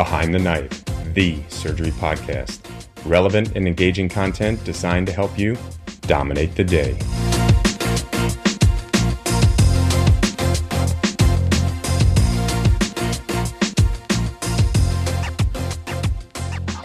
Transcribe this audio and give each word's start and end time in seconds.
Behind 0.00 0.32
the 0.32 0.38
Knife, 0.38 0.82
the 1.12 1.42
surgery 1.48 1.90
podcast. 1.90 2.60
Relevant 3.04 3.54
and 3.54 3.66
engaging 3.66 4.08
content 4.08 4.64
designed 4.64 5.06
to 5.08 5.12
help 5.12 5.38
you 5.38 5.58
dominate 6.06 6.54
the 6.54 6.64
day. 6.64 6.96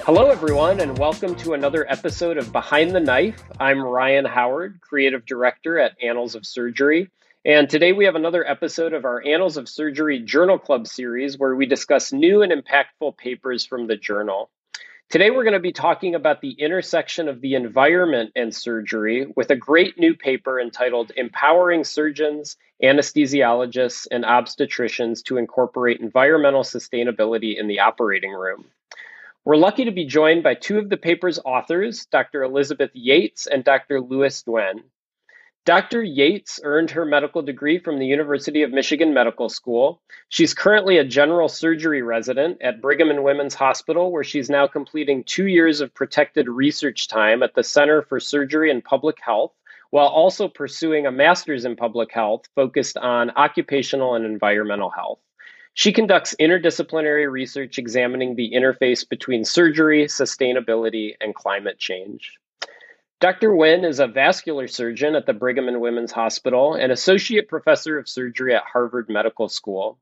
Hello, 0.03 0.29
everyone, 0.29 0.81
and 0.81 0.97
welcome 0.97 1.35
to 1.35 1.53
another 1.53 1.89
episode 1.89 2.37
of 2.37 2.51
Behind 2.51 2.91
the 2.91 2.99
Knife. 2.99 3.41
I'm 3.61 3.81
Ryan 3.81 4.25
Howard, 4.25 4.81
Creative 4.81 5.25
Director 5.25 5.79
at 5.79 5.93
Annals 6.03 6.35
of 6.35 6.45
Surgery. 6.45 7.09
And 7.45 7.69
today 7.69 7.91
we 7.91 8.05
have 8.05 8.15
another 8.15 8.43
episode 8.43 8.93
of 8.93 9.05
our 9.05 9.23
Annals 9.23 9.57
of 9.57 9.69
Surgery 9.69 10.19
Journal 10.19 10.57
Club 10.57 10.87
series 10.87 11.37
where 11.37 11.55
we 11.55 11.67
discuss 11.67 12.11
new 12.11 12.41
and 12.41 12.51
impactful 12.51 13.17
papers 13.17 13.67
from 13.67 13.85
the 13.85 13.95
journal. 13.95 14.49
Today 15.11 15.29
we're 15.29 15.43
going 15.43 15.53
to 15.53 15.59
be 15.59 15.71
talking 15.71 16.15
about 16.15 16.41
the 16.41 16.53
intersection 16.53 17.27
of 17.27 17.41
the 17.41 17.53
environment 17.53 18.31
and 18.35 18.51
surgery 18.51 19.27
with 19.35 19.51
a 19.51 19.55
great 19.55 19.99
new 19.99 20.15
paper 20.15 20.59
entitled 20.59 21.11
Empowering 21.15 21.83
Surgeons, 21.83 22.57
Anesthesiologists, 22.81 24.07
and 24.09 24.23
Obstetricians 24.23 25.23
to 25.25 25.37
Incorporate 25.37 25.99
Environmental 25.99 26.63
Sustainability 26.63 27.59
in 27.59 27.67
the 27.67 27.81
Operating 27.81 28.31
Room. 28.31 28.65
We're 29.43 29.57
lucky 29.57 29.85
to 29.85 29.91
be 29.91 30.05
joined 30.05 30.41
by 30.41 30.55
two 30.55 30.79
of 30.79 30.89
the 30.89 30.97
paper's 30.97 31.37
authors, 31.45 32.07
Dr. 32.07 32.41
Elizabeth 32.41 32.89
Yates 32.95 33.45
and 33.45 33.63
Dr. 33.63 34.01
Louis 34.01 34.43
Nguyen. 34.47 34.81
Dr. 35.65 36.03
Yates 36.03 36.59
earned 36.63 36.91
her 36.91 37.05
medical 37.05 37.41
degree 37.41 37.79
from 37.79 37.97
the 37.97 38.05
University 38.05 38.61
of 38.61 38.69
Michigan 38.69 39.15
Medical 39.15 39.49
School. 39.49 39.99
She's 40.29 40.53
currently 40.53 40.99
a 40.99 41.03
general 41.03 41.49
surgery 41.49 42.03
resident 42.03 42.61
at 42.61 42.79
Brigham 42.81 43.09
and 43.09 43.23
Women's 43.23 43.55
Hospital, 43.55 44.11
where 44.11 44.23
she's 44.23 44.47
now 44.47 44.67
completing 44.67 45.23
two 45.23 45.47
years 45.47 45.81
of 45.81 45.91
protected 45.91 46.47
research 46.47 47.07
time 47.07 47.41
at 47.41 47.55
the 47.55 47.63
Center 47.63 48.03
for 48.03 48.19
Surgery 48.19 48.69
and 48.69 48.83
Public 48.83 49.19
Health, 49.19 49.53
while 49.89 50.05
also 50.05 50.47
pursuing 50.47 51.07
a 51.07 51.11
master's 51.11 51.65
in 51.65 51.75
public 51.75 52.11
health 52.11 52.47
focused 52.53 52.97
on 52.97 53.31
occupational 53.31 54.13
and 54.13 54.23
environmental 54.23 54.91
health. 54.91 55.17
She 55.73 55.91
conducts 55.91 56.35
interdisciplinary 56.39 57.29
research 57.29 57.79
examining 57.79 58.35
the 58.35 58.51
interface 58.51 59.07
between 59.07 59.43
surgery, 59.43 60.05
sustainability, 60.05 61.15
and 61.19 61.33
climate 61.33 61.79
change. 61.79 62.33
Dr. 63.21 63.51
Nguyen 63.51 63.85
is 63.85 64.01
a 64.01 64.07
vascular 64.07 64.67
surgeon 64.67 65.15
at 65.15 65.25
the 65.25 65.33
Brigham 65.33 65.69
and 65.69 65.79
Women's 65.79 66.11
Hospital 66.11 66.73
and 66.73 66.91
associate 66.91 67.47
professor 67.47 67.97
of 67.97 68.09
surgery 68.09 68.53
at 68.53 68.63
Harvard 68.63 69.07
Medical 69.07 69.47
School. 69.47 69.97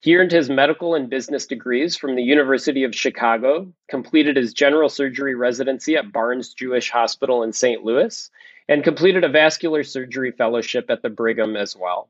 He 0.00 0.16
earned 0.16 0.32
his 0.32 0.50
medical 0.50 0.96
and 0.96 1.08
business 1.08 1.46
degrees 1.46 1.96
from 1.96 2.16
the 2.16 2.24
University 2.24 2.82
of 2.82 2.94
Chicago, 2.94 3.72
completed 3.88 4.36
his 4.36 4.52
general 4.52 4.88
surgery 4.88 5.36
residency 5.36 5.94
at 5.96 6.12
Barnes 6.12 6.54
Jewish 6.54 6.90
Hospital 6.90 7.44
in 7.44 7.52
St. 7.52 7.84
Louis, 7.84 8.30
and 8.68 8.82
completed 8.82 9.22
a 9.22 9.28
vascular 9.28 9.84
surgery 9.84 10.32
fellowship 10.32 10.90
at 10.90 11.02
the 11.02 11.08
Brigham 11.08 11.56
as 11.56 11.76
well. 11.76 12.08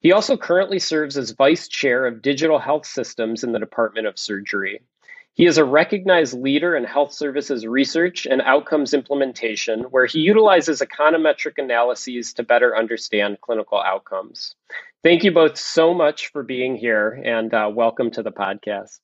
He 0.00 0.10
also 0.10 0.36
currently 0.36 0.80
serves 0.80 1.16
as 1.16 1.30
vice 1.30 1.68
chair 1.68 2.06
of 2.06 2.22
digital 2.22 2.58
health 2.58 2.86
systems 2.86 3.44
in 3.44 3.52
the 3.52 3.60
Department 3.60 4.08
of 4.08 4.18
Surgery. 4.18 4.80
He 5.36 5.44
is 5.44 5.58
a 5.58 5.66
recognized 5.66 6.32
leader 6.32 6.74
in 6.74 6.84
health 6.84 7.12
services 7.12 7.66
research 7.66 8.24
and 8.24 8.40
outcomes 8.40 8.94
implementation, 8.94 9.82
where 9.90 10.06
he 10.06 10.20
utilizes 10.20 10.80
econometric 10.80 11.58
analyses 11.58 12.32
to 12.34 12.42
better 12.42 12.74
understand 12.74 13.42
clinical 13.42 13.78
outcomes. 13.78 14.54
Thank 15.02 15.24
you 15.24 15.32
both 15.32 15.58
so 15.58 15.92
much 15.92 16.28
for 16.28 16.42
being 16.42 16.74
here 16.74 17.20
and 17.22 17.52
uh, 17.52 17.70
welcome 17.70 18.10
to 18.12 18.22
the 18.22 18.32
podcast. 18.32 18.98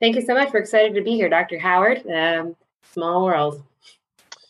Thank 0.00 0.16
you 0.16 0.22
so 0.22 0.32
much. 0.32 0.50
We're 0.50 0.60
excited 0.60 0.94
to 0.94 1.02
be 1.02 1.10
here, 1.10 1.28
Dr. 1.28 1.58
Howard. 1.58 2.06
Um, 2.10 2.56
small 2.94 3.26
world. 3.26 3.62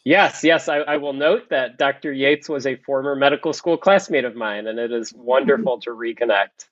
Yes, 0.05 0.45
yes. 0.45 0.69
I, 0.69 0.77
I, 0.77 0.99
will 0.99 1.13
note 1.13 1.51
that 1.51 1.77
Dr. 1.77 2.13
Yates 2.13 2.49
was 2.49 2.69
a 2.69 2.77
former 2.77 3.17
medical 3.17 3.53
school 3.53 3.77
classmate 3.77 4.25
of 4.25 4.37
mine, 4.37 4.69
and 4.69 4.79
it 4.79 4.93
is 4.93 5.13
wonderful 5.17 5.81
to 5.81 5.91
reconnect. 5.91 6.69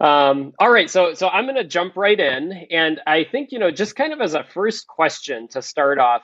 Um, 0.00 0.54
all 0.58 0.70
right, 0.70 0.88
so 0.88 1.12
so 1.12 1.28
I'm 1.28 1.44
going 1.44 1.56
to 1.56 1.64
jump 1.64 1.96
right 1.96 2.18
in, 2.18 2.52
and 2.70 3.00
I 3.06 3.24
think 3.24 3.52
you 3.52 3.58
know 3.58 3.70
just 3.70 3.94
kind 3.94 4.14
of 4.14 4.20
as 4.22 4.34
a 4.34 4.42
first 4.42 4.86
question 4.86 5.48
to 5.48 5.60
start 5.60 5.98
off, 5.98 6.22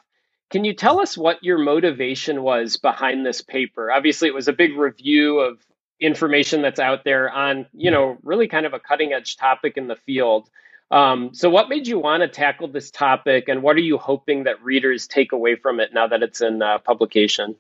can 0.49 0.65
you 0.65 0.73
tell 0.73 0.99
us 0.99 1.17
what 1.17 1.45
your 1.45 1.59
motivation 1.59 2.43
was 2.43 2.79
behind 2.79 3.27
this 3.27 3.43
paper? 3.43 3.93
Obviously, 3.93 4.29
it 4.29 4.35
was 4.35 4.49
a 4.49 4.55
big 4.55 4.77
review 4.77 5.41
of 5.41 5.59
information 6.01 6.63
that's 6.63 6.81
out 6.81 7.05
there 7.05 7.31
on 7.31 7.67
you 7.75 7.91
know 7.91 8.17
really 8.23 8.49
kind 8.49 8.65
of 8.65 8.73
a 8.73 8.81
cutting 8.81 9.13
edge 9.13 9.37
topic 9.37 9.77
in 9.77 9.89
the 9.89 9.97
field. 9.97 10.49
Um, 10.91 11.35
so, 11.35 11.51
what 11.51 11.69
made 11.69 11.87
you 11.87 11.99
want 11.99 12.23
to 12.23 12.29
tackle 12.29 12.69
this 12.69 12.91
topic, 12.91 13.49
and 13.49 13.63
what 13.63 13.77
are 13.77 13.81
you 13.81 13.99
hoping 13.99 14.45
that 14.45 14.63
readers 14.63 15.07
take 15.07 15.33
away 15.33 15.57
from 15.57 15.81
it 15.81 15.93
now 15.93 16.07
that 16.07 16.23
it's 16.23 16.41
in 16.41 16.63
uh, 16.63 16.79
publication? 16.79 17.57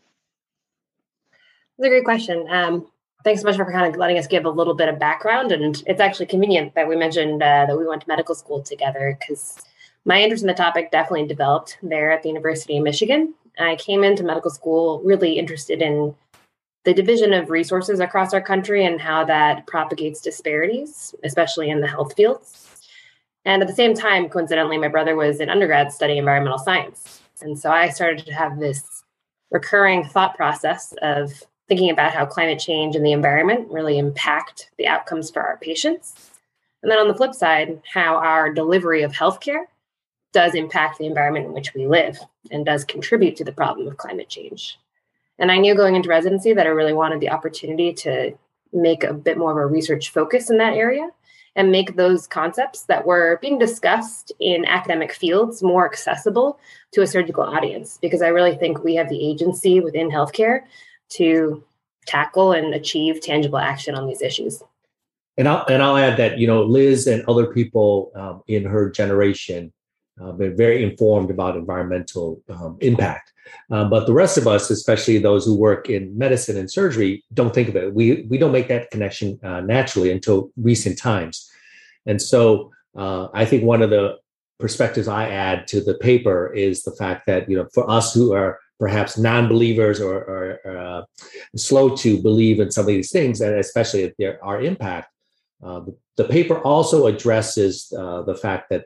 That's 1.76 1.88
a 1.88 1.90
great 1.90 2.04
question. 2.04 2.46
Um, 2.48 2.86
thanks 3.26 3.42
so 3.42 3.48
much 3.48 3.56
for 3.56 3.64
kind 3.64 3.92
of 3.92 3.98
letting 3.98 4.18
us 4.18 4.28
give 4.28 4.44
a 4.44 4.50
little 4.50 4.72
bit 4.72 4.88
of 4.88 5.00
background. 5.00 5.50
And 5.50 5.82
it's 5.88 6.00
actually 6.00 6.26
convenient 6.26 6.76
that 6.76 6.86
we 6.86 6.94
mentioned 6.94 7.42
uh, 7.42 7.66
that 7.66 7.76
we 7.76 7.84
went 7.84 8.02
to 8.02 8.08
medical 8.08 8.36
school 8.36 8.62
together 8.62 9.18
because 9.18 9.60
my 10.04 10.22
interest 10.22 10.44
in 10.44 10.46
the 10.46 10.54
topic 10.54 10.92
definitely 10.92 11.26
developed 11.26 11.76
there 11.82 12.12
at 12.12 12.22
the 12.22 12.28
University 12.28 12.76
of 12.76 12.84
Michigan. 12.84 13.34
I 13.58 13.74
came 13.74 14.04
into 14.04 14.22
medical 14.22 14.52
school 14.52 15.00
really 15.00 15.40
interested 15.40 15.82
in 15.82 16.14
the 16.84 16.94
division 16.94 17.32
of 17.32 17.50
resources 17.50 17.98
across 17.98 18.32
our 18.32 18.40
country 18.40 18.86
and 18.86 19.00
how 19.00 19.24
that 19.24 19.66
propagates 19.66 20.20
disparities, 20.20 21.12
especially 21.24 21.68
in 21.68 21.80
the 21.80 21.88
health 21.88 22.14
fields. 22.14 22.78
And 23.44 23.60
at 23.60 23.66
the 23.66 23.74
same 23.74 23.94
time, 23.94 24.28
coincidentally, 24.28 24.78
my 24.78 24.86
brother 24.86 25.16
was 25.16 25.40
an 25.40 25.50
undergrad 25.50 25.90
studying 25.90 26.20
environmental 26.20 26.58
science. 26.58 27.22
And 27.42 27.58
so 27.58 27.72
I 27.72 27.88
started 27.88 28.24
to 28.24 28.32
have 28.32 28.60
this 28.60 29.02
recurring 29.50 30.04
thought 30.04 30.36
process 30.36 30.94
of 31.02 31.32
thinking 31.68 31.90
about 31.90 32.12
how 32.12 32.24
climate 32.24 32.58
change 32.58 32.94
and 32.94 33.04
the 33.04 33.12
environment 33.12 33.70
really 33.70 33.98
impact 33.98 34.70
the 34.78 34.86
outcomes 34.86 35.30
for 35.30 35.42
our 35.42 35.56
patients. 35.56 36.30
And 36.82 36.90
then 36.90 36.98
on 36.98 37.08
the 37.08 37.14
flip 37.14 37.34
side, 37.34 37.82
how 37.92 38.16
our 38.16 38.52
delivery 38.52 39.02
of 39.02 39.12
healthcare 39.12 39.64
does 40.32 40.54
impact 40.54 40.98
the 40.98 41.06
environment 41.06 41.46
in 41.46 41.52
which 41.52 41.74
we 41.74 41.86
live 41.86 42.18
and 42.50 42.64
does 42.64 42.84
contribute 42.84 43.36
to 43.36 43.44
the 43.44 43.52
problem 43.52 43.88
of 43.88 43.96
climate 43.96 44.28
change. 44.28 44.78
And 45.38 45.50
I 45.50 45.58
knew 45.58 45.74
going 45.74 45.96
into 45.96 46.08
residency 46.08 46.52
that 46.52 46.66
I 46.66 46.70
really 46.70 46.92
wanted 46.92 47.20
the 47.20 47.30
opportunity 47.30 47.92
to 47.94 48.36
make 48.72 49.04
a 49.04 49.12
bit 49.12 49.38
more 49.38 49.50
of 49.50 49.56
a 49.56 49.66
research 49.66 50.10
focus 50.10 50.50
in 50.50 50.58
that 50.58 50.74
area 50.74 51.08
and 51.56 51.72
make 51.72 51.96
those 51.96 52.26
concepts 52.26 52.82
that 52.82 53.06
were 53.06 53.38
being 53.40 53.58
discussed 53.58 54.30
in 54.38 54.66
academic 54.66 55.12
fields 55.12 55.62
more 55.62 55.86
accessible 55.86 56.58
to 56.92 57.00
a 57.00 57.06
surgical 57.06 57.42
audience 57.42 57.98
because 58.00 58.20
I 58.20 58.28
really 58.28 58.54
think 58.54 58.84
we 58.84 58.94
have 58.96 59.08
the 59.08 59.26
agency 59.26 59.80
within 59.80 60.10
healthcare 60.10 60.60
to 61.10 61.62
tackle 62.06 62.52
and 62.52 62.74
achieve 62.74 63.20
tangible 63.20 63.58
action 63.58 63.94
on 63.94 64.06
these 64.06 64.22
issues. 64.22 64.62
And 65.38 65.48
I'll, 65.48 65.66
and 65.68 65.82
I'll 65.82 65.96
add 65.96 66.16
that, 66.18 66.38
you 66.38 66.46
know, 66.46 66.62
Liz 66.62 67.06
and 67.06 67.24
other 67.28 67.46
people 67.52 68.10
um, 68.14 68.42
in 68.46 68.64
her 68.64 68.90
generation 68.90 69.72
uh, 70.20 70.32
been 70.32 70.56
very 70.56 70.82
informed 70.82 71.30
about 71.30 71.56
environmental 71.56 72.40
um, 72.48 72.78
impact. 72.80 73.32
Um, 73.70 73.90
but 73.90 74.06
the 74.06 74.14
rest 74.14 74.38
of 74.38 74.46
us, 74.46 74.70
especially 74.70 75.18
those 75.18 75.44
who 75.44 75.54
work 75.54 75.90
in 75.90 76.16
medicine 76.16 76.56
and 76.56 76.70
surgery, 76.70 77.22
don't 77.34 77.52
think 77.52 77.68
of 77.68 77.76
it. 77.76 77.92
We, 77.92 78.26
we 78.30 78.38
don't 78.38 78.52
make 78.52 78.68
that 78.68 78.90
connection 78.90 79.38
uh, 79.42 79.60
naturally 79.60 80.10
until 80.10 80.50
recent 80.56 80.98
times. 80.98 81.50
And 82.06 82.20
so 82.22 82.72
uh, 82.96 83.28
I 83.34 83.44
think 83.44 83.62
one 83.62 83.82
of 83.82 83.90
the 83.90 84.16
perspectives 84.58 85.06
I 85.06 85.28
add 85.28 85.66
to 85.68 85.82
the 85.82 85.94
paper 85.94 86.50
is 86.54 86.82
the 86.82 86.92
fact 86.92 87.26
that, 87.26 87.50
you 87.50 87.56
know, 87.56 87.68
for 87.74 87.88
us 87.90 88.14
who 88.14 88.32
are 88.32 88.58
perhaps 88.78 89.16
non-believers 89.16 90.00
or, 90.00 90.14
or 90.14 90.78
uh, 90.78 91.02
slow 91.56 91.96
to 91.96 92.22
believe 92.22 92.60
in 92.60 92.70
some 92.70 92.82
of 92.82 92.88
these 92.88 93.10
things, 93.10 93.40
and 93.40 93.58
especially 93.58 94.12
their, 94.18 94.42
our 94.44 94.60
impact. 94.60 95.10
Uh, 95.62 95.80
the, 95.80 95.96
the, 96.16 96.24
paper 96.24 96.58
also 96.60 97.06
addresses 97.06 97.92
uh, 97.98 98.20
the 98.22 98.34
fact 98.34 98.68
that 98.68 98.84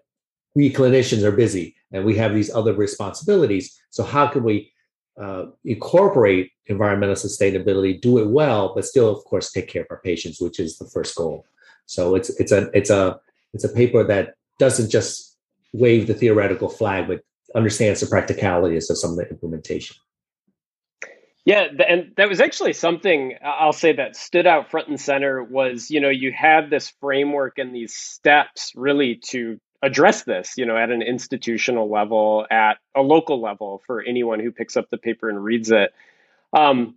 we 0.54 0.72
clinicians 0.72 1.24
are 1.24 1.32
busy 1.32 1.74
and 1.92 2.04
we 2.04 2.16
have 2.16 2.32
these 2.32 2.54
other 2.54 2.72
responsibilities. 2.72 3.76
So 3.90 4.04
how 4.04 4.28
can 4.28 4.44
we 4.44 4.72
uh, 5.20 5.46
incorporate 5.64 6.52
environmental 6.66 7.16
sustainability, 7.16 8.00
do 8.00 8.18
it 8.18 8.28
well, 8.28 8.72
but 8.74 8.84
still, 8.84 9.08
of 9.14 9.22
course, 9.24 9.50
take 9.50 9.68
care 9.68 9.82
of 9.82 9.88
our 9.90 10.00
patients, 10.00 10.40
which 10.40 10.58
is 10.58 10.78
the 10.78 10.86
first 10.86 11.14
goal. 11.16 11.44
So 11.86 12.14
it's 12.14 12.30
it's 12.40 12.52
a 12.52 12.70
it's 12.72 12.90
a 12.90 13.20
it's 13.52 13.64
a 13.64 13.68
paper 13.68 14.04
that 14.04 14.34
doesn't 14.58 14.90
just 14.90 15.36
wave 15.72 16.06
the 16.06 16.14
theoretical 16.14 16.68
flag, 16.68 17.08
but 17.08 17.20
understands 17.54 18.00
the 18.00 18.06
practicalities 18.06 18.90
of 18.90 18.98
some 18.98 19.10
of 19.10 19.16
the 19.16 19.28
implementation. 19.28 19.96
Yeah, 21.44 21.66
and 21.88 22.12
that 22.16 22.28
was 22.28 22.40
actually 22.40 22.74
something 22.74 23.34
I'll 23.42 23.72
say 23.72 23.94
that 23.94 24.14
stood 24.14 24.46
out 24.46 24.70
front 24.70 24.88
and 24.88 25.00
center 25.00 25.42
was, 25.42 25.90
you 25.90 26.00
know, 26.00 26.10
you 26.10 26.32
have 26.32 26.68
this 26.68 26.92
framework 27.00 27.58
and 27.58 27.74
these 27.74 27.94
steps 27.94 28.72
really 28.76 29.16
to 29.28 29.58
address 29.82 30.24
this, 30.24 30.54
you 30.58 30.66
know, 30.66 30.76
at 30.76 30.90
an 30.90 31.00
institutional 31.00 31.90
level, 31.90 32.46
at 32.50 32.74
a 32.94 33.00
local 33.00 33.40
level 33.40 33.82
for 33.86 34.02
anyone 34.02 34.38
who 34.38 34.52
picks 34.52 34.76
up 34.76 34.90
the 34.90 34.98
paper 34.98 35.30
and 35.30 35.42
reads 35.42 35.70
it. 35.70 35.94
Um, 36.52 36.96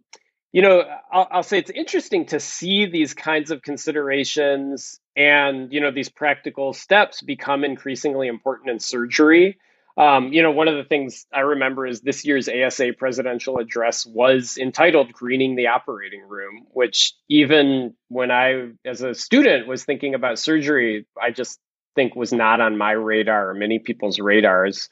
you 0.52 0.62
know, 0.62 0.84
I'll, 1.12 1.28
I'll, 1.32 1.44
say 1.44 1.58
it's 1.58 1.72
interesting 1.72 2.28
to 2.28 2.40
see 2.40 2.86
these 2.86 3.14
kinds 3.14 3.50
of 3.50 3.62
considerations 3.62 5.00
and, 5.16 5.72
you 5.72 5.80
know, 5.80 5.90
these 5.90 6.10
practical 6.10 6.74
steps 6.74 7.22
become 7.22 7.64
increasingly 7.64 8.28
important 8.28 8.70
in 8.70 8.80
surgery. 8.80 9.58
Um, 9.96 10.34
you 10.34 10.42
know, 10.42 10.52
one 10.52 10.68
of 10.68 10.76
the 10.76 10.84
things 10.84 11.28
I 11.32 11.42
remember 11.42 11.86
is 11.86 12.02
this 12.02 12.26
year's 12.26 12.50
ASA 12.50 12.94
presidential 12.98 13.60
address 13.60 14.06
was 14.06 14.58
entitled 14.58 15.14
Greening 15.14 15.56
the 15.56 15.68
Operating 15.68 16.28
Room, 16.28 16.66
which 16.72 17.14
even 17.30 17.94
when 18.08 18.32
I, 18.32 18.72
as 18.86 19.02
a 19.02 19.14
student, 19.14 19.68
was 19.68 19.86
thinking 19.86 20.16
about 20.16 20.40
surgery, 20.40 21.06
I 21.22 21.30
just 21.30 21.60
think 21.96 22.16
was 22.16 22.34
not 22.34 22.60
on 22.60 22.78
my 22.78 22.92
radar 22.92 23.50
or 23.50 23.54
many 23.54 23.78
people's 23.78 24.20
radars. 24.20 24.90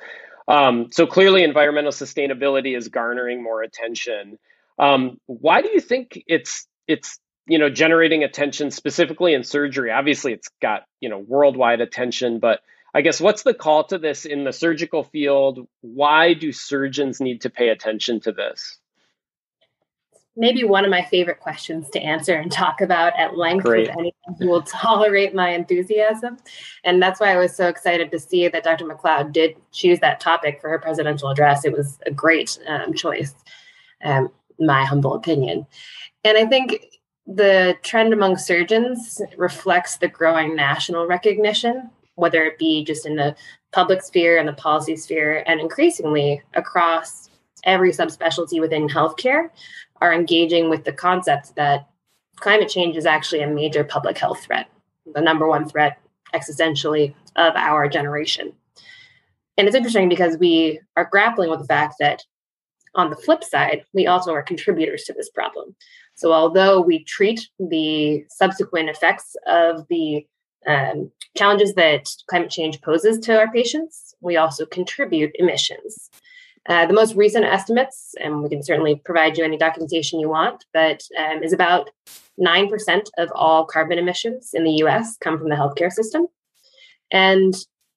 Um, 0.47 0.91
so 0.91 1.07
clearly, 1.07 1.43
environmental 1.43 1.91
sustainability 1.91 2.77
is 2.77 2.89
garnering 2.89 3.41
more 3.41 3.63
attention. 3.63 4.37
Um, 4.77 5.17
why 5.25 5.61
do 5.61 5.69
you 5.69 5.79
think 5.79 6.21
it's 6.27 6.67
it's 6.87 7.19
you 7.47 7.57
know 7.57 7.69
generating 7.69 8.23
attention 8.23 8.69
specifically 8.69 9.33
in 9.33 9.43
surgery? 9.43 9.91
Obviously, 9.91 10.33
it's 10.33 10.49
got 10.61 10.83
you 10.99 11.09
know 11.09 11.19
worldwide 11.19 11.81
attention, 11.81 12.39
but 12.39 12.59
I 12.93 13.01
guess 13.01 13.21
what's 13.21 13.43
the 13.43 13.53
call 13.53 13.85
to 13.85 13.97
this 13.97 14.25
in 14.25 14.43
the 14.43 14.51
surgical 14.51 15.03
field? 15.03 15.67
Why 15.81 16.33
do 16.33 16.51
surgeons 16.51 17.21
need 17.21 17.41
to 17.41 17.49
pay 17.49 17.69
attention 17.69 18.19
to 18.21 18.31
this? 18.31 18.77
Maybe 20.35 20.63
one 20.63 20.85
of 20.85 20.91
my 20.91 21.03
favorite 21.03 21.39
questions 21.39 21.89
to 21.89 21.99
answer 21.99 22.33
and 22.33 22.51
talk 22.51 22.79
about 22.79 23.17
at 23.19 23.37
length 23.37 23.63
Great. 23.63 23.87
with 23.87 23.97
anyone 23.97 24.35
who 24.39 24.49
will 24.49 24.61
tolerate 24.63 25.35
my 25.35 25.49
enthusiasm. 25.49 26.37
And 26.83 27.01
that's 27.01 27.19
why 27.19 27.33
I 27.33 27.37
was 27.37 27.55
so 27.55 27.67
excited 27.67 28.11
to 28.11 28.19
see 28.19 28.47
that 28.47 28.63
Dr. 28.63 28.85
McLeod 28.85 29.33
did 29.33 29.55
choose 29.71 29.99
that 29.99 30.19
topic 30.19 30.61
for 30.61 30.69
her 30.69 30.79
presidential 30.79 31.29
address. 31.29 31.65
It 31.65 31.73
was 31.73 31.97
a 32.05 32.11
great 32.11 32.57
um, 32.67 32.93
choice. 32.93 33.35
Um, 34.03 34.31
my 34.61 34.85
humble 34.85 35.13
opinion. 35.13 35.65
And 36.23 36.37
I 36.37 36.45
think 36.45 36.85
the 37.25 37.75
trend 37.83 38.13
among 38.13 38.37
surgeons 38.37 39.21
reflects 39.37 39.97
the 39.97 40.07
growing 40.07 40.55
national 40.55 41.07
recognition, 41.07 41.89
whether 42.21 42.43
it 42.43 42.59
be 42.59 42.83
just 42.85 43.07
in 43.07 43.15
the 43.15 43.35
public 43.71 44.03
sphere 44.03 44.37
and 44.37 44.47
the 44.47 44.53
policy 44.53 44.95
sphere, 44.95 45.43
and 45.47 45.59
increasingly 45.59 46.39
across 46.53 47.29
every 47.63 47.91
subspecialty 47.91 48.59
within 48.59 48.87
healthcare, 48.87 49.49
are 50.01 50.13
engaging 50.13 50.69
with 50.69 50.83
the 50.83 50.93
concept 50.93 51.55
that 51.55 51.87
climate 52.35 52.69
change 52.69 52.95
is 52.95 53.07
actually 53.07 53.41
a 53.41 53.47
major 53.47 53.83
public 53.83 54.19
health 54.19 54.43
threat, 54.43 54.67
the 55.15 55.21
number 55.21 55.47
one 55.47 55.67
threat 55.67 55.97
existentially 56.35 57.13
of 57.37 57.55
our 57.55 57.89
generation. 57.89 58.53
And 59.57 59.67
it's 59.67 59.75
interesting 59.75 60.07
because 60.07 60.37
we 60.37 60.79
are 60.97 61.09
grappling 61.11 61.49
with 61.49 61.59
the 61.59 61.65
fact 61.65 61.95
that 61.99 62.23
on 62.93 63.09
the 63.09 63.15
flip 63.15 63.43
side, 63.43 63.83
we 63.93 64.05
also 64.05 64.31
are 64.31 64.43
contributors 64.43 65.05
to 65.05 65.13
this 65.13 65.29
problem. 65.29 65.75
So, 66.13 66.33
although 66.33 66.81
we 66.81 67.03
treat 67.05 67.49
the 67.59 68.25
subsequent 68.29 68.89
effects 68.89 69.35
of 69.47 69.87
the 69.89 70.25
um, 70.67 71.11
challenges 71.37 71.73
that 71.75 72.09
climate 72.29 72.49
change 72.49 72.81
poses 72.81 73.19
to 73.19 73.37
our 73.37 73.51
patients, 73.51 74.15
we 74.21 74.37
also 74.37 74.65
contribute 74.65 75.31
emissions. 75.35 76.09
Uh, 76.69 76.85
the 76.85 76.93
most 76.93 77.15
recent 77.15 77.43
estimates, 77.43 78.13
and 78.19 78.43
we 78.43 78.49
can 78.49 78.61
certainly 78.61 79.01
provide 79.03 79.37
you 79.37 79.43
any 79.43 79.57
documentation 79.57 80.19
you 80.19 80.29
want, 80.29 80.63
but 80.73 81.01
um, 81.17 81.41
is 81.41 81.53
about 81.53 81.89
9% 82.39 83.09
of 83.17 83.31
all 83.33 83.65
carbon 83.65 83.97
emissions 83.97 84.51
in 84.53 84.63
the 84.63 84.83
US 84.83 85.17
come 85.17 85.39
from 85.39 85.49
the 85.49 85.55
healthcare 85.55 85.91
system. 85.91 86.27
And 87.11 87.55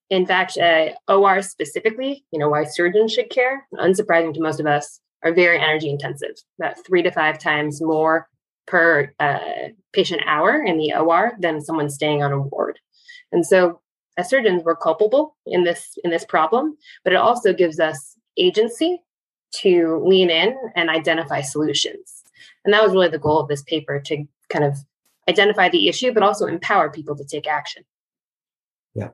in 0.09 0.27
fact, 0.27 0.57
uh, 0.57 0.91
OR 1.09 1.43
specifically, 1.43 2.25
you 2.31 2.39
know, 2.39 2.49
why 2.49 2.65
surgeons 2.65 3.13
should 3.13 3.31
care, 3.31 3.67
unsurprising 3.75 4.35
to 4.35 4.41
most 4.41 4.61
of 4.61 4.67
us, 4.67 5.01
are 5.23 5.33
very 5.33 5.59
energy 5.59 5.91
intensive, 5.91 6.37
about 6.59 6.77
three 6.87 7.03
to 7.03 7.11
five 7.11 7.39
times 7.39 7.81
more 7.81 8.29
per 8.67 9.13
uh, 9.21 9.69
patient 9.93 10.23
hour 10.27 10.63
in 10.63 10.79
the 10.79 10.95
OR 10.95 11.33
than 11.39 11.61
someone 11.61 11.91
staying 11.91 12.23
on 12.23 12.33
a 12.33 12.41
ward. 12.41 12.79
And 13.33 13.45
so, 13.45 13.81
as 14.17 14.29
surgeons, 14.29 14.63
we're 14.65 14.77
culpable 14.77 15.37
in 15.47 15.65
this 15.65 15.99
in 16.05 16.11
this 16.11 16.25
problem, 16.25 16.77
but 17.03 17.13
it 17.13 17.17
also 17.17 17.53
gives 17.53 17.81
us 17.81 18.17
agency 18.37 19.03
to 19.57 20.03
lean 20.05 20.31
in 20.31 20.57
and 20.75 20.91
identify 20.91 21.41
solutions. 21.41 22.23
And 22.65 22.73
that 22.73 22.83
was 22.83 22.93
really 22.93 23.09
the 23.09 23.19
goal 23.19 23.41
of 23.41 23.49
this 23.49 23.63
paper 23.63 24.01
to 24.01 24.25
kind 24.49 24.65
of 24.65 24.79
identify 25.29 25.69
the 25.69 25.89
issue, 25.89 26.13
but 26.13 26.23
also 26.23 26.47
empower 26.47 26.91
people 26.91 27.17
to 27.17 27.25
take 27.25 27.47
action. 27.47 27.85
Yeah 28.95 29.11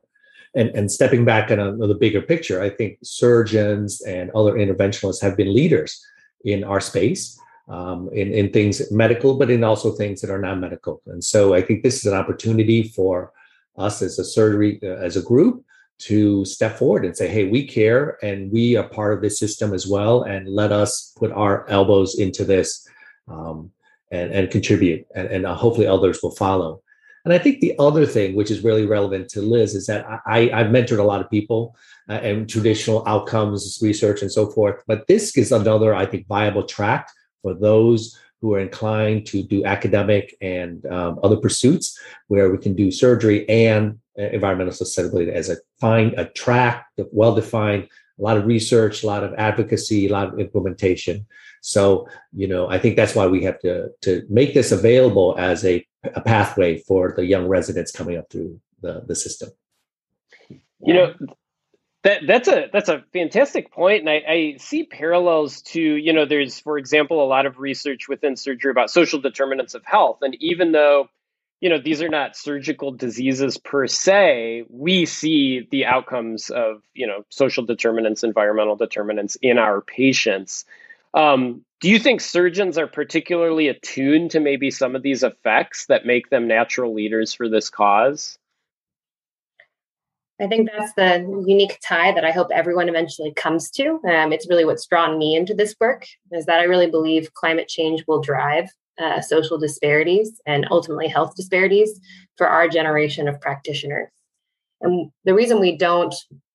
and, 0.55 0.70
and 0.70 0.91
stepping 0.91 1.25
back 1.25 1.50
a, 1.50 1.56
the 1.56 1.96
bigger 1.99 2.23
picture, 2.23 2.61
I 2.61 2.70
think 2.70 2.99
surgeons 3.03 4.00
and 4.03 4.31
other 4.32 4.55
interventionalists 4.55 5.23
have 5.23 5.37
been 5.37 5.55
leaders 5.55 6.05
in 6.44 6.64
our 6.64 6.81
space. 6.81 7.38
Um, 7.70 8.11
in, 8.12 8.32
in 8.32 8.50
things 8.50 8.90
medical, 8.90 9.38
but 9.38 9.49
in 9.49 9.62
also 9.62 9.93
things 9.93 10.20
that 10.20 10.31
are 10.34 10.40
non-medical. 10.40 11.00
And 11.06 11.22
so 11.22 11.55
I 11.55 11.62
think 11.62 11.84
this 11.84 11.99
is 12.00 12.06
an 12.12 12.19
opportunity 12.19 12.82
for 12.96 13.31
us 13.78 14.02
as 14.02 14.19
a 14.19 14.25
surgery, 14.25 14.81
uh, 14.82 14.99
as 15.06 15.17
a 15.17 15.22
group, 15.22 15.62
to 16.08 16.44
step 16.44 16.76
forward 16.81 17.05
and 17.05 17.17
say, 17.17 17.28
hey, 17.28 17.44
we 17.44 17.64
care 17.64 18.19
and 18.25 18.50
we 18.50 18.75
are 18.75 18.88
part 18.88 19.14
of 19.14 19.20
this 19.22 19.38
system 19.38 19.72
as 19.72 19.87
well. 19.87 20.25
And 20.25 20.49
let 20.49 20.72
us 20.72 21.14
put 21.17 21.31
our 21.31 21.56
elbows 21.69 22.19
into 22.19 22.43
this 22.44 22.88
um, 23.28 23.70
and, 24.11 24.32
and 24.32 24.50
contribute. 24.50 25.06
And, 25.14 25.28
and 25.28 25.46
uh, 25.46 25.55
hopefully 25.55 25.87
others 25.87 26.19
will 26.22 26.34
follow. 26.34 26.82
And 27.25 27.32
I 27.32 27.38
think 27.38 27.61
the 27.61 27.76
other 27.78 28.05
thing, 28.05 28.34
which 28.34 28.50
is 28.50 28.64
really 28.64 28.87
relevant 28.87 29.28
to 29.31 29.43
Liz, 29.43 29.76
is 29.76 29.87
that 29.87 30.06
I, 30.26 30.50
I've 30.56 30.72
mentored 30.75 30.99
a 30.99 31.11
lot 31.12 31.20
of 31.20 31.31
people 31.31 31.76
uh, 32.08 32.14
and 32.14 32.49
traditional 32.49 33.06
outcomes 33.06 33.78
research 33.81 34.22
and 34.22 34.32
so 34.32 34.50
forth. 34.50 34.82
But 34.88 35.06
this 35.06 35.37
is 35.37 35.52
another, 35.52 35.94
I 35.94 36.06
think, 36.06 36.26
viable 36.26 36.64
track 36.64 37.06
for 37.43 37.55
those 37.55 38.19
who 38.41 38.55
are 38.55 38.61
inclined 38.61 39.27
to 39.27 39.43
do 39.43 39.65
academic 39.65 40.35
and 40.41 40.87
um, 40.87 41.21
other 41.23 41.37
pursuits 41.37 41.99
where 42.29 42.51
we 42.51 42.59
can 42.59 42.75
do 42.75 42.91
surgery 42.91 43.49
and 43.49 43.99
uh, 44.19 44.23
environmental 44.23 44.73
sustainability 44.73 45.33
as 45.33 45.51
a 45.51 45.57
find 45.81 46.15
a 46.19 46.25
track 46.27 46.87
well 47.13 47.35
defined 47.35 47.89
a 48.19 48.23
lot 48.23 48.37
of 48.37 48.47
research 48.47 49.03
a 49.03 49.07
lot 49.07 49.23
of 49.23 49.35
advocacy 49.35 50.07
a 50.07 50.13
lot 50.13 50.33
of 50.33 50.41
implementation 50.41 51.27
so 51.61 52.07
you 52.33 52.49
know 52.49 52.69
i 52.69 52.79
think 52.79 52.97
that's 52.97 53.15
why 53.15 53.27
we 53.27 53.43
have 53.43 53.59
to 53.61 53.89
to 54.01 54.27
make 54.29 54.53
this 54.53 54.73
available 54.73 55.35
as 55.39 55.65
a 55.65 55.87
a 56.15 56.21
pathway 56.21 56.79
for 56.79 57.13
the 57.17 57.25
young 57.25 57.47
residents 57.47 57.93
coming 57.93 58.17
up 58.17 58.31
through 58.31 58.61
the, 58.81 59.03
the 59.07 59.15
system. 59.15 59.51
You 60.83 60.95
know, 60.95 61.15
that 62.02 62.23
that's 62.26 62.49
a 62.49 62.69
that's 62.73 62.88
a 62.88 63.05
fantastic 63.12 63.70
point, 63.70 64.00
and 64.00 64.11
I, 64.11 64.23
I, 64.26 64.55
see 64.58 64.85
parallels 64.85 65.61
to 65.62 65.81
you 65.81 66.12
know 66.12 66.25
there's 66.25 66.58
for 66.58 66.79
example 66.79 67.23
a 67.23 67.29
lot 67.29 67.44
of 67.44 67.58
research 67.58 68.08
within 68.08 68.37
surgery 68.37 68.70
about 68.70 68.91
social 68.91 69.20
determinants 69.20 69.75
of 69.75 69.85
health, 69.85 70.19
and 70.23 70.35
even 70.41 70.73
though 70.73 71.08
you 71.60 71.69
know 71.69 71.79
these 71.79 72.01
are 72.01 72.08
not 72.08 72.36
surgical 72.36 72.91
diseases 72.91 73.58
per 73.58 73.86
se, 73.86 74.65
we 74.70 75.05
see 75.05 75.69
the 75.70 75.84
outcomes 75.84 76.48
of 76.48 76.82
you 76.94 77.06
know 77.06 77.25
social 77.29 77.67
determinants, 77.67 78.25
environmental 78.25 78.77
determinants 78.77 79.36
in 79.43 79.58
our 79.58 79.82
patients. 79.82 80.65
Um, 81.13 81.67
do 81.81 81.91
you 81.91 81.98
think 81.98 82.22
surgeons 82.22 82.79
are 82.79 82.86
particularly 82.86 83.69
attuned 83.69 84.31
to 84.31 84.41
maybe 84.41 84.70
some 84.70 84.96
of 84.96 85.03
these 85.03 85.22
effects 85.22 85.86
that 85.86 86.06
make 86.06 86.31
them 86.31 86.48
natural 86.48 86.94
leaders 86.94 87.34
for 87.34 87.48
this 87.48 87.69
cause? 87.69 88.39
I 90.41 90.47
think 90.47 90.70
that's 90.70 90.94
the 90.94 91.20
unique 91.47 91.79
tie 91.87 92.13
that 92.13 92.25
I 92.25 92.31
hope 92.31 92.49
everyone 92.53 92.89
eventually 92.89 93.32
comes 93.35 93.70
to. 93.73 94.01
Um, 94.09 94.32
it's 94.32 94.49
really 94.49 94.65
what's 94.65 94.87
drawn 94.87 95.19
me 95.19 95.37
into 95.37 95.55
this 95.55 95.75
work 95.81 96.06
is 96.32 96.47
that 96.47 96.61
I 96.61 96.65
really 96.65 96.91
believe 96.91 97.35
climate 97.35 97.69
change 97.69 98.05
will 98.09 98.20
drive 98.20 98.70
uh, 99.01 99.20
social 99.20 99.59
disparities 99.59 100.41
and 100.47 100.67
ultimately 100.70 101.09
health 101.09 101.35
disparities 101.37 102.01
for 102.37 102.49
our 102.49 102.69
generation 102.69 103.29
of 103.29 103.41
practitioners. 103.41 104.09
And 104.81 105.11
the 105.25 105.35
reason 105.35 105.61
we 105.61 105.77
don't 105.77 106.15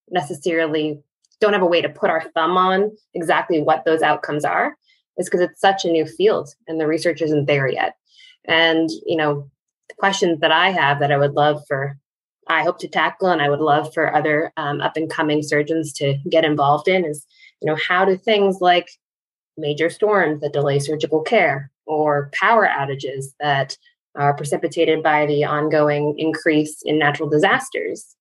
necessarily 0.09 1.01
don't 1.39 1.53
have 1.53 1.61
a 1.61 1.67
way 1.67 1.81
to 1.81 1.89
put 1.89 2.09
our 2.09 2.23
thumb 2.33 2.57
on 2.57 2.91
exactly 3.13 3.61
what 3.61 3.85
those 3.85 4.01
outcomes 4.01 4.45
are 4.45 4.75
is 5.17 5.27
because 5.27 5.41
it's 5.41 5.59
such 5.59 5.85
a 5.85 5.91
new 5.91 6.05
field 6.05 6.49
and 6.67 6.79
the 6.79 6.87
research 6.87 7.21
isn't 7.21 7.45
there 7.45 7.67
yet. 7.67 7.95
And, 8.45 8.89
you 9.05 9.17
know, 9.17 9.49
the 9.89 9.95
questions 9.95 10.39
that 10.39 10.51
I 10.51 10.71
have 10.71 10.99
that 10.99 11.11
I 11.11 11.17
would 11.17 11.33
love 11.33 11.63
for, 11.67 11.97
I 12.47 12.63
hope 12.63 12.79
to 12.79 12.87
tackle 12.87 13.29
and 13.29 13.41
I 13.41 13.49
would 13.49 13.59
love 13.59 13.93
for 13.93 14.15
other 14.15 14.51
um, 14.57 14.81
up 14.81 14.97
and 14.97 15.09
coming 15.09 15.41
surgeons 15.41 15.91
to 15.93 16.15
get 16.29 16.45
involved 16.45 16.87
in 16.87 17.05
is, 17.05 17.25
you 17.61 17.67
know, 17.67 17.77
how 17.87 18.05
do 18.05 18.17
things 18.17 18.57
like 18.61 18.89
major 19.57 19.89
storms 19.89 20.41
that 20.41 20.53
delay 20.53 20.79
surgical 20.79 21.21
care 21.21 21.71
or 21.85 22.29
power 22.33 22.67
outages 22.67 23.27
that 23.39 23.77
are 24.15 24.35
precipitated 24.35 25.03
by 25.03 25.25
the 25.25 25.43
ongoing 25.43 26.15
increase 26.17 26.81
in 26.83 26.99
natural 26.99 27.29
disasters 27.29 28.15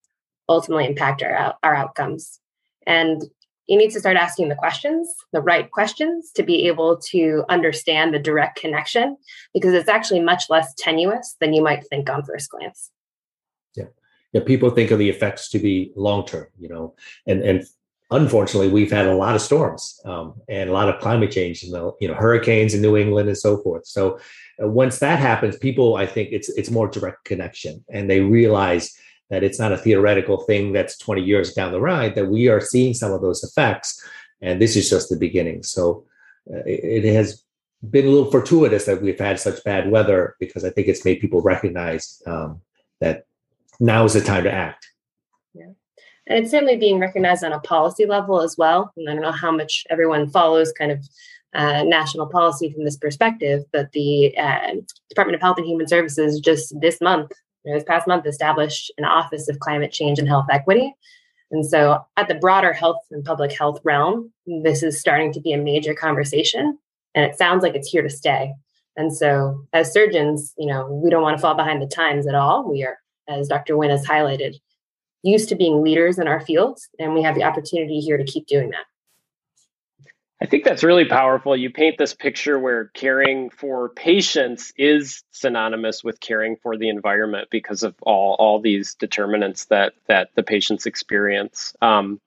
ultimately 0.49 0.87
impact 0.87 1.23
our, 1.23 1.55
our 1.63 1.75
outcomes. 1.75 2.41
And 2.87 3.23
you 3.67 3.79
need 3.79 3.91
to 3.93 4.01
start 4.01 4.17
asking 4.17 4.51
the 4.51 4.57
questions, 4.57 5.09
the 5.33 5.41
right 5.41 5.71
questions, 5.71 6.31
to 6.35 6.43
be 6.43 6.67
able 6.67 6.99
to 7.11 7.45
understand 7.49 8.13
the 8.13 8.19
direct 8.19 8.59
connection 8.59 9.17
because 9.55 9.73
it's 9.73 9.89
actually 9.89 10.21
much 10.21 10.51
less 10.51 10.75
tenuous 10.77 11.37
than 11.41 11.55
you 11.55 11.63
might 11.63 11.87
think 11.89 12.11
on 12.11 12.25
first 12.25 12.51
glance. 12.51 12.91
Yeah. 14.35 14.41
Yeah. 14.41 14.47
People 14.47 14.71
think 14.71 14.91
of 14.91 14.99
the 14.99 15.09
effects 15.09 15.49
to 15.51 15.59
be 15.59 15.93
long 15.97 16.27
term, 16.27 16.49
you 16.59 16.69
know, 16.69 16.95
and, 17.27 17.43
and 17.43 17.65
unfortunately, 18.11 18.69
we've 18.69 18.91
had 18.91 19.07
a 19.07 19.15
lot 19.15 19.35
of 19.35 19.41
storms 19.41 20.01
um, 20.05 20.35
and 20.49 20.71
a 20.71 20.73
lot 20.73 20.89
of 20.89 21.01
climate 21.01 21.31
change, 21.31 21.63
and 21.63 21.73
you 22.01 22.09
know, 22.09 22.15
hurricanes 22.15 22.75
in 22.75 22.83
New 22.83 22.97
England 22.97 23.29
and 23.29 23.39
so 23.39 23.59
forth. 23.63 23.87
So 23.87 24.19
uh, 24.63 24.69
once 24.69 24.99
that 24.99 25.19
happens, 25.19 25.57
people, 25.57 25.97
I 25.97 26.07
think 26.07 26.31
it's 26.33 26.49
it's 26.51 26.71
more 26.71 26.89
direct 26.89 27.25
connection, 27.25 27.85
and 27.91 28.11
they 28.11 28.21
realize 28.21 28.95
that 29.31 29.43
it's 29.43 29.59
not 29.59 29.73
a 29.73 29.79
theoretical 29.79 30.43
thing 30.43 30.73
that's 30.73 30.99
20 30.99 31.23
years 31.23 31.55
down 31.55 31.73
the 31.73 31.81
ride. 31.81 32.15
That 32.15 32.29
we 32.29 32.49
are 32.49 32.61
seeing 32.61 32.95
some 32.95 33.13
of 33.13 33.23
those 33.23 33.43
effects, 33.43 34.03
and 34.41 34.61
this 34.61 34.77
is 34.77 34.91
just 34.91 35.09
the 35.09 35.17
beginning. 35.17 35.63
So 35.63 36.05
uh, 36.53 36.63
it, 36.67 37.05
it, 37.05 37.15
has 37.15 37.43
been 37.91 38.07
a 38.07 38.11
little 38.11 38.31
fortuitous 38.31 38.85
that 38.85 39.03
we've 39.03 39.19
had 39.19 39.41
such 39.41 39.65
bad 39.65 39.91
weather 39.91 40.37
because 40.41 40.65
I 40.65 40.71
think 40.71 40.89
it's 40.89 41.05
made 41.05 41.21
people 41.21 41.41
recognize 41.41 42.23
um, 42.27 42.61
that 43.01 43.25
now 43.81 44.05
is 44.05 44.15
the 44.15 44.21
time 44.21 44.45
to 44.45 44.53
act. 44.53 44.87
Yeah. 45.55 45.73
And 46.27 46.39
it's 46.39 46.51
certainly 46.51 46.77
being 46.77 46.99
recognized 46.99 47.45
on 47.45 47.53
a 47.53 47.61
policy 47.61 48.07
level 48.07 48.41
as 48.41 48.57
well. 48.57 48.93
And 48.97 49.09
I 49.09 49.13
don't 49.13 49.23
know 49.23 49.33
how 49.33 49.51
much 49.51 49.85
everyone 49.91 50.31
follows 50.31 50.73
kind 50.73 50.91
of 50.91 51.05
uh, 51.55 51.85
national 51.85 52.27
policy 52.27 52.73
from 52.73 52.85
this 52.85 52.97
perspective, 52.97 53.63
but 53.73 53.93
the 53.93 54.37
uh, 54.37 54.73
Department 55.09 55.37
of 55.37 55.41
Health 55.41 55.59
and 55.59 55.67
Human 55.67 55.87
Services 55.87 56.41
just 56.41 56.75
this 56.81 57.01
month, 57.01 57.31
this 57.65 57.85
past 57.85 58.09
month, 58.09 58.27
established 58.27 58.93
an 58.99 59.05
Office 59.05 59.49
of 59.49 59.61
Climate 59.61 59.93
Change 59.93 60.19
and 60.19 60.29
Health 60.29 60.47
Equity. 60.51 60.93
And 61.51 61.65
so, 61.65 62.05
at 62.17 62.27
the 62.27 62.35
broader 62.35 62.73
health 62.73 63.05
and 63.13 63.25
public 63.25 63.53
health 63.53 63.79
realm, 63.85 64.33
this 64.65 64.83
is 64.83 64.99
starting 64.99 65.33
to 65.33 65.41
be 65.41 65.53
a 65.53 65.59
major 65.59 65.95
conversation, 65.95 66.77
and 67.15 67.25
it 67.25 67.39
sounds 67.39 67.63
like 67.63 67.77
it's 67.77 67.89
here 67.89 68.03
to 68.03 68.11
stay. 68.11 68.53
And 68.97 69.17
so, 69.17 69.65
as 69.73 69.93
surgeons, 69.93 70.53
you 70.59 70.67
know, 70.67 70.89
we 70.91 71.11
don't 71.11 71.23
want 71.23 71.37
to 71.37 71.41
fall 71.41 71.55
behind 71.55 71.81
the 71.81 71.87
times 71.87 72.27
at 72.27 72.35
all. 72.35 72.69
We 72.69 72.83
are, 72.85 72.99
as 73.29 73.49
Dr. 73.49 73.75
Nguyen 73.75 73.91
has 73.91 74.07
highlighted, 74.07 74.61
used 75.23 75.49
to 75.49 75.57
being 75.57 75.83
leaders 75.83 76.19
in 76.19 76.29
our 76.29 76.41
fields, 76.41 76.89
and 76.99 77.15
we 77.15 77.23
have 77.23 77.35
the 77.35 77.45
opportunity 77.45 78.01
here 78.01 78.17
to 78.17 78.25
keep 78.25 78.47
doing 78.47 78.71
that. 78.71 78.85
I 80.43 80.47
think 80.47 80.65
that's 80.65 80.85
really 80.85 81.07
powerful. 81.07 81.57
You 81.57 81.71
paint 81.71 81.97
this 81.97 82.13
picture 82.13 82.59
where 82.59 82.87
caring 82.87 83.49
for 83.49 83.89
patients 83.89 84.75
is 84.77 85.23
synonymous 85.31 86.05
with 86.05 86.21
caring 86.21 86.57
for 86.57 86.77
the 86.77 86.91
environment 86.91 87.49
because 87.51 87.83
of 87.83 87.95
all 88.03 88.37
all 88.39 88.61
these 88.61 88.95
determinants 88.97 89.67
that 89.67 89.95
that 90.07 90.31
the 90.35 90.43
patients 90.43 90.85
experience. 90.85 91.75
Um, 91.81 92.21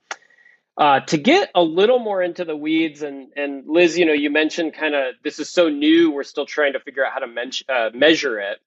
uh, 0.78 1.02
to 1.02 1.18
get 1.18 1.52
a 1.54 1.62
little 1.62 2.00
more 2.00 2.24
into 2.24 2.46
the 2.46 2.56
weeds, 2.56 3.04
and 3.04 3.30
and 3.36 3.68
Liz, 3.68 3.98
you 3.98 4.06
know, 4.06 4.14
you 4.14 4.30
mentioned 4.32 4.74
kind 4.74 4.96
of 4.96 5.16
this 5.24 5.38
is 5.40 5.50
so 5.50 5.70
new. 5.70 6.12
We're 6.12 6.24
still 6.24 6.46
trying 6.46 6.74
to 6.74 6.80
figure 6.80 7.06
out 7.06 7.14
how 7.14 7.20
to 7.20 7.28
men- 7.28 7.52
uh, 7.70 7.90
measure 7.94 8.40
it. 8.40 8.60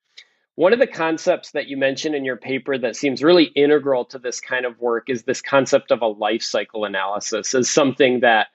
One 0.60 0.74
of 0.74 0.78
the 0.78 0.86
concepts 0.86 1.52
that 1.52 1.68
you 1.68 1.78
mentioned 1.78 2.14
in 2.14 2.22
your 2.22 2.36
paper 2.36 2.76
that 2.76 2.94
seems 2.94 3.22
really 3.22 3.44
integral 3.44 4.04
to 4.04 4.18
this 4.18 4.40
kind 4.40 4.66
of 4.66 4.78
work 4.78 5.08
is 5.08 5.22
this 5.22 5.40
concept 5.40 5.90
of 5.90 6.02
a 6.02 6.06
life 6.06 6.42
cycle 6.42 6.84
analysis 6.84 7.54
as 7.54 7.70
something 7.70 8.20
that 8.20 8.48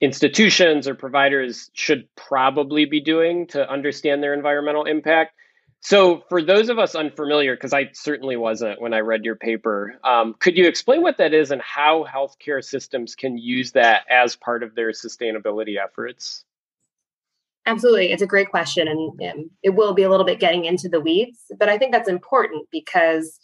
institutions 0.00 0.88
or 0.88 0.96
providers 0.96 1.70
should 1.72 2.08
probably 2.16 2.84
be 2.84 3.00
doing 3.00 3.46
to 3.46 3.70
understand 3.70 4.24
their 4.24 4.34
environmental 4.34 4.86
impact. 4.86 5.36
So, 5.78 6.24
for 6.28 6.42
those 6.42 6.68
of 6.68 6.80
us 6.80 6.96
unfamiliar, 6.96 7.54
because 7.54 7.72
I 7.72 7.90
certainly 7.92 8.36
wasn't 8.36 8.80
when 8.80 8.92
I 8.92 8.98
read 8.98 9.24
your 9.24 9.36
paper, 9.36 10.00
um, 10.02 10.34
could 10.40 10.56
you 10.56 10.66
explain 10.66 11.00
what 11.00 11.18
that 11.18 11.32
is 11.32 11.52
and 11.52 11.62
how 11.62 12.04
healthcare 12.12 12.64
systems 12.64 13.14
can 13.14 13.38
use 13.38 13.70
that 13.70 14.02
as 14.10 14.34
part 14.34 14.64
of 14.64 14.74
their 14.74 14.90
sustainability 14.90 15.76
efforts? 15.80 16.44
Absolutely. 17.66 18.10
It's 18.10 18.22
a 18.22 18.26
great 18.26 18.50
question. 18.50 18.88
And 18.88 19.20
um, 19.30 19.50
it 19.62 19.70
will 19.70 19.94
be 19.94 20.02
a 20.02 20.10
little 20.10 20.26
bit 20.26 20.40
getting 20.40 20.64
into 20.64 20.88
the 20.88 21.00
weeds, 21.00 21.38
but 21.58 21.68
I 21.68 21.78
think 21.78 21.92
that's 21.92 22.08
important 22.08 22.66
because 22.72 23.38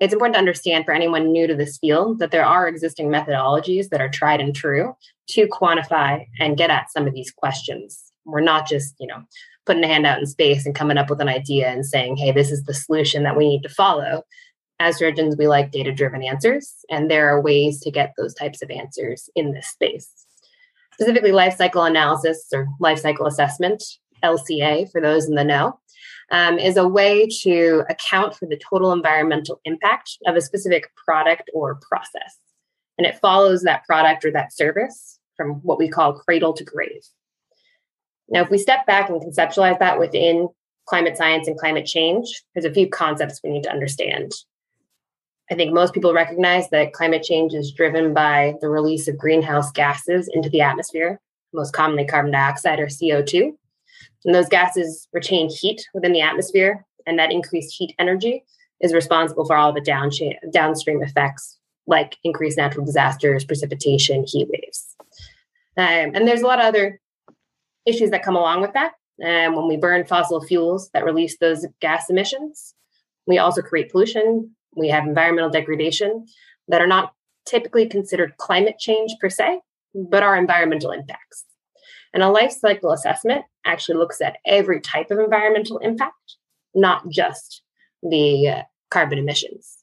it's 0.00 0.12
important 0.12 0.34
to 0.34 0.38
understand 0.38 0.84
for 0.84 0.92
anyone 0.92 1.32
new 1.32 1.46
to 1.46 1.56
this 1.56 1.78
field 1.78 2.18
that 2.18 2.30
there 2.30 2.44
are 2.44 2.68
existing 2.68 3.08
methodologies 3.08 3.88
that 3.88 4.00
are 4.00 4.08
tried 4.08 4.40
and 4.40 4.54
true 4.54 4.94
to 5.30 5.48
quantify 5.48 6.24
and 6.38 6.56
get 6.56 6.70
at 6.70 6.92
some 6.92 7.06
of 7.06 7.14
these 7.14 7.32
questions. 7.32 8.12
We're 8.24 8.40
not 8.40 8.68
just, 8.68 8.94
you 9.00 9.06
know, 9.06 9.22
putting 9.66 9.82
a 9.82 9.88
hand 9.88 10.06
out 10.06 10.18
in 10.18 10.26
space 10.26 10.66
and 10.66 10.74
coming 10.74 10.98
up 10.98 11.10
with 11.10 11.20
an 11.20 11.28
idea 11.28 11.68
and 11.68 11.84
saying, 11.84 12.16
hey, 12.16 12.32
this 12.32 12.52
is 12.52 12.64
the 12.64 12.74
solution 12.74 13.22
that 13.24 13.36
we 13.36 13.48
need 13.48 13.62
to 13.62 13.68
follow. 13.68 14.22
As 14.78 14.98
surgeons, 14.98 15.36
we 15.36 15.48
like 15.48 15.72
data 15.72 15.90
driven 15.90 16.22
answers, 16.22 16.72
and 16.88 17.10
there 17.10 17.28
are 17.28 17.40
ways 17.40 17.80
to 17.80 17.90
get 17.90 18.12
those 18.16 18.34
types 18.34 18.62
of 18.62 18.70
answers 18.70 19.28
in 19.34 19.52
this 19.52 19.66
space 19.66 20.27
specifically 20.98 21.30
life 21.30 21.56
cycle 21.56 21.84
analysis 21.84 22.46
or 22.52 22.66
life 22.80 22.98
cycle 22.98 23.26
assessment, 23.26 23.82
LCA 24.24 24.90
for 24.90 25.00
those 25.00 25.28
in 25.28 25.36
the 25.36 25.44
know, 25.44 25.78
um, 26.32 26.58
is 26.58 26.76
a 26.76 26.88
way 26.88 27.28
to 27.42 27.84
account 27.88 28.34
for 28.34 28.46
the 28.46 28.60
total 28.68 28.92
environmental 28.92 29.60
impact 29.64 30.18
of 30.26 30.34
a 30.34 30.40
specific 30.40 30.90
product 30.96 31.50
or 31.54 31.78
process. 31.88 32.38
And 32.98 33.06
it 33.06 33.18
follows 33.20 33.62
that 33.62 33.84
product 33.84 34.24
or 34.24 34.32
that 34.32 34.52
service 34.52 35.20
from 35.36 35.54
what 35.62 35.78
we 35.78 35.88
call 35.88 36.14
cradle 36.14 36.52
to 36.54 36.64
grave. 36.64 37.02
Now, 38.28 38.42
if 38.42 38.50
we 38.50 38.58
step 38.58 38.84
back 38.84 39.08
and 39.08 39.22
conceptualize 39.22 39.78
that 39.78 40.00
within 40.00 40.48
climate 40.86 41.16
science 41.16 41.46
and 41.46 41.56
climate 41.56 41.86
change, 41.86 42.42
there's 42.54 42.64
a 42.64 42.74
few 42.74 42.88
concepts 42.88 43.40
we 43.42 43.50
need 43.50 43.62
to 43.62 43.70
understand. 43.70 44.32
I 45.50 45.54
think 45.54 45.72
most 45.72 45.94
people 45.94 46.12
recognize 46.12 46.68
that 46.70 46.92
climate 46.92 47.22
change 47.22 47.54
is 47.54 47.72
driven 47.72 48.12
by 48.12 48.54
the 48.60 48.68
release 48.68 49.08
of 49.08 49.16
greenhouse 49.16 49.72
gases 49.72 50.28
into 50.32 50.50
the 50.50 50.60
atmosphere, 50.60 51.20
most 51.52 51.72
commonly 51.72 52.04
carbon 52.04 52.32
dioxide 52.32 52.80
or 52.80 52.86
CO2. 52.86 53.52
And 54.24 54.34
those 54.34 54.48
gases 54.48 55.08
retain 55.12 55.48
heat 55.48 55.88
within 55.94 56.12
the 56.12 56.20
atmosphere, 56.20 56.84
and 57.06 57.18
that 57.18 57.32
increased 57.32 57.74
heat 57.76 57.94
energy 57.98 58.44
is 58.80 58.92
responsible 58.92 59.46
for 59.46 59.56
all 59.56 59.72
the 59.72 59.80
downstream 59.80 61.02
effects 61.02 61.58
like 61.86 62.16
increased 62.22 62.58
natural 62.58 62.84
disasters, 62.84 63.44
precipitation, 63.44 64.24
heat 64.26 64.46
waves. 64.50 64.94
Um, 65.76 66.14
and 66.14 66.28
there's 66.28 66.42
a 66.42 66.46
lot 66.46 66.60
of 66.60 66.66
other 66.66 67.00
issues 67.86 68.10
that 68.10 68.22
come 68.22 68.36
along 68.36 68.60
with 68.60 68.74
that. 68.74 68.92
And 69.20 69.48
um, 69.48 69.56
when 69.56 69.68
we 69.68 69.76
burn 69.76 70.04
fossil 70.04 70.40
fuels 70.40 70.90
that 70.92 71.04
release 71.04 71.38
those 71.38 71.66
gas 71.80 72.10
emissions, 72.10 72.74
we 73.26 73.38
also 73.38 73.62
create 73.62 73.90
pollution, 73.90 74.54
we 74.78 74.88
have 74.88 75.06
environmental 75.06 75.50
degradation 75.50 76.26
that 76.68 76.80
are 76.80 76.86
not 76.86 77.12
typically 77.46 77.86
considered 77.86 78.36
climate 78.36 78.78
change 78.78 79.14
per 79.20 79.30
se, 79.30 79.60
but 79.94 80.22
are 80.22 80.36
environmental 80.36 80.90
impacts. 80.90 81.44
And 82.12 82.22
a 82.22 82.28
life 82.28 82.52
cycle 82.52 82.92
assessment 82.92 83.44
actually 83.64 83.98
looks 83.98 84.20
at 84.20 84.38
every 84.46 84.80
type 84.80 85.10
of 85.10 85.18
environmental 85.18 85.78
impact, 85.78 86.36
not 86.74 87.08
just 87.10 87.62
the 88.02 88.48
uh, 88.48 88.62
carbon 88.90 89.18
emissions. 89.18 89.78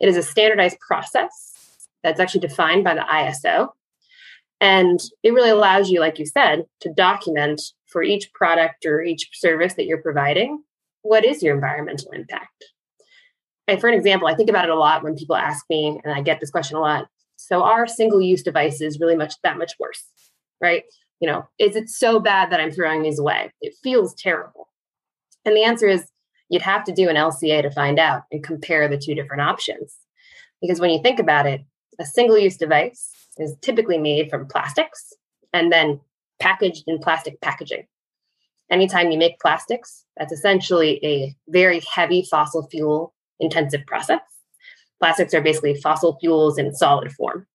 It 0.00 0.08
is 0.08 0.16
a 0.16 0.22
standardized 0.22 0.78
process 0.80 1.88
that's 2.02 2.20
actually 2.20 2.40
defined 2.40 2.84
by 2.84 2.94
the 2.94 3.00
ISO. 3.00 3.68
And 4.60 5.00
it 5.22 5.32
really 5.32 5.50
allows 5.50 5.90
you, 5.90 6.00
like 6.00 6.18
you 6.18 6.26
said, 6.26 6.64
to 6.80 6.92
document 6.92 7.60
for 7.86 8.02
each 8.02 8.32
product 8.32 8.86
or 8.86 9.02
each 9.02 9.28
service 9.32 9.74
that 9.74 9.86
you're 9.86 10.02
providing 10.02 10.62
what 11.02 11.24
is 11.24 11.42
your 11.42 11.54
environmental 11.54 12.10
impact? 12.12 12.64
And 13.70 13.80
for 13.80 13.88
an 13.88 13.94
example, 13.94 14.26
I 14.26 14.34
think 14.34 14.50
about 14.50 14.64
it 14.64 14.70
a 14.70 14.78
lot 14.78 15.04
when 15.04 15.14
people 15.14 15.36
ask 15.36 15.64
me, 15.70 16.00
and 16.02 16.12
I 16.12 16.22
get 16.22 16.40
this 16.40 16.50
question 16.50 16.76
a 16.76 16.80
lot. 16.80 17.06
So 17.36 17.62
are 17.62 17.86
single-use 17.86 18.42
devices 18.42 18.98
really 18.98 19.16
much 19.16 19.34
that 19.42 19.58
much 19.58 19.74
worse? 19.78 20.04
Right? 20.60 20.84
You 21.20 21.28
know, 21.28 21.48
is 21.58 21.76
it 21.76 21.88
so 21.88 22.18
bad 22.18 22.50
that 22.50 22.60
I'm 22.60 22.72
throwing 22.72 23.02
these 23.02 23.20
away? 23.20 23.52
It 23.60 23.74
feels 23.82 24.12
terrible. 24.14 24.68
And 25.44 25.56
the 25.56 25.62
answer 25.62 25.86
is 25.86 26.10
you'd 26.48 26.62
have 26.62 26.82
to 26.84 26.92
do 26.92 27.08
an 27.08 27.16
LCA 27.16 27.62
to 27.62 27.70
find 27.70 27.98
out 27.98 28.22
and 28.32 28.42
compare 28.42 28.88
the 28.88 28.98
two 28.98 29.14
different 29.14 29.42
options. 29.42 29.96
Because 30.60 30.80
when 30.80 30.90
you 30.90 31.00
think 31.00 31.20
about 31.20 31.46
it, 31.46 31.60
a 32.00 32.04
single-use 32.04 32.56
device 32.56 33.12
is 33.38 33.54
typically 33.62 33.98
made 33.98 34.30
from 34.30 34.48
plastics 34.48 35.12
and 35.52 35.72
then 35.72 36.00
packaged 36.40 36.84
in 36.88 36.98
plastic 36.98 37.40
packaging. 37.40 37.86
Anytime 38.68 39.10
you 39.10 39.18
make 39.18 39.38
plastics, 39.38 40.04
that's 40.16 40.32
essentially 40.32 40.98
a 41.04 41.36
very 41.48 41.80
heavy 41.80 42.26
fossil 42.28 42.66
fuel 42.68 43.14
intensive 43.40 43.84
process. 43.86 44.20
Plastics 45.00 45.34
are 45.34 45.40
basically 45.40 45.74
fossil 45.74 46.18
fuels 46.20 46.58
in 46.58 46.74
solid 46.74 47.10
form. 47.12 47.46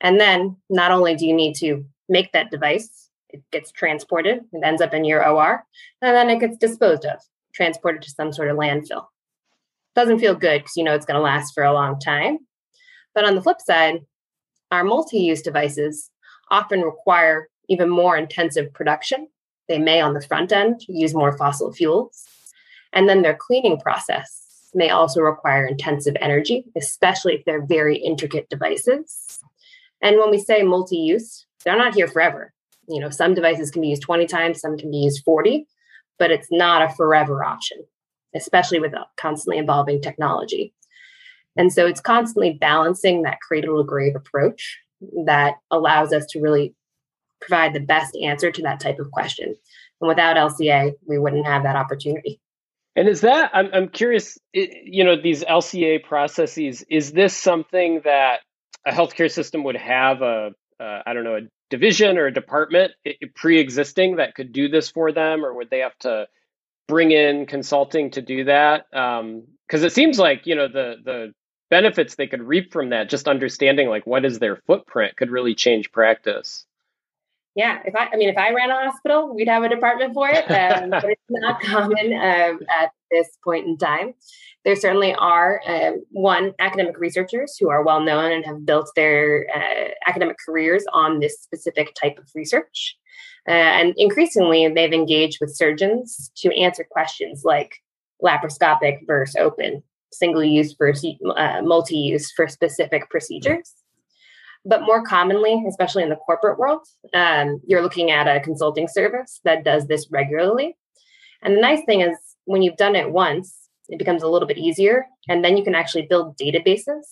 And 0.00 0.18
then 0.20 0.56
not 0.70 0.92
only 0.92 1.14
do 1.14 1.26
you 1.26 1.34
need 1.34 1.54
to 1.56 1.84
make 2.08 2.32
that 2.32 2.50
device, 2.50 3.10
it 3.28 3.42
gets 3.52 3.70
transported, 3.70 4.40
it 4.52 4.64
ends 4.64 4.80
up 4.80 4.94
in 4.94 5.04
your 5.04 5.26
OR, 5.26 5.64
and 6.02 6.16
then 6.16 6.30
it 6.30 6.40
gets 6.40 6.56
disposed 6.56 7.04
of, 7.04 7.20
transported 7.54 8.02
to 8.02 8.10
some 8.10 8.32
sort 8.32 8.50
of 8.50 8.56
landfill. 8.56 9.06
Doesn't 9.94 10.20
feel 10.20 10.34
good 10.34 10.62
because 10.62 10.76
you 10.76 10.84
know 10.84 10.94
it's 10.94 11.06
going 11.06 11.16
to 11.16 11.22
last 11.22 11.52
for 11.52 11.64
a 11.64 11.72
long 11.72 11.98
time. 11.98 12.38
But 13.14 13.24
on 13.24 13.34
the 13.34 13.42
flip 13.42 13.60
side, 13.60 14.00
our 14.70 14.84
multi 14.84 15.18
use 15.18 15.42
devices 15.42 16.10
often 16.50 16.82
require 16.82 17.48
even 17.68 17.88
more 17.88 18.16
intensive 18.16 18.72
production. 18.72 19.28
They 19.68 19.78
may, 19.78 20.00
on 20.00 20.14
the 20.14 20.20
front 20.20 20.52
end, 20.52 20.82
use 20.88 21.14
more 21.14 21.36
fossil 21.36 21.72
fuels. 21.72 22.24
And 22.92 23.08
then 23.08 23.22
their 23.22 23.36
cleaning 23.36 23.78
process 23.78 24.49
may 24.74 24.90
also 24.90 25.20
require 25.20 25.66
intensive 25.66 26.16
energy, 26.20 26.64
especially 26.76 27.34
if 27.34 27.44
they're 27.44 27.64
very 27.64 27.96
intricate 27.96 28.48
devices. 28.48 29.40
And 30.02 30.18
when 30.18 30.30
we 30.30 30.38
say 30.38 30.62
multi 30.62 30.96
use, 30.96 31.46
they're 31.64 31.76
not 31.76 31.94
here 31.94 32.08
forever. 32.08 32.52
You 32.88 33.00
know, 33.00 33.10
some 33.10 33.34
devices 33.34 33.70
can 33.70 33.82
be 33.82 33.88
used 33.88 34.02
20 34.02 34.26
times, 34.26 34.60
some 34.60 34.76
can 34.76 34.90
be 34.90 34.98
used 34.98 35.22
40, 35.24 35.66
but 36.18 36.30
it's 36.30 36.48
not 36.50 36.82
a 36.82 36.94
forever 36.94 37.44
option, 37.44 37.78
especially 38.34 38.80
with 38.80 38.94
constantly 39.16 39.58
evolving 39.58 40.00
technology. 40.00 40.74
And 41.56 41.72
so 41.72 41.86
it's 41.86 42.00
constantly 42.00 42.52
balancing 42.52 43.22
that 43.22 43.40
cradle 43.40 43.78
to 43.78 43.86
grave 43.86 44.16
approach 44.16 44.78
that 45.24 45.54
allows 45.70 46.12
us 46.12 46.26
to 46.26 46.40
really 46.40 46.74
provide 47.40 47.72
the 47.72 47.80
best 47.80 48.16
answer 48.16 48.50
to 48.50 48.62
that 48.62 48.80
type 48.80 48.98
of 48.98 49.10
question. 49.10 49.54
And 50.00 50.08
without 50.08 50.36
LCA, 50.36 50.92
we 51.06 51.18
wouldn't 51.18 51.46
have 51.46 51.62
that 51.64 51.76
opportunity. 51.76 52.40
And 52.96 53.08
is 53.08 53.20
that, 53.20 53.50
I'm, 53.54 53.70
I'm 53.72 53.88
curious, 53.88 54.38
you 54.52 55.04
know, 55.04 55.20
these 55.20 55.44
LCA 55.44 56.02
processes, 56.02 56.84
is 56.90 57.12
this 57.12 57.36
something 57.36 58.02
that 58.04 58.40
a 58.86 58.92
healthcare 58.92 59.30
system 59.30 59.64
would 59.64 59.76
have 59.76 60.22
a, 60.22 60.50
uh, 60.80 61.02
I 61.06 61.12
don't 61.12 61.24
know, 61.24 61.36
a 61.36 61.40
division 61.70 62.18
or 62.18 62.26
a 62.26 62.32
department 62.32 62.92
pre 63.36 63.60
existing 63.60 64.16
that 64.16 64.34
could 64.34 64.52
do 64.52 64.68
this 64.68 64.90
for 64.90 65.12
them, 65.12 65.44
or 65.44 65.54
would 65.54 65.70
they 65.70 65.80
have 65.80 65.96
to 66.00 66.26
bring 66.88 67.12
in 67.12 67.46
consulting 67.46 68.10
to 68.12 68.22
do 68.22 68.44
that? 68.44 68.86
Because 68.90 69.20
um, 69.20 69.86
it 69.86 69.92
seems 69.92 70.18
like, 70.18 70.46
you 70.46 70.56
know, 70.56 70.68
the, 70.68 70.96
the, 71.04 71.32
benefits 71.70 72.16
they 72.16 72.26
could 72.26 72.42
reap 72.42 72.72
from 72.72 72.90
that 72.90 73.08
just 73.08 73.28
understanding 73.28 73.88
like 73.88 74.04
what 74.04 74.24
is 74.24 74.40
their 74.40 74.56
footprint 74.66 75.16
could 75.16 75.30
really 75.30 75.54
change 75.54 75.92
practice 75.92 76.66
yeah, 77.56 77.80
if 77.84 77.94
I, 77.96 78.08
I 78.12 78.16
mean, 78.16 78.28
if 78.28 78.36
I 78.38 78.52
ran 78.52 78.70
a 78.70 78.90
hospital, 78.90 79.34
we'd 79.34 79.48
have 79.48 79.64
a 79.64 79.68
department 79.68 80.14
for 80.14 80.28
it, 80.28 80.50
um, 80.50 80.90
but 80.90 81.04
it's 81.04 81.22
not 81.28 81.60
common 81.60 82.12
um, 82.12 82.60
at 82.68 82.90
this 83.10 83.28
point 83.42 83.66
in 83.66 83.76
time. 83.76 84.14
There 84.64 84.76
certainly 84.76 85.14
are 85.14 85.60
uh, 85.66 85.92
one 86.10 86.52
academic 86.58 86.98
researchers 86.98 87.56
who 87.58 87.70
are 87.70 87.82
well 87.82 88.00
known 88.00 88.30
and 88.30 88.44
have 88.44 88.66
built 88.66 88.90
their 88.94 89.46
uh, 89.54 89.88
academic 90.06 90.36
careers 90.44 90.84
on 90.92 91.18
this 91.18 91.40
specific 91.40 91.94
type 91.94 92.18
of 92.18 92.28
research. 92.34 92.96
Uh, 93.48 93.52
and 93.52 93.94
increasingly, 93.96 94.68
they've 94.68 94.92
engaged 94.92 95.38
with 95.40 95.56
surgeons 95.56 96.30
to 96.36 96.54
answer 96.54 96.86
questions 96.88 97.42
like 97.44 97.76
laparoscopic 98.22 98.98
versus 99.06 99.34
open, 99.36 99.82
single 100.12 100.44
use 100.44 100.74
versus 100.78 101.14
uh, 101.36 101.62
multi 101.62 101.96
use 101.96 102.30
for 102.30 102.46
specific 102.46 103.08
procedures. 103.08 103.74
But 104.64 104.82
more 104.82 105.02
commonly, 105.02 105.64
especially 105.68 106.02
in 106.02 106.10
the 106.10 106.16
corporate 106.16 106.58
world, 106.58 106.86
um, 107.14 107.60
you're 107.66 107.82
looking 107.82 108.10
at 108.10 108.28
a 108.28 108.40
consulting 108.40 108.88
service 108.88 109.40
that 109.44 109.64
does 109.64 109.86
this 109.86 110.08
regularly. 110.10 110.76
And 111.42 111.56
the 111.56 111.60
nice 111.60 111.84
thing 111.86 112.02
is, 112.02 112.16
when 112.44 112.62
you've 112.62 112.76
done 112.76 112.94
it 112.94 113.10
once, 113.10 113.56
it 113.88 113.98
becomes 113.98 114.22
a 114.22 114.28
little 114.28 114.48
bit 114.48 114.58
easier. 114.58 115.06
And 115.28 115.44
then 115.44 115.56
you 115.56 115.64
can 115.64 115.74
actually 115.74 116.06
build 116.06 116.36
databases 116.36 117.02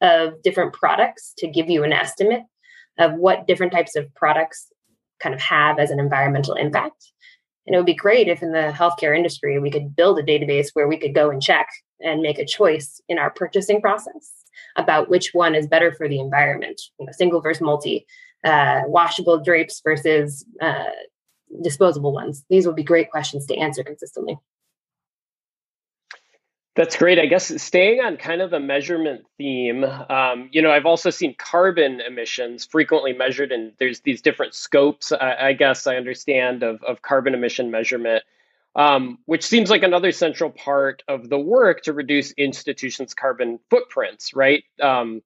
of 0.00 0.42
different 0.42 0.72
products 0.72 1.32
to 1.38 1.48
give 1.48 1.68
you 1.68 1.84
an 1.84 1.92
estimate 1.92 2.42
of 2.98 3.14
what 3.14 3.46
different 3.46 3.72
types 3.72 3.96
of 3.96 4.12
products 4.14 4.68
kind 5.20 5.34
of 5.34 5.40
have 5.40 5.78
as 5.78 5.90
an 5.90 6.00
environmental 6.00 6.54
impact. 6.54 7.12
And 7.66 7.74
it 7.74 7.78
would 7.78 7.86
be 7.86 7.94
great 7.94 8.28
if 8.28 8.42
in 8.42 8.52
the 8.52 8.72
healthcare 8.74 9.16
industry 9.16 9.58
we 9.58 9.70
could 9.70 9.94
build 9.94 10.18
a 10.18 10.22
database 10.22 10.68
where 10.72 10.88
we 10.88 10.98
could 10.98 11.14
go 11.14 11.30
and 11.30 11.40
check 11.40 11.68
and 12.00 12.20
make 12.20 12.38
a 12.38 12.44
choice 12.44 13.00
in 13.08 13.18
our 13.18 13.30
purchasing 13.30 13.80
process 13.80 14.41
about 14.76 15.08
which 15.08 15.30
one 15.32 15.54
is 15.54 15.66
better 15.66 15.92
for 15.92 16.08
the 16.08 16.20
environment, 16.20 16.80
you 16.98 17.06
know, 17.06 17.12
single 17.12 17.40
versus 17.40 17.62
multi, 17.62 18.06
uh, 18.44 18.82
washable 18.86 19.38
drapes 19.42 19.80
versus 19.84 20.44
uh, 20.60 20.84
disposable 21.62 22.12
ones. 22.12 22.44
These 22.48 22.66
would 22.66 22.76
be 22.76 22.82
great 22.82 23.10
questions 23.10 23.46
to 23.46 23.56
answer 23.56 23.84
consistently. 23.84 24.38
That's 26.74 26.96
great. 26.96 27.18
I 27.18 27.26
guess 27.26 27.62
staying 27.62 28.00
on 28.00 28.16
kind 28.16 28.40
of 28.40 28.50
the 28.50 28.58
measurement 28.58 29.26
theme, 29.36 29.84
um, 29.84 30.48
you 30.52 30.62
know, 30.62 30.70
I've 30.70 30.86
also 30.86 31.10
seen 31.10 31.34
carbon 31.38 32.00
emissions 32.00 32.64
frequently 32.64 33.12
measured, 33.12 33.52
and 33.52 33.72
there's 33.78 34.00
these 34.00 34.22
different 34.22 34.54
scopes. 34.54 35.12
I, 35.12 35.48
I 35.48 35.52
guess 35.52 35.86
I 35.86 35.96
understand 35.96 36.62
of 36.62 36.82
of 36.82 37.02
carbon 37.02 37.34
emission 37.34 37.70
measurement 37.70 38.24
um, 38.74 39.18
which 39.26 39.44
seems 39.44 39.70
like 39.70 39.82
another 39.82 40.12
central 40.12 40.50
part 40.50 41.02
of 41.08 41.28
the 41.28 41.38
work 41.38 41.82
to 41.82 41.92
reduce 41.92 42.32
institutions' 42.32 43.14
carbon 43.14 43.58
footprints, 43.70 44.34
right? 44.34 44.64
Um, 44.80 45.22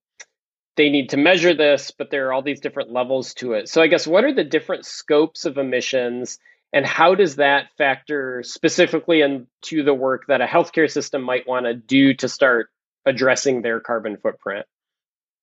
they 0.77 0.91
need 0.91 1.11
to 1.11 1.17
measure 1.17 1.55
this, 1.55 1.93
but 1.97 2.11
there 2.11 2.29
are 2.29 2.33
all 2.33 2.43
these 2.43 2.61
different 2.61 2.93
levels 2.93 3.35
to 3.35 3.53
it. 3.53 3.69
So, 3.69 3.81
I 3.81 3.87
guess, 3.87 4.07
what 4.07 4.25
are 4.25 4.35
the 4.35 4.45
different 4.45 4.85
scopes 4.85 5.45
of 5.45 5.59
emissions, 5.59 6.39
and 6.73 6.85
how 6.85 7.15
does 7.15 7.37
that 7.37 7.69
factor 7.79 8.43
specifically 8.43 9.23
into 9.23 9.83
the 9.83 9.95
work 9.95 10.27
that 10.29 10.41
a 10.41 10.47
healthcare 10.47 10.91
system 10.91 11.23
might 11.23 11.47
want 11.47 11.67
to 11.67 11.75
do 11.75 12.15
to 12.15 12.29
start 12.29 12.69
addressing 13.07 13.63
their 13.63 13.81
carbon 13.81 14.17
footprint? 14.17 14.67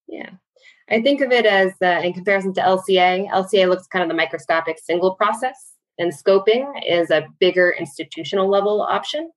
Yeah. 0.06 0.30
I 0.88 1.00
think 1.00 1.22
of 1.22 1.32
it 1.32 1.46
as, 1.46 1.72
uh, 1.82 2.02
in 2.04 2.12
comparison 2.12 2.52
to 2.54 2.60
LCA, 2.60 3.30
LCA 3.30 3.68
looks 3.68 3.86
kind 3.86 4.02
of 4.02 4.08
the 4.08 4.14
microscopic 4.14 4.78
single 4.78 5.14
process 5.14 5.73
and 5.98 6.12
scoping 6.12 6.66
is 6.86 7.10
a 7.10 7.26
bigger 7.40 7.74
institutional 7.78 8.48
level 8.48 8.82
option. 8.82 9.30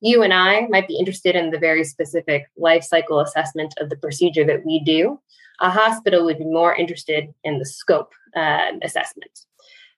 You 0.00 0.22
and 0.22 0.32
I 0.32 0.66
might 0.68 0.88
be 0.88 0.98
interested 0.98 1.34
in 1.34 1.50
the 1.50 1.58
very 1.58 1.84
specific 1.84 2.46
life 2.56 2.84
cycle 2.84 3.20
assessment 3.20 3.74
of 3.78 3.90
the 3.90 3.96
procedure 3.96 4.44
that 4.44 4.64
we 4.64 4.80
do. 4.84 5.20
A 5.60 5.70
hospital 5.70 6.24
would 6.24 6.38
be 6.38 6.44
more 6.44 6.74
interested 6.74 7.32
in 7.44 7.58
the 7.58 7.64
scope 7.64 8.12
uh, 8.36 8.72
assessment. 8.82 9.40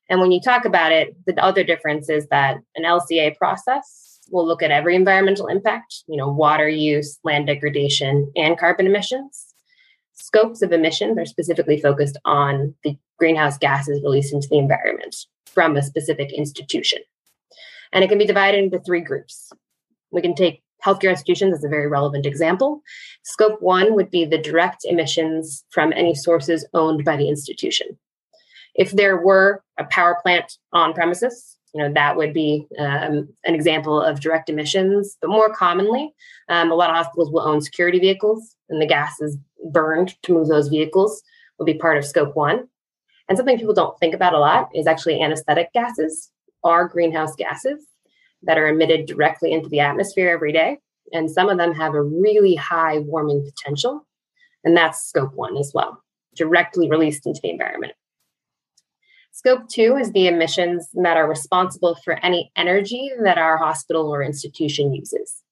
And 0.08 0.20
when 0.20 0.32
you 0.32 0.40
talk 0.40 0.64
about 0.64 0.92
it, 0.92 1.14
the 1.26 1.36
other 1.42 1.64
difference 1.64 2.08
is 2.08 2.26
that 2.28 2.58
an 2.76 2.84
LCA 2.84 3.36
process 3.36 4.20
will 4.30 4.46
look 4.46 4.62
at 4.62 4.70
every 4.70 4.94
environmental 4.94 5.48
impact, 5.48 6.04
you 6.06 6.16
know, 6.16 6.28
water 6.28 6.68
use, 6.68 7.18
land 7.24 7.46
degradation, 7.46 8.30
and 8.36 8.58
carbon 8.58 8.86
emissions. 8.86 9.46
Scopes 10.14 10.62
of 10.62 10.72
emissions 10.72 11.18
are 11.18 11.26
specifically 11.26 11.80
focused 11.80 12.18
on 12.24 12.74
the 12.84 12.96
greenhouse 13.18 13.58
gases 13.58 14.02
released 14.02 14.32
into 14.32 14.48
the 14.48 14.58
environment 14.58 15.14
from 15.58 15.76
a 15.76 15.82
specific 15.82 16.32
institution. 16.32 17.00
And 17.92 18.04
it 18.04 18.08
can 18.08 18.18
be 18.18 18.24
divided 18.24 18.62
into 18.62 18.78
three 18.78 19.00
groups. 19.00 19.50
We 20.12 20.22
can 20.22 20.36
take 20.36 20.62
healthcare 20.86 21.10
institutions 21.10 21.52
as 21.52 21.64
a 21.64 21.68
very 21.68 21.88
relevant 21.88 22.26
example. 22.26 22.80
Scope 23.24 23.60
one 23.60 23.96
would 23.96 24.08
be 24.08 24.24
the 24.24 24.38
direct 24.38 24.84
emissions 24.84 25.64
from 25.70 25.92
any 25.92 26.14
sources 26.14 26.64
owned 26.74 27.04
by 27.04 27.16
the 27.16 27.28
institution. 27.28 27.88
If 28.76 28.92
there 28.92 29.16
were 29.16 29.64
a 29.80 29.84
power 29.86 30.20
plant 30.22 30.58
on 30.72 30.94
premises, 30.94 31.56
you 31.74 31.82
know 31.82 31.92
that 31.92 32.16
would 32.16 32.32
be 32.32 32.68
um, 32.78 33.28
an 33.42 33.56
example 33.56 34.00
of 34.00 34.20
direct 34.20 34.48
emissions. 34.48 35.16
But 35.20 35.30
more 35.30 35.52
commonly, 35.52 36.14
um, 36.48 36.70
a 36.70 36.76
lot 36.76 36.90
of 36.90 36.94
hospitals 36.94 37.32
will 37.32 37.48
own 37.48 37.62
security 37.62 37.98
vehicles, 37.98 38.54
and 38.68 38.80
the 38.80 38.86
gases 38.86 39.36
burned 39.72 40.14
to 40.22 40.34
move 40.34 40.46
those 40.46 40.68
vehicles 40.68 41.20
will 41.58 41.66
be 41.66 41.74
part 41.74 41.98
of 41.98 42.06
scope 42.06 42.36
one. 42.36 42.68
And 43.28 43.36
something 43.36 43.58
people 43.58 43.74
don't 43.74 43.98
think 43.98 44.14
about 44.14 44.34
a 44.34 44.38
lot 44.38 44.70
is 44.74 44.86
actually 44.86 45.20
anesthetic 45.20 45.72
gases 45.72 46.30
are 46.64 46.88
greenhouse 46.88 47.34
gases 47.36 47.84
that 48.42 48.58
are 48.58 48.68
emitted 48.68 49.06
directly 49.06 49.52
into 49.52 49.68
the 49.68 49.80
atmosphere 49.80 50.30
every 50.30 50.52
day. 50.52 50.78
And 51.12 51.30
some 51.30 51.48
of 51.48 51.58
them 51.58 51.74
have 51.74 51.94
a 51.94 52.02
really 52.02 52.54
high 52.54 52.98
warming 52.98 53.44
potential. 53.44 54.06
And 54.64 54.76
that's 54.76 55.06
scope 55.06 55.34
one 55.34 55.56
as 55.56 55.72
well, 55.74 56.02
directly 56.34 56.90
released 56.90 57.26
into 57.26 57.40
the 57.42 57.50
environment. 57.50 57.92
Scope 59.32 59.68
two 59.68 59.96
is 59.96 60.10
the 60.12 60.26
emissions 60.26 60.88
that 60.94 61.16
are 61.16 61.28
responsible 61.28 61.96
for 62.04 62.14
any 62.24 62.50
energy 62.56 63.10
that 63.22 63.38
our 63.38 63.56
hospital 63.56 64.08
or 64.08 64.22
institution 64.22 64.92
uses. 64.92 65.42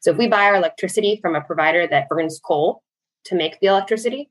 So 0.00 0.10
if 0.10 0.16
we 0.16 0.28
buy 0.28 0.44
our 0.44 0.56
electricity 0.56 1.18
from 1.20 1.34
a 1.34 1.42
provider 1.42 1.86
that 1.86 2.08
burns 2.08 2.40
coal 2.42 2.82
to 3.24 3.34
make 3.34 3.60
the 3.60 3.66
electricity, 3.66 4.30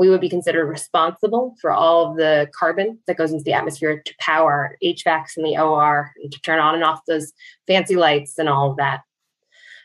we 0.00 0.08
would 0.08 0.22
be 0.22 0.30
considered 0.30 0.64
responsible 0.64 1.54
for 1.60 1.70
all 1.70 2.10
of 2.10 2.16
the 2.16 2.48
carbon 2.58 2.98
that 3.06 3.18
goes 3.18 3.32
into 3.32 3.44
the 3.44 3.52
atmosphere 3.52 4.00
to 4.02 4.14
power 4.18 4.74
HVACs 4.82 5.36
in 5.36 5.44
the 5.44 5.58
OR 5.58 6.10
and 6.22 6.32
to 6.32 6.40
turn 6.40 6.58
on 6.58 6.74
and 6.74 6.82
off 6.82 7.04
those 7.06 7.34
fancy 7.66 7.96
lights 7.96 8.38
and 8.38 8.48
all 8.48 8.70
of 8.70 8.78
that. 8.78 9.02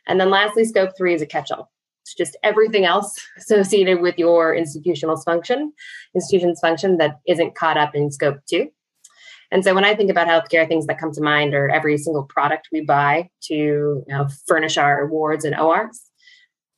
And 0.08 0.18
then 0.18 0.30
lastly, 0.30 0.64
scope 0.64 0.92
three 0.98 1.14
is 1.14 1.22
a 1.22 1.26
catch-all. 1.26 1.70
It's 2.04 2.14
just 2.14 2.38
everything 2.44 2.86
else 2.86 3.14
associated 3.38 4.00
with 4.00 4.18
your 4.18 4.56
institutional 4.56 5.18
function, 5.18 5.74
institution's 6.16 6.62
function 6.62 6.96
that 6.96 7.20
isn't 7.28 7.56
caught 7.56 7.76
up 7.76 7.94
in 7.94 8.10
scope 8.10 8.38
two. 8.50 8.70
And 9.52 9.66
so 9.66 9.76
when 9.76 9.84
I 9.84 9.96
think 9.96 10.10
about 10.10 10.30
healthcare, 10.30 10.66
things 10.66 10.88
that 10.88 10.98
come 10.98 11.12
to 11.12 11.22
mind 11.22 11.54
are 11.54 11.68
every 11.68 11.98
single 11.98 12.24
product 12.24 12.70
we 12.72 12.80
buy 12.80 13.30
to 13.48 13.54
you 13.54 14.06
know, 14.08 14.30
furnish 14.48 14.78
our 14.78 15.08
wards 15.08 15.44
and 15.44 15.60
ORs, 15.60 16.05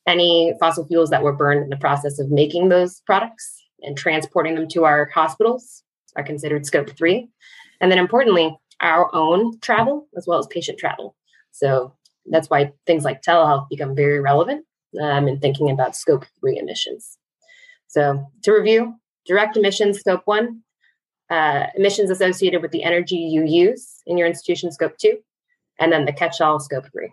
any 0.08 0.54
fossil 0.60 0.88
fuels 0.88 1.10
that 1.10 1.22
were 1.22 1.34
burned 1.34 1.64
in 1.64 1.70
the 1.70 1.78
process 1.78 2.18
of 2.18 2.32
making 2.32 2.70
those 2.70 3.02
products 3.02 3.62
and 3.82 3.98
transporting 3.98 4.56
them 4.56 4.68
to 4.70 4.86
our 4.86 5.10
hospitals 5.14 5.84
are 6.16 6.24
considered 6.24 6.66
scope 6.66 6.90
three. 6.98 7.30
And 7.82 7.92
then 7.92 8.00
importantly, 8.00 8.58
our 8.80 9.14
own 9.14 9.60
travel 9.60 10.08
as 10.18 10.26
well 10.26 10.40
as 10.40 10.48
patient 10.48 10.80
travel. 10.80 11.16
So 11.52 11.94
that's 12.26 12.50
why 12.50 12.74
things 12.86 13.04
like 13.04 13.22
telehealth 13.22 13.70
become 13.70 13.96
very 13.96 14.20
relevant 14.20 14.66
um, 15.02 15.28
in 15.28 15.40
thinking 15.40 15.70
about 15.70 15.96
scope 15.96 16.26
three 16.40 16.58
emissions. 16.58 17.18
So 17.88 18.26
to 18.44 18.52
review, 18.52 18.96
direct 19.26 19.58
emissions, 19.58 20.00
scope 20.00 20.22
one, 20.26 20.62
uh, 21.30 21.68
emissions 21.76 22.10
associated 22.10 22.62
with 22.62 22.72
the 22.72 22.84
energy 22.84 23.18
you 23.18 23.44
use 23.46 24.02
in 24.06 24.18
your 24.18 24.28
institution, 24.28 24.72
scope 24.72 24.98
two, 24.98 25.18
and 25.80 25.92
then 25.92 26.06
the 26.06 26.14
catch 26.14 26.42
all, 26.42 26.60
scope 26.60 26.86
three. 26.92 27.12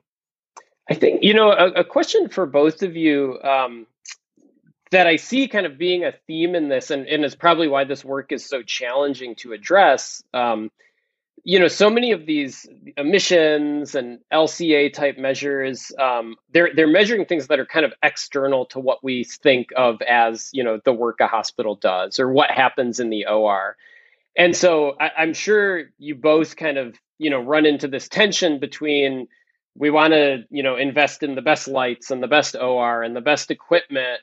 I 0.89 0.95
think, 0.95 1.23
you 1.23 1.35
know, 1.35 1.51
a, 1.51 1.81
a 1.81 1.85
question 1.85 2.29
for 2.29 2.47
both 2.47 2.83
of 2.83 2.95
you 2.97 3.39
um, 3.43 3.87
that 4.91 5.07
I 5.07 5.17
see 5.17 5.49
kind 5.49 5.67
of 5.67 5.79
being 5.79 6.05
a 6.05 6.13
theme 6.27 6.55
in 6.55 6.69
this, 6.69 6.91
and, 6.91 7.07
and 7.07 7.25
is 7.25 7.35
probably 7.35 7.69
why 7.69 7.85
this 7.85 8.05
work 8.05 8.33
is 8.33 8.45
so 8.45 8.63
challenging 8.63 9.35
to 9.37 9.53
address. 9.53 10.23
Um, 10.35 10.71
you 11.43 11.59
know, 11.59 11.69
so 11.69 11.91
many 11.91 12.13
of 12.13 12.25
these 12.27 12.67
emissions 12.97 13.95
and 13.95 14.21
LCA 14.33 14.93
type 14.93 15.19
measures, 15.19 15.93
um, 16.01 16.37
they're 16.53 16.71
they're 16.75 16.87
measuring 16.87 17.27
things 17.27 17.49
that 17.49 17.59
are 17.61 17.67
kind 17.67 17.85
of 17.85 17.93
external 18.03 18.65
to 18.67 18.81
what 18.81 19.05
we 19.05 19.25
think 19.25 19.69
of 19.77 20.01
as 20.03 20.49
you 20.53 20.65
know 20.65 20.81
the 20.85 20.93
work 20.93 21.21
a 21.21 21.27
hospital 21.27 21.75
does 21.75 22.19
or 22.19 22.33
what 22.33 22.51
happens 22.51 22.99
in 22.99 23.11
the 23.11 23.27
OR. 23.27 23.77
And 24.37 24.57
so 24.57 24.97
I, 24.99 25.11
I'm 25.19 25.35
sure 25.35 25.85
you 25.99 26.15
both 26.15 26.57
kind 26.57 26.79
of 26.79 26.99
you 27.19 27.29
know 27.29 27.41
run 27.41 27.67
into 27.67 27.89
this 27.89 28.09
tension 28.09 28.59
between 28.59 29.29
we 29.77 29.91
want 29.91 30.13
to 30.13 30.45
you 30.51 30.63
know 30.63 30.77
invest 30.77 31.23
in 31.23 31.35
the 31.35 31.43
best 31.43 31.69
lights 31.69 32.11
and 32.11 32.23
the 32.23 32.29
best 32.29 32.57
OR 32.57 33.03
and 33.03 33.15
the 33.15 33.21
best 33.21 33.51
equipment. 33.51 34.21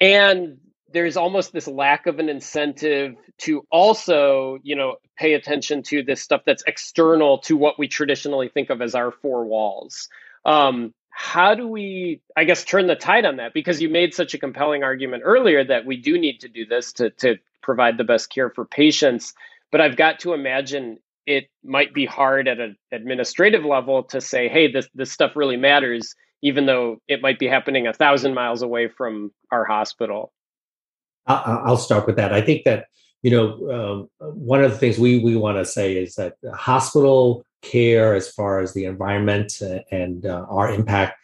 And 0.00 0.58
there's 0.92 1.16
almost 1.16 1.52
this 1.52 1.66
lack 1.66 2.06
of 2.06 2.18
an 2.18 2.28
incentive 2.28 3.14
to 3.38 3.66
also 3.70 4.58
you 4.62 4.76
know 4.76 4.96
pay 5.16 5.34
attention 5.34 5.82
to 5.84 6.02
this 6.02 6.20
stuff 6.20 6.42
that's 6.46 6.62
external 6.66 7.38
to 7.38 7.56
what 7.56 7.78
we 7.78 7.88
traditionally 7.88 8.48
think 8.48 8.70
of 8.70 8.82
as 8.82 8.94
our 8.94 9.10
four 9.10 9.44
walls. 9.44 10.08
Um, 10.44 10.94
how 11.10 11.56
do 11.56 11.66
we 11.66 12.20
i 12.36 12.44
guess 12.44 12.64
turn 12.64 12.86
the 12.86 12.94
tide 12.94 13.24
on 13.24 13.36
that? 13.36 13.52
Because 13.52 13.82
you 13.82 13.88
made 13.88 14.14
such 14.14 14.34
a 14.34 14.38
compelling 14.38 14.84
argument 14.84 15.22
earlier 15.26 15.64
that 15.64 15.84
we 15.84 15.96
do 15.96 16.18
need 16.18 16.40
to 16.40 16.48
do 16.48 16.64
this 16.64 16.92
to, 16.94 17.10
to 17.10 17.36
provide 17.60 17.98
the 17.98 18.04
best 18.04 18.30
care 18.30 18.50
for 18.50 18.64
patients. 18.64 19.34
But 19.72 19.80
i've 19.80 19.96
got 19.96 20.20
to 20.20 20.32
imagine 20.32 20.98
it 21.28 21.44
might 21.62 21.92
be 21.92 22.06
hard 22.06 22.48
at 22.48 22.58
an 22.58 22.76
administrative 22.92 23.64
level 23.64 24.02
to 24.02 24.20
say 24.20 24.48
hey 24.48 24.70
this, 24.70 24.88
this 24.94 25.12
stuff 25.12 25.36
really 25.36 25.56
matters 25.56 26.14
even 26.42 26.66
though 26.66 26.98
it 27.08 27.20
might 27.20 27.38
be 27.38 27.46
happening 27.46 27.86
a 27.86 27.92
thousand 27.92 28.34
miles 28.34 28.62
away 28.62 28.88
from 28.88 29.30
our 29.52 29.64
hospital 29.64 30.32
I'll 31.28 31.76
start 31.76 32.06
with 32.06 32.16
that. 32.16 32.32
I 32.32 32.40
think 32.40 32.64
that 32.64 32.86
you 33.22 33.30
know 33.30 34.08
um, 34.20 34.34
one 34.34 34.64
of 34.64 34.70
the 34.70 34.78
things 34.78 34.98
we 34.98 35.18
we 35.18 35.36
want 35.36 35.58
to 35.58 35.64
say 35.64 35.96
is 35.96 36.14
that 36.14 36.34
hospital 36.54 37.44
care, 37.62 38.14
as 38.14 38.30
far 38.30 38.60
as 38.60 38.72
the 38.72 38.84
environment 38.84 39.60
and 39.90 40.24
uh, 40.24 40.46
our 40.48 40.72
impact, 40.72 41.18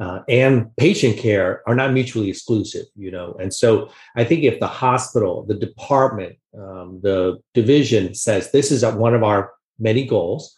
uh, 0.00 0.20
and 0.28 0.74
patient 0.76 1.18
care 1.18 1.62
are 1.66 1.74
not 1.74 1.92
mutually 1.92 2.28
exclusive. 2.28 2.86
You 2.96 3.10
know, 3.10 3.36
and 3.40 3.52
so 3.52 3.90
I 4.16 4.24
think 4.24 4.44
if 4.44 4.60
the 4.60 4.66
hospital, 4.66 5.44
the 5.46 5.54
department, 5.54 6.36
um, 6.56 7.00
the 7.02 7.38
division 7.54 8.14
says 8.14 8.50
this 8.50 8.70
is 8.70 8.84
one 8.84 9.14
of 9.14 9.22
our 9.22 9.52
many 9.78 10.04
goals, 10.06 10.56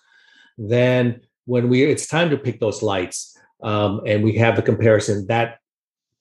then 0.59 1.20
when 1.46 1.68
we 1.68 1.83
it's 1.83 2.07
time 2.07 2.31
to 2.31 2.37
pick 2.37 2.61
those 2.61 2.83
lights 2.83 3.37
um, 3.62 4.00
and 4.07 4.22
we 4.22 4.35
have 4.37 4.57
the 4.57 4.62
comparison 4.62 5.26
that 5.26 5.59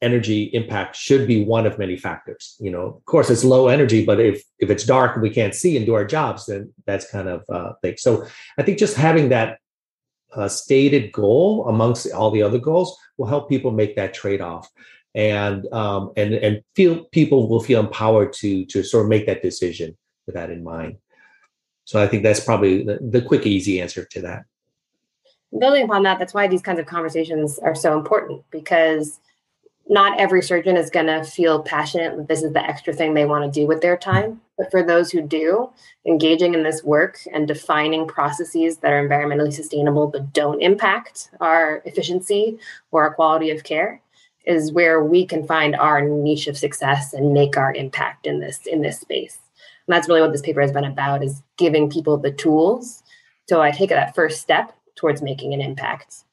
energy 0.01 0.43
impact 0.53 0.95
should 0.95 1.27
be 1.27 1.43
one 1.43 1.65
of 1.65 1.77
many 1.77 1.97
factors 1.97 2.55
you 2.59 2.71
know 2.71 2.85
of 2.85 3.05
course 3.05 3.29
it's 3.29 3.43
low 3.43 3.67
energy 3.67 4.05
but 4.05 4.19
if 4.19 4.41
if 4.59 4.69
it's 4.69 4.85
dark 4.85 5.13
and 5.13 5.21
we 5.21 5.29
can't 5.29 5.53
see 5.53 5.75
and 5.75 5.85
do 5.85 5.93
our 5.93 6.05
jobs 6.05 6.45
then 6.45 6.71
that's 6.85 7.09
kind 7.11 7.27
of 7.27 7.43
uh 7.49 7.73
thing 7.81 7.95
so 7.97 8.25
i 8.57 8.63
think 8.63 8.77
just 8.77 8.95
having 8.95 9.27
that 9.29 9.59
uh, 10.35 10.47
stated 10.47 11.11
goal 11.11 11.67
amongst 11.67 12.11
all 12.11 12.31
the 12.31 12.43
other 12.43 12.59
goals 12.59 12.97
will 13.17 13.27
help 13.27 13.49
people 13.49 13.71
make 13.71 13.95
that 13.95 14.13
trade-off. 14.13 14.69
And 15.15 15.65
um 15.73 16.11
and 16.17 16.35
and 16.35 16.61
feel 16.75 17.05
people 17.05 17.49
will 17.49 17.61
feel 17.61 17.79
empowered 17.79 18.31
to 18.33 18.63
to 18.65 18.83
sort 18.83 19.05
of 19.05 19.09
make 19.09 19.25
that 19.25 19.41
decision 19.41 19.97
with 20.27 20.35
that 20.35 20.51
in 20.51 20.63
mind. 20.63 20.97
So 21.85 21.99
i 21.99 22.05
think 22.07 22.21
that's 22.21 22.39
probably 22.39 22.83
the, 22.83 22.99
the 23.01 23.21
quick 23.23 23.47
easy 23.47 23.81
answer 23.81 24.05
to 24.05 24.21
that. 24.21 24.45
Building 25.57 25.85
upon 25.85 26.03
that 26.03 26.19
that's 26.19 26.35
why 26.35 26.47
these 26.47 26.61
kinds 26.61 26.79
of 26.79 26.85
conversations 26.85 27.57
are 27.57 27.73
so 27.73 27.97
important 27.97 28.43
because 28.51 29.19
not 29.89 30.19
every 30.19 30.43
surgeon 30.43 30.77
is 30.77 30.91
going 30.91 31.07
to 31.07 31.23
feel 31.23 31.63
passionate 31.63 32.15
that 32.15 32.27
this 32.27 32.43
is 32.43 32.53
the 32.53 32.63
extra 32.63 32.93
thing 32.93 33.15
they 33.15 33.25
want 33.25 33.43
to 33.51 33.59
do 33.59 33.65
with 33.65 33.81
their 33.81 33.97
time. 33.97 34.39
But 34.59 34.71
for 34.71 34.83
those 34.83 35.09
who 35.09 35.21
do, 35.21 35.71
engaging 36.05 36.53
in 36.53 36.63
this 36.63 36.83
work 36.83 37.17
and 37.33 37.47
defining 37.47 38.05
processes 38.05 38.79
that 38.79 38.91
are 38.91 39.07
environmentally 39.07 39.53
sustainable 39.53 40.07
but 40.07 40.33
don't 40.33 40.61
impact 40.61 41.29
our 41.39 41.81
efficiency 41.85 42.59
or 42.91 43.03
our 43.03 43.13
quality 43.13 43.51
of 43.51 43.63
care 43.63 44.01
is 44.45 44.73
where 44.73 45.01
we 45.01 45.25
can 45.25 45.47
find 45.47 45.77
our 45.77 46.01
niche 46.01 46.47
of 46.47 46.57
success 46.57 47.13
and 47.13 47.33
make 47.33 47.55
our 47.55 47.73
impact 47.73 48.27
in 48.27 48.41
this 48.41 48.59
in 48.65 48.81
this 48.81 48.99
space. 48.99 49.39
And 49.87 49.95
that's 49.95 50.09
really 50.09 50.21
what 50.21 50.33
this 50.33 50.41
paper 50.41 50.61
has 50.61 50.73
been 50.73 50.83
about 50.83 51.23
is 51.23 51.41
giving 51.57 51.89
people 51.89 52.17
the 52.17 52.31
tools 52.31 53.01
to 53.47 53.61
I 53.61 53.71
take 53.71 53.91
that 53.91 54.13
first 54.13 54.41
step 54.41 54.73
towards 54.95 55.21
making 55.21 55.53
an 55.53 55.61
impact. 55.61 56.25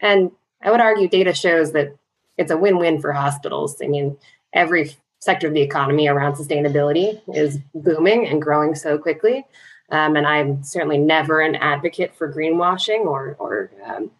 And 0.00 0.30
I 0.62 0.70
would 0.70 0.80
argue 0.80 1.06
data 1.06 1.34
shows 1.34 1.72
that 1.72 1.94
it's 2.38 2.50
a 2.50 2.56
win-win 2.56 3.00
for 3.02 3.12
hospitals. 3.12 3.76
I 3.82 3.88
mean, 3.88 4.16
every 4.54 4.96
sector 5.24 5.48
of 5.48 5.54
the 5.54 5.62
economy 5.62 6.06
around 6.06 6.34
sustainability 6.34 7.18
is 7.34 7.58
booming 7.74 8.26
and 8.26 8.42
growing 8.42 8.74
so 8.74 8.98
quickly. 8.98 9.46
Um, 9.90 10.16
and 10.16 10.26
I'm 10.26 10.62
certainly 10.62 10.98
never 10.98 11.40
an 11.40 11.54
advocate 11.56 12.14
for 12.14 12.30
greenwashing 12.32 13.06
or, 13.06 13.34
or 13.38 13.70
um, 13.86 14.10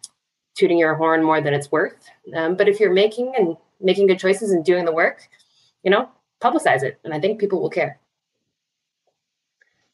tooting 0.55 0.79
your 0.79 0.95
horn 0.95 1.23
more 1.23 1.41
than 1.41 1.53
it's 1.53 1.71
worth. 1.71 2.09
Um, 2.35 2.55
but 2.55 2.67
if 2.67 2.79
you're 2.79 2.93
making 2.93 3.33
and 3.37 3.55
making 3.79 4.07
good 4.07 4.19
choices 4.19 4.51
and 4.51 4.65
doing 4.65 4.85
the 4.85 4.91
work, 4.91 5.29
you 5.83 5.91
know, 5.91 6.09
publicize 6.41 6.81
it, 6.81 6.99
and 7.03 7.13
I 7.13 7.19
think 7.19 7.39
people 7.39 7.61
will 7.61 7.69
care. 7.69 7.99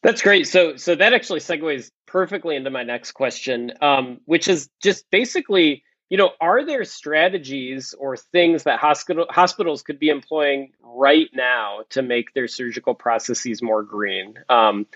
That's 0.02 0.22
great. 0.22 0.48
So, 0.48 0.78
so 0.78 0.96
that 0.96 1.14
actually 1.14 1.42
segues 1.42 1.92
perfectly 2.06 2.56
into 2.56 2.70
my 2.70 2.84
next 2.84 3.12
question, 3.12 3.74
um, 3.82 4.22
which 4.26 4.48
is 4.48 4.70
just 4.82 5.10
basically 5.12 5.84
you 6.12 6.18
know, 6.18 6.32
are 6.42 6.66
there 6.66 6.84
strategies 6.84 7.96
or 7.98 8.18
things 8.18 8.64
that 8.64 8.80
hospital 8.80 9.26
hospitals 9.30 9.82
could 9.82 9.98
be 9.98 10.10
employing 10.10 10.74
right 10.84 11.30
now 11.34 11.86
to 11.92 12.02
make 12.02 12.34
their 12.34 12.50
surgical 12.50 12.94
processes 12.94 13.62
more 13.62 13.82
green? 13.82 14.34
Um, 14.50 14.88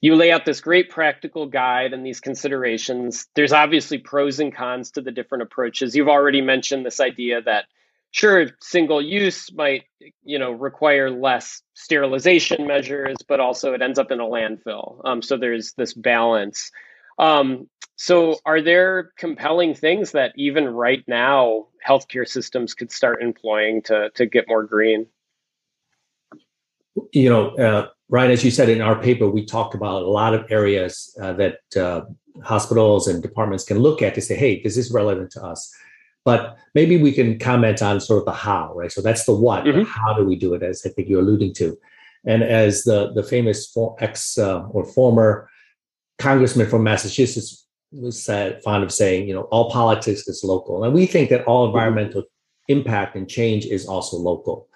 you 0.00 0.14
lay 0.14 0.30
out 0.30 0.44
this 0.44 0.60
great 0.60 0.88
practical 0.88 1.46
guide 1.46 1.92
and 1.92 2.06
these 2.06 2.20
considerations. 2.20 3.26
There's 3.34 3.52
obviously 3.52 3.98
pros 3.98 4.38
and 4.38 4.54
cons 4.54 4.92
to 4.92 5.00
the 5.00 5.10
different 5.10 5.42
approaches. 5.42 5.96
You've 5.96 6.08
already 6.08 6.40
mentioned 6.40 6.86
this 6.86 7.00
idea 7.00 7.42
that 7.42 7.64
sure 8.12 8.46
single 8.60 9.02
use 9.02 9.52
might 9.52 9.86
you 10.22 10.38
know 10.38 10.52
require 10.52 11.10
less 11.10 11.62
sterilization 11.74 12.66
measures 12.66 13.16
but 13.28 13.38
also 13.38 13.72
it 13.72 13.82
ends 13.82 14.00
up 14.00 14.10
in 14.10 14.18
a 14.18 14.24
landfill 14.24 15.00
um, 15.04 15.22
so 15.22 15.36
there's 15.36 15.74
this 15.74 15.94
balance 15.94 16.72
um, 17.20 17.68
so, 17.96 18.38
are 18.46 18.62
there 18.62 19.12
compelling 19.18 19.74
things 19.74 20.12
that 20.12 20.32
even 20.34 20.66
right 20.66 21.04
now 21.06 21.66
healthcare 21.86 22.26
systems 22.26 22.72
could 22.72 22.90
start 22.90 23.22
employing 23.22 23.82
to 23.82 24.08
to 24.14 24.24
get 24.24 24.48
more 24.48 24.64
green? 24.64 25.06
You 27.12 27.28
know, 27.28 27.50
uh, 27.56 27.88
Ryan, 28.08 28.30
as 28.30 28.42
you 28.42 28.50
said 28.50 28.70
in 28.70 28.80
our 28.80 28.98
paper, 28.98 29.28
we 29.28 29.44
talked 29.44 29.74
about 29.74 30.02
a 30.02 30.08
lot 30.08 30.32
of 30.32 30.50
areas 30.50 31.14
uh, 31.20 31.34
that 31.34 31.58
uh, 31.76 32.06
hospitals 32.42 33.06
and 33.06 33.22
departments 33.22 33.64
can 33.64 33.78
look 33.78 34.00
at 34.00 34.14
to 34.14 34.22
say, 34.22 34.34
"Hey, 34.34 34.54
is 34.64 34.76
this 34.76 34.90
relevant 34.90 35.30
to 35.32 35.44
us?" 35.44 35.70
But 36.24 36.56
maybe 36.74 36.96
we 36.96 37.12
can 37.12 37.38
comment 37.38 37.82
on 37.82 38.00
sort 38.00 38.20
of 38.20 38.24
the 38.24 38.32
how, 38.32 38.72
right? 38.74 38.90
So 38.90 39.02
that's 39.02 39.26
the 39.26 39.34
what. 39.34 39.64
Mm-hmm. 39.64 39.82
How 39.82 40.14
do 40.14 40.24
we 40.24 40.36
do 40.36 40.54
it? 40.54 40.62
As 40.62 40.86
I 40.86 40.88
think 40.88 41.10
you're 41.10 41.20
alluding 41.20 41.52
to, 41.56 41.76
and 42.24 42.42
as 42.42 42.84
the 42.84 43.12
the 43.12 43.22
famous 43.22 43.76
ex 43.98 44.38
uh, 44.38 44.62
or 44.68 44.86
former 44.86 45.49
congressman 46.20 46.68
from 46.68 46.84
Massachusetts 46.84 47.66
was 47.92 48.22
said, 48.22 48.62
fond 48.62 48.84
of 48.84 48.92
saying, 48.92 49.26
you 49.26 49.34
know, 49.34 49.42
all 49.42 49.70
politics 49.70 50.26
is 50.28 50.44
local. 50.44 50.84
And 50.84 50.94
we 50.94 51.06
think 51.06 51.30
that 51.30 51.44
all 51.44 51.66
environmental 51.66 52.24
impact 52.68 53.16
and 53.16 53.28
change 53.28 53.66
is 53.66 53.86
also 53.86 54.16
local. 54.16 54.68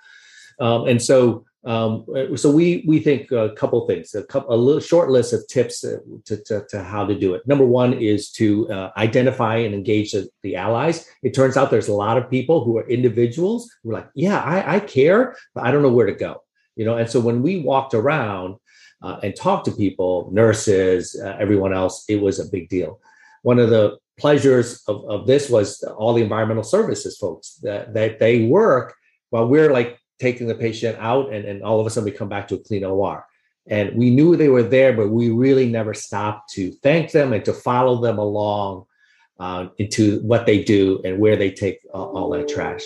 Um, 0.61 0.87
and 0.87 1.01
so, 1.01 1.45
um, 1.65 2.05
so 2.37 2.51
we 2.51 2.85
we 2.87 3.01
think 3.01 3.33
a 3.33 3.51
couple 3.57 3.87
things, 3.87 4.15
a 4.15 4.23
couple, 4.25 4.55
a 4.55 4.57
little 4.57 4.81
short 4.81 5.11
list 5.11 5.33
of 5.33 5.47
tips 5.49 5.81
to, 5.81 6.01
to, 6.27 6.65
to 6.69 6.83
how 6.83 7.07
to 7.07 7.19
do 7.19 7.35
it. 7.35 7.47
Number 7.47 7.65
one 7.65 7.95
is 7.95 8.31
to 8.33 8.69
uh, 8.71 8.91
identify 8.99 9.57
and 9.57 9.75
engage 9.75 10.13
the, 10.13 10.29
the, 10.43 10.57
allies. 10.57 11.09
It 11.23 11.33
turns 11.33 11.57
out 11.57 11.71
there's 11.71 11.89
a 11.89 11.95
lot 11.95 12.19
of 12.19 12.29
people 12.29 12.65
who 12.65 12.77
are 12.77 12.89
individuals 12.89 13.71
who 13.83 13.91
are 13.91 13.95
like, 13.95 14.11
yeah, 14.15 14.41
I, 14.43 14.77
I 14.77 14.81
care, 14.81 15.37
but 15.55 15.65
I 15.65 15.71
don't 15.71 15.83
know 15.83 15.93
where 15.93 16.07
to 16.07 16.15
go. 16.15 16.43
You 16.77 16.85
know, 16.85 16.99
and 16.99 17.09
so 17.09 17.19
when 17.19 17.41
we 17.41 17.63
walked 17.63 17.95
around, 17.95 18.57
uh, 19.05 19.21
and 19.23 19.37
talk 19.37 19.65
to 19.65 19.71
people, 19.71 20.31
nurses, 20.33 21.21
uh, 21.23 21.37
everyone 21.39 21.75
else, 21.75 22.05
it 22.09 22.17
was 22.17 22.41
a 22.41 22.49
big 22.49 22.71
deal. 22.71 22.99
One 23.43 23.59
of 23.59 23.69
the 23.69 23.99
pleasures 24.19 24.83
of, 24.89 25.05
of 25.05 25.27
this 25.27 25.51
was 25.51 25.83
all 25.99 26.15
the 26.15 26.23
environmental 26.23 26.65
services 26.65 27.19
folks 27.19 27.57
that, 27.63 27.93
that 27.93 28.19
they 28.19 28.47
work 28.47 28.95
while 29.29 29.47
we're 29.47 29.73
like 29.73 29.99
taking 30.19 30.47
the 30.47 30.55
patient 30.55 30.97
out 31.01 31.31
and, 31.35 31.45
and 31.45 31.63
all 31.63 31.81
of 31.81 31.87
a 31.87 31.91
sudden 31.91 32.11
we 32.11 32.17
come 32.17 32.31
back 32.31 32.49
to 32.49 32.55
a 32.55 32.59
clean 32.59 32.83
OR. 32.83 33.27
And 33.67 33.95
we 33.95 34.09
knew 34.09 34.37
they 34.37 34.49
were 34.49 34.63
there, 34.63 34.95
but 34.95 35.11
we 35.11 35.29
really 35.29 35.69
never 35.69 35.93
stopped 35.93 36.51
to 36.55 36.73
thank 36.83 37.11
them 37.11 37.35
and 37.35 37.45
to 37.45 37.53
follow 37.53 38.01
them 38.01 38.19
along 38.19 38.87
uh, 39.39 39.69
into 39.79 40.21
what 40.21 40.47
they 40.47 40.63
do 40.63 41.03
and 41.05 41.19
where 41.19 41.37
they 41.37 41.51
take 41.51 41.81
uh, 41.93 42.03
all 42.03 42.31
that 42.31 42.49
trash. 42.49 42.83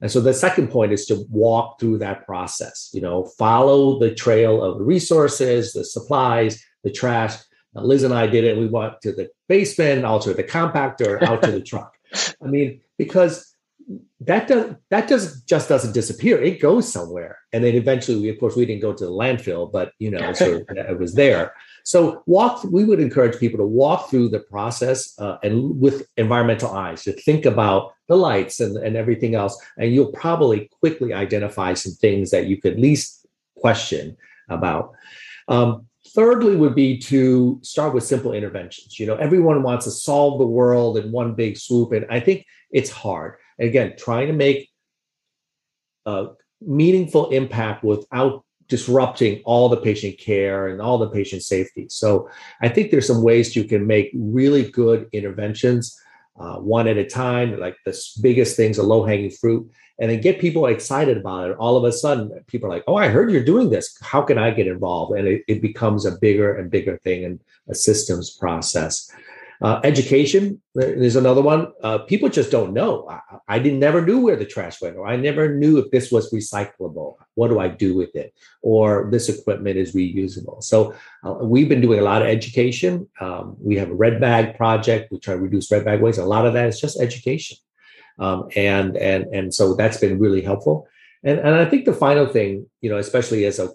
And 0.00 0.10
so 0.10 0.20
the 0.20 0.34
second 0.34 0.68
point 0.68 0.92
is 0.92 1.06
to 1.06 1.24
walk 1.30 1.80
through 1.80 1.98
that 1.98 2.26
process, 2.26 2.90
you 2.92 3.00
know, 3.00 3.24
follow 3.38 3.98
the 3.98 4.14
trail 4.14 4.62
of 4.62 4.78
the 4.78 4.84
resources, 4.84 5.72
the 5.72 5.84
supplies, 5.84 6.62
the 6.84 6.92
trash. 6.92 7.34
Now, 7.74 7.82
Liz 7.82 8.02
and 8.02 8.12
I 8.12 8.26
did 8.26 8.44
it. 8.44 8.58
We 8.58 8.66
went 8.66 9.00
to 9.02 9.12
the 9.12 9.30
basement, 9.48 10.04
out 10.04 10.22
to 10.22 10.34
the 10.34 10.44
compactor, 10.44 11.22
out 11.22 11.42
to 11.42 11.50
the 11.50 11.60
truck. 11.70 11.96
I 12.42 12.46
mean, 12.46 12.80
because 12.98 13.56
that 14.20 14.48
does 14.48 14.74
that 14.90 15.08
does 15.08 15.42
just 15.42 15.68
doesn't 15.68 15.92
disappear. 15.92 16.42
It 16.42 16.60
goes 16.60 16.92
somewhere, 16.92 17.38
and 17.52 17.62
then 17.62 17.74
eventually, 17.74 18.20
we, 18.20 18.28
of 18.28 18.38
course, 18.38 18.56
we 18.56 18.66
didn't 18.66 18.82
go 18.82 18.92
to 18.92 19.04
the 19.04 19.10
landfill, 19.10 19.70
but 19.70 19.92
you 19.98 20.10
know, 20.10 20.32
so 20.32 20.62
it 20.70 20.98
was 20.98 21.14
there. 21.14 21.54
So 21.86 22.24
walk. 22.26 22.64
We 22.64 22.82
would 22.82 22.98
encourage 22.98 23.38
people 23.38 23.58
to 23.58 23.64
walk 23.64 24.10
through 24.10 24.30
the 24.30 24.40
process 24.40 25.16
uh, 25.20 25.36
and 25.44 25.78
with 25.80 26.08
environmental 26.16 26.72
eyes 26.72 27.04
to 27.04 27.12
think 27.12 27.46
about 27.46 27.92
the 28.08 28.16
lights 28.16 28.58
and, 28.58 28.76
and 28.76 28.96
everything 28.96 29.36
else, 29.36 29.56
and 29.78 29.94
you'll 29.94 30.10
probably 30.10 30.68
quickly 30.80 31.14
identify 31.14 31.74
some 31.74 31.92
things 31.92 32.32
that 32.32 32.46
you 32.46 32.60
could 32.60 32.80
least 32.80 33.24
question 33.56 34.16
about. 34.48 34.94
Um, 35.46 35.86
thirdly, 36.08 36.56
would 36.56 36.74
be 36.74 36.98
to 37.02 37.60
start 37.62 37.94
with 37.94 38.02
simple 38.02 38.32
interventions. 38.32 38.98
You 38.98 39.06
know, 39.06 39.14
everyone 39.14 39.62
wants 39.62 39.84
to 39.84 39.92
solve 39.92 40.40
the 40.40 40.46
world 40.46 40.98
in 40.98 41.12
one 41.12 41.34
big 41.34 41.56
swoop, 41.56 41.92
and 41.92 42.04
I 42.10 42.18
think 42.18 42.46
it's 42.72 42.90
hard. 42.90 43.34
again, 43.60 43.94
trying 43.96 44.26
to 44.26 44.32
make 44.32 44.68
a 46.04 46.30
meaningful 46.60 47.30
impact 47.30 47.84
without 47.84 48.44
disrupting 48.68 49.42
all 49.44 49.68
the 49.68 49.76
patient 49.76 50.18
care 50.18 50.68
and 50.68 50.80
all 50.80 50.98
the 50.98 51.10
patient 51.10 51.42
safety. 51.42 51.86
So 51.88 52.28
I 52.60 52.68
think 52.68 52.90
there's 52.90 53.06
some 53.06 53.22
ways 53.22 53.56
you 53.56 53.64
can 53.64 53.86
make 53.86 54.10
really 54.14 54.70
good 54.70 55.08
interventions 55.12 55.98
uh, 56.38 56.56
one 56.56 56.86
at 56.86 56.98
a 56.98 57.06
time, 57.06 57.58
like 57.58 57.76
the 57.84 57.98
biggest 58.20 58.56
things, 58.56 58.78
a 58.78 58.82
low 58.82 59.04
hanging 59.04 59.30
fruit, 59.30 59.70
and 59.98 60.10
then 60.10 60.20
get 60.20 60.38
people 60.38 60.66
excited 60.66 61.16
about 61.16 61.50
it. 61.50 61.56
All 61.56 61.76
of 61.76 61.84
a 61.84 61.92
sudden, 61.92 62.30
people 62.46 62.66
are 62.68 62.74
like, 62.74 62.84
"Oh, 62.86 62.96
I 62.96 63.08
heard 63.08 63.30
you're 63.30 63.44
doing 63.44 63.70
this. 63.70 63.96
How 64.02 64.20
can 64.20 64.36
I 64.36 64.50
get 64.50 64.66
involved?" 64.66 65.18
And 65.18 65.26
it, 65.26 65.42
it 65.48 65.62
becomes 65.62 66.04
a 66.04 66.18
bigger 66.18 66.54
and 66.54 66.70
bigger 66.70 66.98
thing 66.98 67.24
and 67.24 67.40
a 67.68 67.74
systems 67.74 68.30
process. 68.30 69.10
Uh, 69.62 69.80
education 69.84 70.60
is 70.74 71.16
another 71.16 71.40
one. 71.40 71.72
Uh, 71.82 71.98
people 71.98 72.28
just 72.28 72.50
don't 72.50 72.74
know. 72.74 73.08
I, 73.08 73.20
I, 73.48 73.58
didn't 73.58 73.78
never 73.78 74.04
knew 74.04 74.20
where 74.20 74.36
the 74.36 74.44
trash 74.44 74.82
went, 74.82 74.96
or 74.96 75.06
I 75.06 75.16
never 75.16 75.54
knew 75.54 75.78
if 75.78 75.90
this 75.90 76.12
was 76.12 76.32
recyclable. 76.32 77.14
What 77.34 77.48
do 77.48 77.58
I 77.58 77.68
do 77.68 77.94
with 77.94 78.14
it? 78.14 78.34
Or 78.62 79.08
this 79.10 79.28
equipment 79.28 79.78
is 79.78 79.94
reusable. 79.94 80.62
So 80.62 80.94
uh, 81.24 81.34
we've 81.42 81.68
been 81.68 81.80
doing 81.80 82.00
a 82.00 82.02
lot 82.02 82.22
of 82.22 82.28
education. 82.28 83.08
Um, 83.20 83.56
we 83.58 83.76
have 83.76 83.90
a 83.90 83.94
red 83.94 84.20
bag 84.20 84.56
project. 84.56 85.10
We 85.10 85.20
try 85.20 85.34
to 85.34 85.40
reduce 85.40 85.70
red 85.70 85.84
bag 85.84 86.02
waste. 86.02 86.18
A 86.18 86.24
lot 86.24 86.46
of 86.46 86.52
that 86.52 86.68
is 86.68 86.80
just 86.80 87.00
education, 87.00 87.56
um, 88.18 88.48
and 88.56 88.96
and 88.96 89.24
and 89.32 89.54
so 89.54 89.74
that's 89.74 89.96
been 89.96 90.18
really 90.18 90.42
helpful. 90.42 90.86
And 91.24 91.38
and 91.38 91.54
I 91.54 91.64
think 91.64 91.86
the 91.86 91.94
final 91.94 92.26
thing, 92.26 92.66
you 92.82 92.90
know, 92.90 92.98
especially 92.98 93.46
as 93.46 93.58
a 93.58 93.70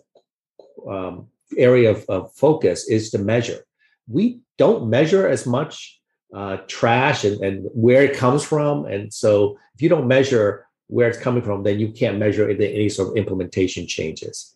um, 0.88 1.28
area 1.58 1.90
of, 1.92 2.06
of 2.08 2.34
focus, 2.34 2.88
is 2.88 3.10
to 3.12 3.18
measure. 3.18 3.66
We 4.08 4.42
don't 4.58 4.90
measure 4.90 5.28
as 5.28 5.46
much 5.46 6.00
uh, 6.34 6.58
trash 6.68 7.24
and, 7.24 7.42
and 7.42 7.68
where 7.74 8.04
it 8.04 8.16
comes 8.16 8.44
from. 8.44 8.86
And 8.86 9.14
so 9.14 9.58
if 9.76 9.82
you 9.82 9.90
don't 9.90 10.08
measure 10.08 10.66
where 10.88 11.08
it's 11.08 11.18
coming 11.18 11.44
from, 11.44 11.64
then 11.64 11.80
you 11.80 11.92
can't 11.92 12.18
measure 12.18 12.50
any 12.50 12.90
sort 12.90 13.10
of 13.10 13.18
implementation 13.18 13.88
changes. 13.88 14.56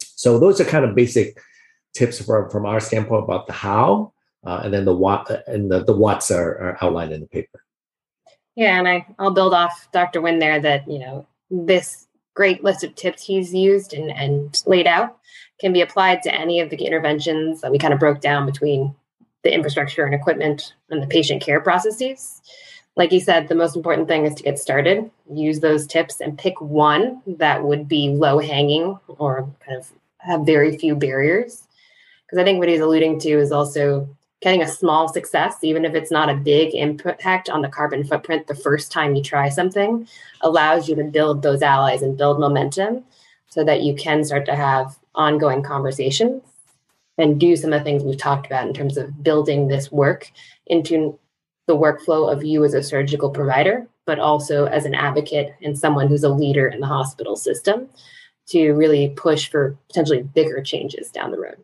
So 0.00 0.38
those 0.38 0.60
are 0.60 0.64
kind 0.64 0.84
of 0.84 0.94
basic 0.94 1.38
tips 1.94 2.24
from, 2.24 2.50
from 2.50 2.66
our 2.66 2.80
standpoint 2.80 3.24
about 3.24 3.46
the 3.46 3.52
how, 3.52 4.12
uh, 4.44 4.60
and 4.64 4.72
then 4.72 4.84
the 4.84 4.94
what 4.94 5.28
and 5.46 5.70
the, 5.70 5.84
the 5.84 5.92
what's 5.92 6.30
are, 6.30 6.58
are 6.58 6.78
outlined 6.80 7.12
in 7.12 7.20
the 7.20 7.26
paper. 7.26 7.64
Yeah, 8.54 8.78
and 8.78 8.88
I, 8.88 9.06
I'll 9.18 9.30
build 9.30 9.54
off 9.54 9.88
Dr. 9.92 10.20
Nguyen 10.20 10.38
there 10.38 10.60
that, 10.60 10.88
you 10.88 10.98
know, 10.98 11.26
this 11.50 12.06
great 12.34 12.62
list 12.62 12.84
of 12.84 12.94
tips 12.94 13.24
he's 13.24 13.54
used 13.54 13.94
and, 13.94 14.10
and 14.10 14.62
laid 14.66 14.86
out 14.86 15.18
can 15.62 15.72
be 15.72 15.80
applied 15.80 16.22
to 16.22 16.34
any 16.34 16.60
of 16.60 16.68
the 16.70 16.84
interventions 16.84 17.60
that 17.60 17.70
we 17.70 17.78
kind 17.78 17.94
of 17.94 18.00
broke 18.00 18.20
down 18.20 18.44
between 18.44 18.94
the 19.44 19.54
infrastructure 19.54 20.04
and 20.04 20.14
equipment 20.14 20.74
and 20.90 21.00
the 21.00 21.06
patient 21.06 21.40
care 21.40 21.60
processes. 21.60 22.42
Like 22.96 23.12
you 23.12 23.20
said, 23.20 23.48
the 23.48 23.54
most 23.54 23.76
important 23.76 24.08
thing 24.08 24.26
is 24.26 24.34
to 24.34 24.42
get 24.42 24.58
started, 24.58 25.08
use 25.32 25.60
those 25.60 25.86
tips, 25.86 26.20
and 26.20 26.36
pick 26.36 26.60
one 26.60 27.22
that 27.26 27.62
would 27.62 27.88
be 27.88 28.08
low 28.08 28.38
hanging 28.40 28.98
or 29.06 29.48
kind 29.64 29.78
of 29.78 29.90
have 30.18 30.44
very 30.44 30.76
few 30.76 30.96
barriers. 30.96 31.66
Because 32.26 32.38
I 32.38 32.44
think 32.44 32.58
what 32.58 32.68
he's 32.68 32.80
alluding 32.80 33.20
to 33.20 33.30
is 33.30 33.52
also 33.52 34.08
getting 34.40 34.62
a 34.62 34.68
small 34.68 35.08
success, 35.08 35.58
even 35.62 35.84
if 35.84 35.94
it's 35.94 36.10
not 36.10 36.28
a 36.28 36.34
big 36.34 36.74
impact 36.74 37.48
on 37.48 37.62
the 37.62 37.68
carbon 37.68 38.02
footprint 38.02 38.48
the 38.48 38.54
first 38.54 38.90
time 38.90 39.14
you 39.14 39.22
try 39.22 39.48
something, 39.48 40.08
allows 40.40 40.88
you 40.88 40.96
to 40.96 41.04
build 41.04 41.42
those 41.42 41.62
allies 41.62 42.02
and 42.02 42.18
build 42.18 42.40
momentum 42.40 43.04
so 43.52 43.62
that 43.62 43.82
you 43.82 43.94
can 43.94 44.24
start 44.24 44.46
to 44.46 44.56
have 44.56 44.98
ongoing 45.14 45.62
conversations 45.62 46.42
and 47.18 47.38
do 47.38 47.54
some 47.54 47.70
of 47.70 47.80
the 47.80 47.84
things 47.84 48.02
we've 48.02 48.16
talked 48.16 48.46
about 48.46 48.66
in 48.66 48.72
terms 48.72 48.96
of 48.96 49.22
building 49.22 49.68
this 49.68 49.92
work 49.92 50.32
into 50.68 51.18
the 51.66 51.76
workflow 51.76 52.32
of 52.32 52.42
you 52.42 52.64
as 52.64 52.72
a 52.72 52.82
surgical 52.82 53.28
provider, 53.28 53.86
but 54.06 54.18
also 54.18 54.64
as 54.64 54.86
an 54.86 54.94
advocate 54.94 55.52
and 55.60 55.78
someone 55.78 56.08
who's 56.08 56.24
a 56.24 56.30
leader 56.30 56.66
in 56.66 56.80
the 56.80 56.86
hospital 56.86 57.36
system 57.36 57.90
to 58.46 58.72
really 58.72 59.10
push 59.10 59.50
for 59.50 59.76
potentially 59.88 60.22
bigger 60.22 60.62
changes 60.62 61.10
down 61.10 61.30
the 61.30 61.38
road. 61.38 61.56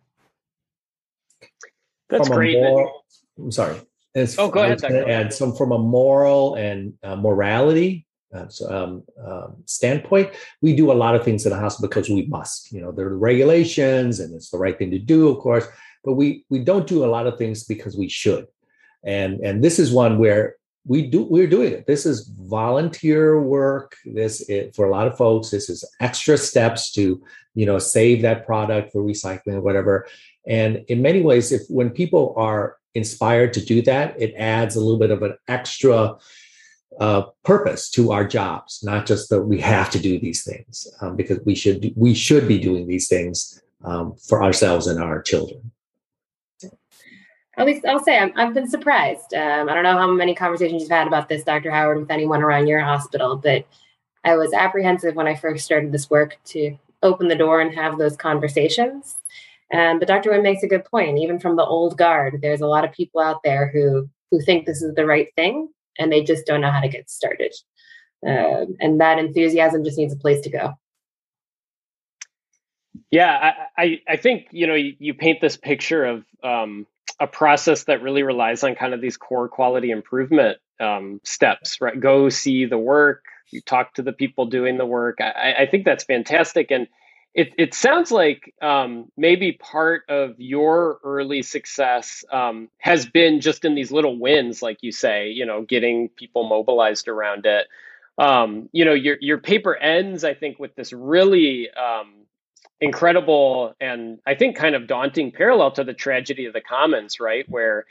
That's 2.10 2.28
great. 2.28 2.58
Moral, 2.58 3.02
I'm 3.38 3.50
sorry. 3.50 3.80
It's, 4.14 4.38
oh, 4.38 4.50
go 4.50 4.62
ahead. 4.62 4.84
And 4.84 5.32
some 5.32 5.54
from 5.54 5.72
a 5.72 5.78
moral 5.78 6.54
and 6.56 6.92
uh, 7.02 7.16
morality 7.16 8.06
um, 8.32 9.02
um, 9.24 9.56
standpoint, 9.64 10.30
we 10.60 10.74
do 10.74 10.92
a 10.92 10.94
lot 10.94 11.14
of 11.14 11.24
things 11.24 11.46
in 11.46 11.52
the 11.52 11.58
hospital 11.58 11.88
because 11.88 12.08
we 12.08 12.26
must. 12.26 12.72
You 12.72 12.80
know, 12.80 12.92
there 12.92 13.06
are 13.06 13.18
regulations, 13.18 14.20
and 14.20 14.34
it's 14.34 14.50
the 14.50 14.58
right 14.58 14.76
thing 14.76 14.90
to 14.90 14.98
do, 14.98 15.28
of 15.28 15.38
course. 15.38 15.66
But 16.04 16.14
we 16.14 16.44
we 16.48 16.60
don't 16.60 16.86
do 16.86 17.04
a 17.04 17.06
lot 17.06 17.26
of 17.26 17.38
things 17.38 17.64
because 17.64 17.96
we 17.96 18.08
should. 18.08 18.46
And 19.04 19.40
and 19.40 19.62
this 19.62 19.78
is 19.78 19.92
one 19.92 20.18
where 20.18 20.56
we 20.86 21.02
do 21.02 21.22
we're 21.24 21.46
doing 21.46 21.72
it. 21.72 21.86
This 21.86 22.06
is 22.06 22.28
volunteer 22.28 23.40
work. 23.40 23.96
This 24.04 24.48
it, 24.48 24.74
for 24.74 24.86
a 24.86 24.90
lot 24.90 25.06
of 25.06 25.16
folks. 25.16 25.50
This 25.50 25.68
is 25.68 25.84
extra 26.00 26.36
steps 26.36 26.92
to 26.92 27.22
you 27.54 27.66
know 27.66 27.78
save 27.78 28.22
that 28.22 28.46
product 28.46 28.92
for 28.92 29.02
recycling 29.02 29.54
or 29.54 29.60
whatever. 29.60 30.06
And 30.46 30.84
in 30.88 31.02
many 31.02 31.20
ways, 31.20 31.52
if 31.52 31.62
when 31.68 31.90
people 31.90 32.34
are 32.36 32.76
inspired 32.94 33.52
to 33.54 33.64
do 33.64 33.82
that, 33.82 34.20
it 34.20 34.34
adds 34.36 34.76
a 34.76 34.80
little 34.80 34.98
bit 34.98 35.10
of 35.10 35.22
an 35.22 35.34
extra 35.46 36.16
uh, 37.00 37.22
purpose 37.44 37.90
to 37.90 38.12
our 38.12 38.26
jobs, 38.26 38.80
not 38.82 39.06
just 39.06 39.30
that 39.30 39.42
we 39.42 39.60
have 39.60 39.90
to 39.90 39.98
do 39.98 40.18
these 40.18 40.42
things, 40.44 40.86
um, 41.00 41.16
because 41.16 41.38
we 41.44 41.54
should 41.54 41.92
we 41.96 42.14
should 42.14 42.48
be 42.48 42.58
doing 42.58 42.86
these 42.86 43.08
things 43.08 43.62
um, 43.84 44.14
for 44.28 44.42
ourselves 44.42 44.86
and 44.86 45.02
our 45.02 45.22
children. 45.22 45.70
At 47.56 47.66
least 47.66 47.84
I'll 47.84 48.02
say 48.02 48.18
i 48.18 48.30
have 48.36 48.54
been 48.54 48.68
surprised. 48.68 49.34
Um, 49.34 49.68
I 49.68 49.74
don't 49.74 49.82
know 49.82 49.98
how 49.98 50.06
many 50.06 50.34
conversations 50.34 50.82
you've 50.82 50.90
had 50.90 51.08
about 51.08 51.28
this, 51.28 51.42
Dr. 51.42 51.72
Howard, 51.72 51.98
with 51.98 52.10
anyone 52.10 52.40
around 52.40 52.68
your 52.68 52.80
hospital, 52.80 53.36
but 53.36 53.66
I 54.24 54.36
was 54.36 54.52
apprehensive 54.52 55.16
when 55.16 55.26
I 55.26 55.34
first 55.34 55.64
started 55.64 55.90
this 55.90 56.08
work 56.08 56.36
to 56.46 56.76
open 57.02 57.28
the 57.28 57.34
door 57.34 57.60
and 57.60 57.74
have 57.74 57.98
those 57.98 58.16
conversations. 58.16 59.16
Um, 59.72 59.98
but 59.98 60.08
Dr. 60.08 60.30
Nguyen 60.30 60.42
makes 60.42 60.62
a 60.62 60.68
good 60.68 60.84
point. 60.84 61.18
Even 61.18 61.38
from 61.38 61.56
the 61.56 61.64
old 61.64 61.96
guard, 61.98 62.38
there's 62.42 62.60
a 62.60 62.66
lot 62.66 62.84
of 62.84 62.92
people 62.92 63.20
out 63.20 63.42
there 63.42 63.68
who 63.68 64.08
who 64.30 64.40
think 64.42 64.66
this 64.66 64.82
is 64.82 64.94
the 64.94 65.06
right 65.06 65.34
thing, 65.36 65.68
and 65.98 66.12
they 66.12 66.22
just 66.22 66.46
don't 66.46 66.60
know 66.60 66.70
how 66.70 66.80
to 66.80 66.88
get 66.88 67.10
started. 67.10 67.54
Um, 68.26 68.76
and 68.80 69.00
that 69.00 69.18
enthusiasm 69.18 69.84
just 69.84 69.98
needs 69.98 70.12
a 70.12 70.18
place 70.18 70.40
to 70.42 70.50
go. 70.50 70.74
Yeah, 73.10 73.52
I, 73.76 73.82
I, 73.82 74.00
I 74.08 74.16
think 74.16 74.48
you 74.50 74.66
know 74.66 74.74
you, 74.74 74.94
you, 74.98 75.14
paint 75.14 75.40
this 75.40 75.56
picture 75.56 76.04
of 76.04 76.24
um, 76.42 76.86
a 77.20 77.26
process 77.26 77.84
that 77.84 78.02
really 78.02 78.22
relies 78.22 78.62
on 78.64 78.74
kind 78.74 78.92
of 78.92 79.00
these 79.00 79.16
core 79.16 79.48
quality 79.48 79.90
improvement 79.90 80.58
um, 80.80 81.20
steps. 81.24 81.80
Right, 81.80 81.98
go 81.98 82.28
see 82.28 82.66
the 82.66 82.76
work, 82.76 83.24
you 83.50 83.60
talk 83.62 83.94
to 83.94 84.02
the 84.02 84.12
people 84.12 84.46
doing 84.46 84.76
the 84.76 84.86
work. 84.86 85.18
I, 85.20 85.54
I 85.60 85.66
think 85.66 85.84
that's 85.84 86.04
fantastic, 86.04 86.70
and 86.70 86.86
it, 87.34 87.52
it 87.58 87.74
sounds 87.74 88.10
like 88.10 88.54
um, 88.62 89.10
maybe 89.16 89.52
part 89.52 90.02
of 90.08 90.34
your 90.38 90.98
early 91.04 91.42
success 91.42 92.24
um, 92.32 92.68
has 92.78 93.06
been 93.06 93.40
just 93.40 93.64
in 93.64 93.74
these 93.74 93.92
little 93.92 94.18
wins, 94.18 94.62
like 94.62 94.78
you 94.82 94.92
say, 94.92 95.30
you 95.30 95.46
know, 95.46 95.62
getting 95.62 96.08
people 96.08 96.48
mobilized 96.48 97.08
around 97.08 97.46
it. 97.46 97.66
Um, 98.18 98.68
you 98.72 98.84
know, 98.84 98.94
your 98.94 99.16
your 99.20 99.38
paper 99.38 99.76
ends, 99.76 100.24
I 100.24 100.34
think, 100.34 100.58
with 100.58 100.74
this 100.74 100.92
really 100.92 101.68
um, 101.70 102.24
incredible 102.80 103.74
and 103.80 104.18
I 104.26 104.34
think 104.34 104.56
kind 104.56 104.74
of 104.74 104.86
daunting 104.88 105.30
parallel 105.30 105.72
to 105.72 105.84
the 105.84 105.94
tragedy 105.94 106.46
of 106.46 106.52
the 106.52 106.60
commons, 106.60 107.20
right? 107.20 107.44
Where 107.48 107.86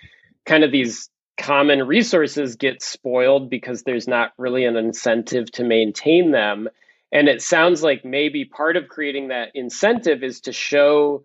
kind 0.45 0.63
of 0.63 0.71
these 0.71 1.09
common 1.37 1.87
resources 1.87 2.55
get 2.55 2.81
spoiled 2.81 3.49
because 3.49 3.83
there's 3.83 4.07
not 4.07 4.33
really 4.37 4.65
an 4.65 4.75
incentive 4.75 5.51
to 5.53 5.63
maintain 5.63 6.31
them 6.31 6.67
and 7.11 7.27
it 7.27 7.41
sounds 7.41 7.81
like 7.81 8.03
maybe 8.03 8.45
part 8.45 8.77
of 8.77 8.87
creating 8.87 9.29
that 9.29 9.49
incentive 9.53 10.23
is 10.23 10.41
to 10.41 10.51
show 10.51 11.23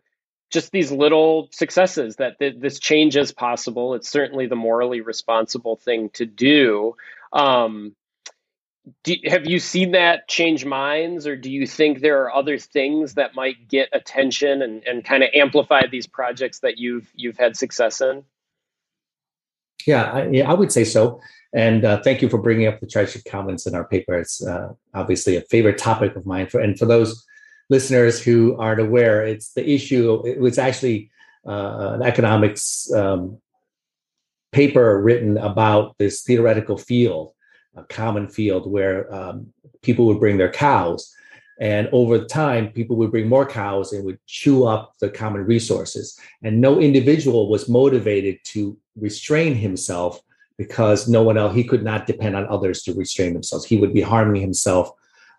just 0.50 0.70
these 0.70 0.92
little 0.92 1.48
successes 1.50 2.16
that 2.16 2.38
th- 2.38 2.56
this 2.58 2.78
change 2.78 3.16
is 3.16 3.32
possible. 3.32 3.94
It's 3.94 4.10
certainly 4.10 4.46
the 4.46 4.56
morally 4.56 5.00
responsible 5.00 5.76
thing 5.76 6.10
to 6.10 6.26
do. 6.26 6.94
Um, 7.32 7.96
do, 9.04 9.14
have 9.26 9.46
you 9.46 9.58
seen 9.58 9.92
that 9.92 10.28
change 10.28 10.64
minds, 10.64 11.26
or 11.26 11.36
do 11.36 11.50
you 11.50 11.66
think 11.66 12.00
there 12.00 12.24
are 12.24 12.34
other 12.34 12.58
things 12.58 13.14
that 13.14 13.34
might 13.34 13.68
get 13.68 13.88
attention 13.92 14.60
and, 14.60 14.82
and 14.84 15.04
kind 15.04 15.22
of 15.22 15.30
amplify 15.34 15.82
these 15.90 16.06
projects 16.06 16.60
that 16.60 16.78
you've 16.78 17.10
you've 17.14 17.38
had 17.38 17.56
success 17.56 18.00
in? 18.00 18.24
Yeah, 19.86 20.04
I, 20.04 20.28
yeah, 20.28 20.50
I 20.50 20.54
would 20.54 20.72
say 20.72 20.84
so. 20.84 21.20
And 21.52 21.84
uh, 21.84 22.02
thank 22.02 22.22
you 22.22 22.28
for 22.28 22.38
bringing 22.38 22.66
up 22.66 22.80
the 22.80 22.86
tragic 22.86 23.24
commons 23.24 23.66
in 23.66 23.74
our 23.74 23.84
paper. 23.84 24.14
It's 24.18 24.44
uh, 24.44 24.72
obviously 24.94 25.36
a 25.36 25.42
favorite 25.42 25.78
topic 25.78 26.16
of 26.16 26.24
mine. 26.24 26.46
For 26.46 26.60
and 26.60 26.78
for 26.78 26.86
those 26.86 27.26
listeners 27.68 28.22
who 28.22 28.56
aren't 28.58 28.80
aware, 28.80 29.24
it's 29.24 29.52
the 29.52 29.68
issue. 29.68 30.26
It 30.26 30.40
was 30.40 30.58
actually 30.58 31.10
uh, 31.46 31.92
an 31.94 32.02
economics 32.02 32.90
um, 32.92 33.38
paper 34.52 35.00
written 35.02 35.36
about 35.38 35.98
this 35.98 36.22
theoretical 36.22 36.78
field, 36.78 37.32
a 37.76 37.82
common 37.84 38.28
field 38.28 38.70
where 38.70 39.12
um, 39.12 39.52
people 39.82 40.06
would 40.06 40.20
bring 40.20 40.38
their 40.38 40.52
cows. 40.52 41.14
And 41.60 41.88
over 41.92 42.24
time, 42.24 42.68
people 42.68 42.96
would 42.96 43.10
bring 43.10 43.28
more 43.28 43.46
cows 43.46 43.92
and 43.92 44.04
would 44.04 44.18
chew 44.26 44.64
up 44.64 44.94
the 45.00 45.10
common 45.10 45.44
resources. 45.44 46.18
And 46.42 46.60
no 46.60 46.80
individual 46.80 47.48
was 47.48 47.68
motivated 47.68 48.38
to 48.46 48.76
restrain 48.96 49.54
himself 49.54 50.20
because 50.58 51.08
no 51.08 51.22
one 51.22 51.38
else, 51.38 51.54
he 51.54 51.64
could 51.64 51.82
not 51.82 52.06
depend 52.06 52.36
on 52.36 52.46
others 52.48 52.82
to 52.82 52.94
restrain 52.94 53.32
themselves. 53.32 53.64
He 53.64 53.78
would 53.78 53.92
be 53.92 54.00
harming 54.00 54.40
himself 54.40 54.90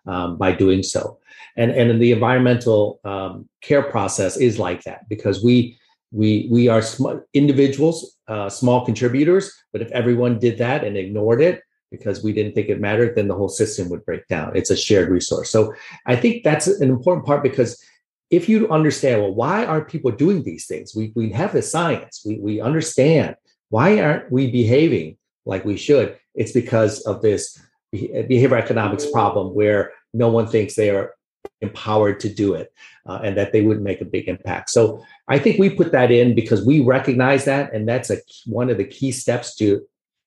um, 0.06 0.36
by 0.36 0.52
doing 0.52 0.82
so. 0.82 1.18
And, 1.56 1.70
and 1.70 2.00
the 2.00 2.12
environmental 2.12 3.00
um, 3.04 3.48
care 3.60 3.82
process 3.82 4.36
is 4.36 4.58
like 4.58 4.82
that 4.84 5.08
because 5.08 5.42
we 5.42 5.78
we 6.10 6.46
we 6.50 6.68
are 6.68 6.80
sm- 6.80 7.18
individuals, 7.32 8.16
uh, 8.28 8.48
small 8.48 8.84
contributors. 8.84 9.52
But 9.72 9.82
if 9.82 9.90
everyone 9.90 10.38
did 10.38 10.58
that 10.58 10.84
and 10.84 10.96
ignored 10.96 11.40
it 11.40 11.62
because 11.96 12.22
we 12.22 12.32
didn't 12.32 12.54
think 12.54 12.68
it 12.68 12.80
mattered, 12.80 13.14
then 13.14 13.28
the 13.28 13.34
whole 13.34 13.48
system 13.48 13.88
would 13.88 14.04
break 14.04 14.26
down. 14.28 14.56
It's 14.56 14.70
a 14.70 14.76
shared 14.76 15.08
resource. 15.08 15.50
So 15.50 15.74
I 16.06 16.16
think 16.16 16.44
that's 16.44 16.66
an 16.66 16.88
important 16.88 17.26
part 17.26 17.42
because 17.42 17.82
if 18.30 18.48
you 18.48 18.68
understand, 18.68 19.22
well, 19.22 19.34
why 19.34 19.64
aren't 19.64 19.88
people 19.88 20.10
doing 20.10 20.42
these 20.42 20.66
things? 20.66 20.94
We 20.94 21.12
we 21.14 21.30
have 21.30 21.52
the 21.52 21.62
science. 21.62 22.22
We 22.26 22.38
we 22.38 22.60
understand 22.60 23.36
why 23.68 24.00
aren't 24.00 24.30
we 24.30 24.50
behaving 24.50 25.16
like 25.46 25.64
we 25.64 25.76
should. 25.76 26.18
It's 26.34 26.52
because 26.52 27.00
of 27.02 27.22
this 27.22 27.60
behavior 27.92 28.56
economics 28.56 29.08
problem 29.10 29.54
where 29.54 29.92
no 30.12 30.28
one 30.28 30.48
thinks 30.48 30.74
they 30.74 30.90
are 30.90 31.14
empowered 31.60 32.20
to 32.20 32.28
do 32.28 32.54
it 32.54 32.72
uh, 33.06 33.20
and 33.22 33.36
that 33.36 33.52
they 33.52 33.62
wouldn't 33.62 33.84
make 33.84 34.00
a 34.00 34.04
big 34.04 34.28
impact. 34.28 34.70
So 34.70 35.04
I 35.28 35.38
think 35.38 35.58
we 35.58 35.70
put 35.70 35.92
that 35.92 36.10
in 36.10 36.34
because 36.34 36.64
we 36.64 36.80
recognize 36.80 37.44
that, 37.44 37.72
and 37.72 37.88
that's 37.88 38.10
a 38.10 38.18
one 38.46 38.70
of 38.70 38.78
the 38.78 38.84
key 38.84 39.12
steps 39.12 39.54
to 39.56 39.82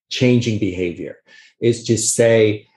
changing 0.10 0.60
behavior 0.60 1.18
is 1.60 1.84
to 1.86 1.98
say, 1.98 2.68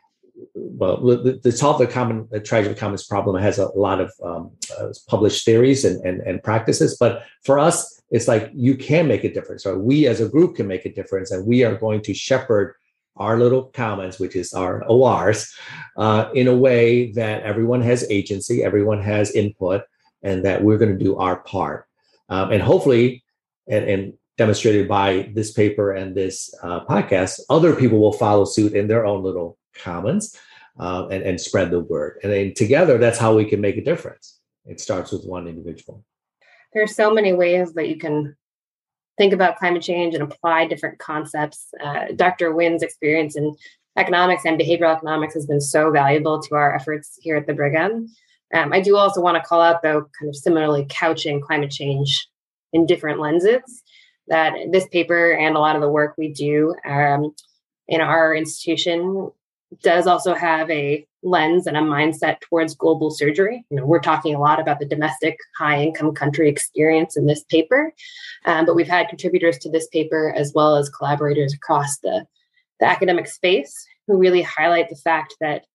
well, 0.54 0.96
the, 0.96 1.38
the 1.42 1.52
solve 1.52 1.78
the 1.78 1.86
common 1.86 2.26
the 2.30 2.40
tragedy 2.40 2.72
of 2.72 2.78
commons 2.78 3.06
problem 3.06 3.40
has 3.40 3.58
a 3.58 3.66
lot 3.78 4.00
of 4.00 4.12
um, 4.24 4.50
uh, 4.78 4.88
published 5.06 5.44
theories 5.44 5.84
and, 5.84 6.04
and 6.04 6.20
and 6.22 6.42
practices, 6.42 6.96
but 6.98 7.24
for 7.44 7.58
us, 7.58 8.00
it's 8.10 8.26
like 8.26 8.50
you 8.54 8.76
can 8.76 9.06
make 9.06 9.24
a 9.24 9.32
difference, 9.32 9.66
or 9.66 9.78
we 9.78 10.06
as 10.06 10.20
a 10.20 10.28
group 10.28 10.56
can 10.56 10.66
make 10.66 10.86
a 10.86 10.92
difference, 10.92 11.30
and 11.30 11.46
we 11.46 11.62
are 11.62 11.76
going 11.76 12.02
to 12.02 12.14
shepherd 12.14 12.74
our 13.16 13.38
little 13.38 13.64
commons, 13.64 14.18
which 14.18 14.34
is 14.34 14.52
our 14.54 14.82
ORs, 14.86 15.52
uh, 15.96 16.30
in 16.34 16.48
a 16.48 16.56
way 16.56 17.12
that 17.12 17.42
everyone 17.42 17.82
has 17.82 18.10
agency, 18.10 18.64
everyone 18.64 19.02
has 19.02 19.30
input, 19.32 19.82
and 20.22 20.44
that 20.44 20.64
we're 20.64 20.78
going 20.78 20.96
to 20.96 21.04
do 21.04 21.16
our 21.16 21.36
part. 21.36 21.86
Um, 22.28 22.52
and 22.52 22.62
hopefully, 22.62 23.22
and, 23.68 23.84
and, 23.84 24.12
demonstrated 24.40 24.88
by 24.88 25.30
this 25.34 25.52
paper 25.52 25.92
and 25.92 26.14
this 26.14 26.54
uh, 26.62 26.82
podcast, 26.86 27.40
other 27.50 27.76
people 27.76 27.98
will 27.98 28.14
follow 28.14 28.46
suit 28.46 28.72
in 28.72 28.88
their 28.88 29.04
own 29.04 29.22
little 29.22 29.58
commons 29.74 30.34
uh, 30.78 31.06
and, 31.08 31.22
and 31.22 31.38
spread 31.38 31.70
the 31.70 31.80
word. 31.80 32.18
And 32.22 32.32
then 32.32 32.54
together, 32.54 32.96
that's 32.96 33.18
how 33.18 33.36
we 33.36 33.44
can 33.44 33.60
make 33.60 33.76
a 33.76 33.84
difference. 33.84 34.40
It 34.64 34.80
starts 34.80 35.12
with 35.12 35.26
one 35.26 35.46
individual. 35.46 36.06
There's 36.72 36.96
so 36.96 37.12
many 37.12 37.34
ways 37.34 37.74
that 37.74 37.90
you 37.90 37.98
can 37.98 38.34
think 39.18 39.34
about 39.34 39.56
climate 39.56 39.82
change 39.82 40.14
and 40.14 40.22
apply 40.22 40.68
different 40.68 40.98
concepts. 40.98 41.66
Uh, 41.84 42.06
Dr. 42.16 42.50
Nguyen's 42.50 42.82
experience 42.82 43.36
in 43.36 43.54
economics 43.98 44.46
and 44.46 44.58
behavioral 44.58 44.96
economics 44.96 45.34
has 45.34 45.44
been 45.44 45.60
so 45.60 45.90
valuable 45.90 46.40
to 46.40 46.54
our 46.54 46.74
efforts 46.74 47.18
here 47.20 47.36
at 47.36 47.46
the 47.46 47.52
Brigham. 47.52 48.08
Um, 48.54 48.72
I 48.72 48.80
do 48.80 48.96
also 48.96 49.20
want 49.20 49.36
to 49.36 49.46
call 49.46 49.60
out, 49.60 49.82
though, 49.82 50.06
kind 50.18 50.30
of 50.30 50.34
similarly 50.34 50.86
couching 50.88 51.42
climate 51.42 51.70
change 51.70 52.26
in 52.72 52.86
different 52.86 53.20
lenses. 53.20 53.82
That 54.28 54.54
this 54.70 54.86
paper 54.88 55.32
and 55.32 55.56
a 55.56 55.60
lot 55.60 55.76
of 55.76 55.82
the 55.82 55.88
work 55.88 56.14
we 56.16 56.32
do 56.32 56.74
um, 56.86 57.34
in 57.88 58.00
our 58.00 58.34
institution 58.34 59.30
does 59.82 60.06
also 60.06 60.34
have 60.34 60.70
a 60.70 61.06
lens 61.22 61.66
and 61.66 61.76
a 61.76 61.80
mindset 61.80 62.40
towards 62.40 62.74
global 62.74 63.10
surgery. 63.10 63.64
You 63.70 63.76
know, 63.76 63.86
we're 63.86 64.00
talking 64.00 64.34
a 64.34 64.40
lot 64.40 64.60
about 64.60 64.78
the 64.78 64.86
domestic 64.86 65.36
high 65.58 65.82
income 65.82 66.14
country 66.14 66.48
experience 66.48 67.16
in 67.16 67.26
this 67.26 67.44
paper, 67.44 67.92
um, 68.46 68.66
but 68.66 68.74
we've 68.74 68.88
had 68.88 69.08
contributors 69.08 69.58
to 69.58 69.70
this 69.70 69.86
paper 69.88 70.32
as 70.36 70.52
well 70.54 70.76
as 70.76 70.88
collaborators 70.88 71.54
across 71.54 71.98
the, 71.98 72.26
the 72.80 72.86
academic 72.86 73.26
space 73.26 73.86
who 74.06 74.16
really 74.16 74.42
highlight 74.42 74.88
the 74.88 74.96
fact 74.96 75.36
that 75.40 75.66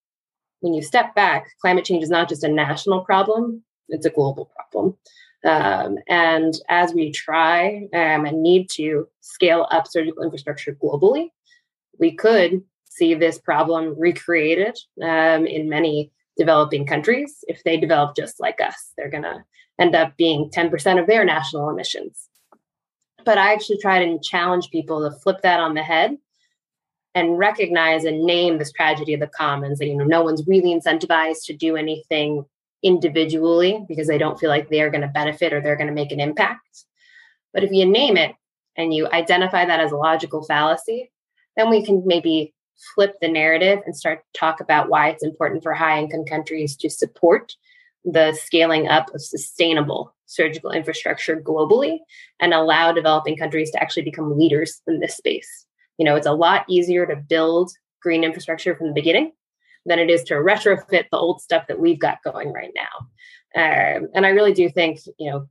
when 0.60 0.73
you 0.73 0.81
step 0.81 1.13
back, 1.13 1.47
climate 1.62 1.86
change 1.86 2.03
is 2.03 2.10
not 2.10 2.27
just 2.27 2.43
a 2.43 2.49
national 2.49 3.01
problem, 3.01 3.63
it's 3.89 4.05
a 4.05 4.10
global 4.10 4.51
problem. 4.55 4.97
Um, 5.45 5.97
and 6.08 6.55
as 6.69 6.93
we 6.93 7.12
try 7.12 7.88
um, 7.93 8.25
and 8.25 8.41
need 8.41 8.69
to 8.71 9.08
scale 9.21 9.67
up 9.71 9.88
surgical 9.88 10.23
infrastructure 10.23 10.75
globally, 10.84 11.29
we 11.99 12.15
could 12.15 12.63
see 12.89 13.13
this 13.13 13.38
problem 13.38 13.95
recreated 13.97 14.77
um, 15.03 15.45
in 15.45 15.69
many 15.69 16.12
developing 16.38 16.86
countries. 16.86 17.43
If 17.47 17.63
they 17.63 17.77
develop 17.77 18.15
just 18.15 18.39
like 18.39 18.60
us, 18.60 18.91
they're 18.97 19.10
going 19.10 19.23
to 19.23 19.43
end 19.79 19.95
up 19.95 20.17
being 20.17 20.49
10% 20.49 20.99
of 20.99 21.08
their 21.08 21.23
national 21.25 21.69
emissions. 21.69 22.29
But 23.23 23.38
I 23.38 23.53
actually 23.53 23.79
try 23.79 24.03
to 24.05 24.19
challenge 24.23 24.69
people 24.69 25.01
to 25.01 25.17
flip 25.19 25.41
that 25.43 25.60
on 25.60 25.73
the 25.73 25.84
head 25.84 26.17
and 27.13 27.38
recognize 27.38 28.03
and 28.03 28.23
name 28.23 28.58
this 28.58 28.71
tragedy 28.71 29.13
of 29.13 29.19
the 29.19 29.27
commons 29.27 29.79
that 29.79 29.88
you 29.88 29.95
know 29.95 30.03
no 30.03 30.23
one's 30.23 30.45
really 30.47 30.73
incentivized 30.73 31.45
to 31.45 31.53
do 31.53 31.75
anything 31.75 32.45
individually 32.85 33.83
because 33.89 34.07
they 34.07 34.19
don't 34.19 34.39
feel 34.39 34.49
like 34.49 34.69
they're 34.69 34.91
going 34.91 35.01
to 35.01 35.07
benefit 35.07 35.51
or 35.51 35.59
they're 35.59 35.75
going 35.75 35.87
to 35.87 35.93
make 35.93 36.11
an 36.11 36.19
impact. 36.19 36.85
But 37.53 37.63
if 37.63 37.71
you 37.71 37.85
name 37.85 38.15
it 38.15 38.35
and 38.77 38.93
you 38.93 39.09
identify 39.11 39.65
that 39.65 39.79
as 39.79 39.91
a 39.91 39.97
logical 39.97 40.43
fallacy, 40.43 41.11
then 41.57 41.71
we 41.71 41.83
can 41.83 42.03
maybe 42.05 42.53
flip 42.93 43.15
the 43.21 43.27
narrative 43.27 43.79
and 43.85 43.97
start 43.97 44.19
to 44.19 44.39
talk 44.39 44.61
about 44.61 44.89
why 44.89 45.09
it's 45.09 45.23
important 45.23 45.63
for 45.63 45.73
high 45.73 45.99
income 45.99 46.25
countries 46.25 46.75
to 46.75 46.89
support 46.89 47.53
the 48.03 48.33
scaling 48.33 48.87
up 48.87 49.13
of 49.15 49.21
sustainable 49.21 50.13
surgical 50.27 50.71
infrastructure 50.71 51.39
globally 51.39 51.99
and 52.39 52.53
allow 52.53 52.91
developing 52.91 53.37
countries 53.37 53.71
to 53.71 53.81
actually 53.81 54.03
become 54.03 54.37
leaders 54.37 54.81
in 54.87 54.99
this 54.99 55.17
space. 55.17 55.65
You 55.97 56.05
know, 56.05 56.15
it's 56.15 56.27
a 56.27 56.33
lot 56.33 56.65
easier 56.69 57.05
to 57.05 57.15
build 57.15 57.71
green 58.01 58.23
infrastructure 58.23 58.75
from 58.75 58.87
the 58.87 58.93
beginning 58.93 59.31
than 59.85 59.99
it 59.99 60.09
is 60.09 60.23
to 60.23 60.35
retrofit 60.35 61.05
the 61.11 61.17
old 61.17 61.41
stuff 61.41 61.67
that 61.67 61.79
we've 61.79 61.99
got 61.99 62.23
going 62.23 62.51
right 62.51 62.73
now. 62.75 63.07
Um, 63.55 64.09
and 64.13 64.25
I 64.25 64.29
really 64.29 64.53
do 64.53 64.69
think, 64.69 64.99
you 65.17 65.31
know, 65.31 65.47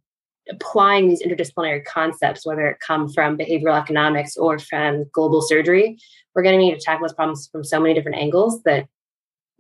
applying 0.50 1.08
these 1.08 1.22
interdisciplinary 1.22 1.84
concepts, 1.84 2.44
whether 2.44 2.68
it 2.68 2.80
come 2.80 3.08
from 3.08 3.38
behavioral 3.38 3.80
economics 3.80 4.36
or 4.36 4.58
from 4.58 5.06
global 5.12 5.40
surgery, 5.40 5.98
we're 6.34 6.42
going 6.42 6.58
to 6.58 6.62
need 6.62 6.74
to 6.74 6.80
tackle 6.80 7.06
those 7.06 7.14
problems 7.14 7.48
from 7.50 7.64
so 7.64 7.80
many 7.80 7.94
different 7.94 8.18
angles 8.18 8.62
that 8.64 8.86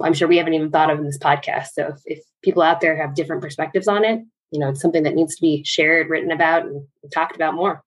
I'm 0.02 0.12
sure 0.12 0.28
we 0.28 0.36
haven't 0.36 0.54
even 0.54 0.70
thought 0.70 0.90
of 0.90 0.98
in 0.98 1.06
this 1.06 1.18
podcast. 1.18 1.68
So 1.74 1.88
if, 1.88 2.00
if 2.04 2.24
people 2.42 2.62
out 2.62 2.80
there 2.80 2.96
have 3.00 3.14
different 3.14 3.42
perspectives 3.42 3.88
on 3.88 4.04
it, 4.04 4.20
you 4.50 4.58
know, 4.58 4.70
it's 4.70 4.80
something 4.80 5.04
that 5.04 5.14
needs 5.14 5.36
to 5.36 5.40
be 5.40 5.64
shared, 5.64 6.10
written 6.10 6.30
about, 6.30 6.64
and 6.64 6.86
talked 7.12 7.36
about 7.36 7.54
more. 7.54 7.82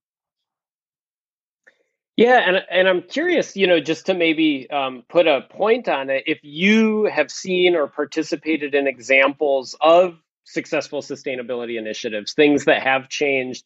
Yeah, 2.17 2.39
and 2.47 2.65
and 2.71 2.87
I'm 2.89 3.03
curious, 3.03 3.55
you 3.55 3.67
know, 3.67 3.79
just 3.79 4.07
to 4.07 4.15
maybe 4.15 4.67
um, 4.71 5.03
put 5.07 5.27
a 5.27 5.41
point 5.51 5.87
on 5.87 6.09
it, 6.09 6.23
if 6.25 6.39
you 6.41 7.05
have 7.05 7.31
seen 7.31 7.75
or 7.75 7.87
participated 7.87 8.73
in 8.73 8.87
examples 8.87 9.75
of 9.81 10.17
successful 10.43 11.03
sustainability 11.03 11.77
initiatives, 11.77 12.33
things 12.33 12.65
that 12.65 12.81
have 12.81 13.07
changed 13.07 13.63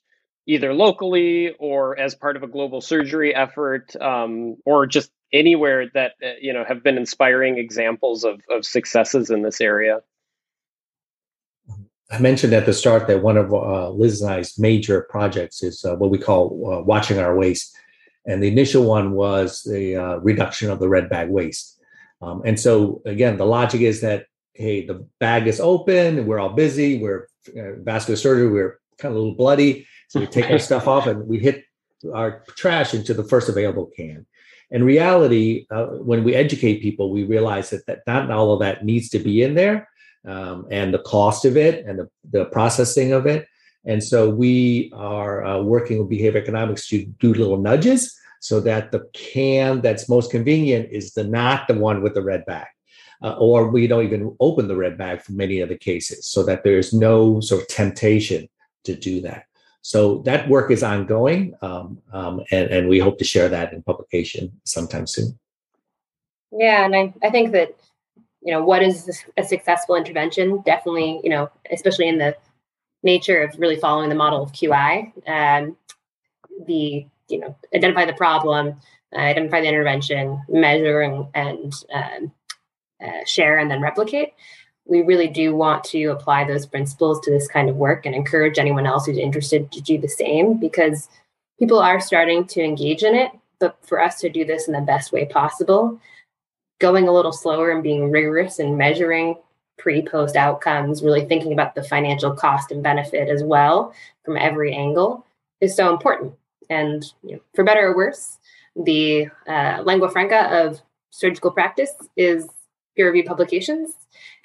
either 0.48 0.74
locally 0.74 1.56
or 1.60 1.98
as 1.98 2.14
part 2.14 2.36
of 2.36 2.44
a 2.44 2.48
global 2.48 2.82
surgery 2.82 3.34
effort, 3.34 3.96
um, 4.02 4.58
or 4.66 4.86
just 4.86 5.12
anywhere 5.32 5.90
that 5.94 6.16
uh, 6.22 6.32
you 6.42 6.52
know 6.52 6.66
have 6.66 6.84
been 6.84 6.98
inspiring 6.98 7.58
examples 7.58 8.26
of, 8.26 8.42
of 8.50 8.66
successes 8.66 9.30
in 9.30 9.44
this 9.44 9.62
area. 9.62 10.02
I 12.12 12.20
mentioned 12.20 12.52
at 12.52 12.66
the 12.66 12.74
start 12.74 13.08
that 13.08 13.24
one 13.24 13.38
of 13.38 13.54
uh, 13.54 13.92
Liz 13.92 14.22
and 14.22 14.30
I's 14.30 14.60
major 14.60 15.08
projects 15.10 15.64
is 15.64 15.86
uh, 15.86 15.96
what 15.96 16.10
we 16.10 16.18
call 16.18 16.74
uh, 16.74 16.82
watching 16.82 17.18
our 17.18 17.34
waste, 17.34 17.74
and 18.26 18.42
the 18.42 18.48
initial 18.48 18.84
one 18.84 19.12
was 19.12 19.64
the 19.64 19.96
uh, 19.96 20.16
reduction 20.18 20.70
of 20.70 20.80
the 20.80 20.90
red 20.90 21.10
bag 21.10 21.30
waste. 21.30 21.80
Um, 22.22 22.42
and 22.46 22.60
so 22.60 23.02
again, 23.06 23.38
the 23.38 23.46
logic 23.46 23.82
is 23.82 24.02
that 24.02 24.26
hey, 24.54 24.86
the 24.86 25.06
bag 25.20 25.48
is 25.48 25.60
open, 25.60 26.26
we're 26.28 26.40
all 26.40 26.54
busy, 26.54 27.02
we're 27.02 27.28
uh, 27.58 27.80
vascular 27.80 28.18
surgery, 28.18 28.50
we're 28.50 28.80
kind 29.00 29.12
of 29.12 29.18
a 29.18 29.20
little 29.20 29.36
bloody 29.36 29.88
so 30.12 30.20
we 30.20 30.28
take 30.28 30.52
our 30.52 30.60
stuff 30.70 30.88
off 30.88 31.08
and 31.08 31.26
we 31.26 31.40
hit 31.40 31.64
our 32.14 32.44
trash 32.50 32.94
into 32.94 33.14
the 33.14 33.24
first 33.24 33.48
available 33.48 33.90
can. 33.96 34.26
In 34.70 34.84
reality, 34.84 35.66
uh, 35.72 35.86
when 35.86 36.24
we 36.24 36.36
educate 36.36 36.82
people, 36.82 37.12
we 37.12 37.24
realize 37.24 37.70
that, 37.70 37.86
that 37.88 38.06
not 38.06 38.30
all 38.30 38.54
of 38.54 38.60
that 38.60 38.86
needs 38.86 39.10
to 39.10 39.20
be 39.20 39.42
in 39.42 39.56
there 39.56 39.88
um, 40.28 40.68
and 40.70 40.94
the 40.94 41.00
cost 41.00 41.46
of 41.46 41.56
it 41.58 41.86
and 41.86 42.00
the, 42.00 42.10
the 42.30 42.46
processing 42.46 43.14
of 43.14 43.26
it. 43.26 43.48
And 43.86 44.04
so 44.04 44.30
we 44.30 44.92
are 44.94 45.44
uh, 45.44 45.62
working 45.62 46.00
with 46.00 46.10
behavior 46.10 46.42
economics 46.42 46.88
to 46.90 47.06
do 47.20 47.34
little 47.34 47.58
nudges 47.58 48.16
so 48.40 48.60
that 48.62 48.92
the 48.92 49.08
can 49.14 49.82
that's 49.82 50.10
most 50.10 50.32
convenient 50.32 50.90
is 50.92 51.14
the 51.14 51.24
not 51.24 51.68
the 51.68 51.76
one 51.76 52.02
with 52.02 52.14
the 52.14 52.24
red 52.24 52.46
bag. 52.46 52.68
Uh, 53.24 53.36
or 53.38 53.70
we 53.70 53.86
don't 53.86 54.04
even 54.04 54.36
open 54.40 54.68
the 54.68 54.76
red 54.76 54.98
bag 54.98 55.22
for 55.22 55.34
many 55.34 55.60
of 55.60 55.70
the 55.70 55.78
cases 55.78 56.28
so 56.28 56.42
that 56.42 56.64
there's 56.64 56.92
no 56.92 57.40
sort 57.40 57.62
of 57.62 57.68
temptation 57.68 58.50
to 58.84 58.96
do 58.96 59.22
that. 59.22 59.46
So 59.84 60.20
that 60.26 60.50
work 60.50 60.72
is 60.72 60.82
ongoing, 60.82 61.54
um, 61.62 62.00
um, 62.12 62.42
and, 62.52 62.70
and 62.72 62.90
we 62.90 62.98
hope 62.98 63.20
to 63.20 63.24
share 63.24 63.48
that 63.50 63.74
in 63.74 63.84
publication 63.84 64.52
sometime 64.64 65.06
soon. 65.06 65.38
Yeah, 66.52 66.84
and 66.86 66.96
I, 66.96 67.14
I 67.24 67.30
think 67.30 67.52
that 67.52 67.76
you 68.44 68.52
know 68.52 68.64
what 68.64 68.82
is 68.82 69.24
a 69.38 69.44
successful 69.44 69.96
intervention 69.96 70.62
definitely 70.66 71.22
you 71.24 71.30
know 71.30 71.50
especially 71.72 72.08
in 72.08 72.18
the 72.18 72.36
nature 73.04 73.42
of 73.42 73.58
really 73.58 73.76
following 73.78 74.10
the 74.10 74.16
model 74.16 74.44
of 74.44 74.52
qi 74.52 75.12
um, 75.28 75.76
the 76.68 77.06
you 77.28 77.40
know 77.40 77.56
identify 77.74 78.06
the 78.06 78.14
problem 78.14 78.76
uh, 79.14 79.20
identify 79.20 79.60
the 79.62 79.68
intervention 79.68 80.42
measure 80.48 81.02
and, 81.02 81.26
and 81.34 81.74
um, 81.94 82.32
uh, 83.04 83.26
share 83.26 83.58
and 83.58 83.70
then 83.70 83.82
replicate. 83.82 84.34
We 84.86 85.02
really 85.02 85.28
do 85.28 85.56
want 85.56 85.84
to 85.86 86.06
apply 86.06 86.46
those 86.46 86.66
principles 86.66 87.20
to 87.22 87.32
this 87.32 87.48
kind 87.48 87.70
of 87.70 87.76
work 87.76 88.06
and 88.06 88.16
encourage 88.16 88.58
anyone 88.58 88.86
else 88.86 89.06
who's 89.06 89.18
interested 89.18 89.72
to 89.72 89.82
do 89.82 89.98
the 89.98 90.08
same 90.08 90.60
because 90.60 91.10
people 91.60 91.80
are 91.80 92.00
starting 92.00 92.46
to 92.48 92.62
engage 92.62 93.04
in 93.04 93.16
it. 93.16 93.32
But 93.60 93.78
for 93.86 94.02
us 94.02 94.20
to 94.22 94.30
do 94.30 94.46
this 94.46 94.68
in 94.68 94.74
the 94.74 94.82
best 94.82 95.12
way 95.12 95.26
possible 95.26 96.00
going 96.80 97.08
a 97.08 97.14
little 97.14 97.32
slower 97.32 97.70
and 97.70 97.84
being 97.84 98.10
rigorous 98.10 98.58
and 98.58 98.76
measuring 98.76 99.36
pre 99.82 100.02
post 100.02 100.36
outcomes, 100.36 101.04
really 101.04 101.26
thinking 101.26 101.54
about 101.54 101.76
the 101.76 101.84
financial 101.84 102.34
cost 102.34 102.72
and 102.72 102.84
benefit 102.84 103.30
as 103.30 103.44
well 103.44 103.94
from 104.24 104.38
every 104.38 104.74
angle 104.74 105.26
is 105.60 105.76
so 105.76 105.92
important. 105.92 106.34
And 106.70 107.04
you 107.24 107.36
know, 107.36 107.42
for 107.56 107.64
better 107.64 107.88
or 107.88 107.96
worse, 107.96 108.38
the 108.76 109.28
uh, 109.48 109.82
lingua 109.84 110.10
franca 110.10 110.50
of 110.52 110.82
surgical 111.10 111.52
practice 111.52 111.92
is 112.16 112.48
peer 112.96 113.08
reviewed 113.08 113.26
publications 113.26 113.96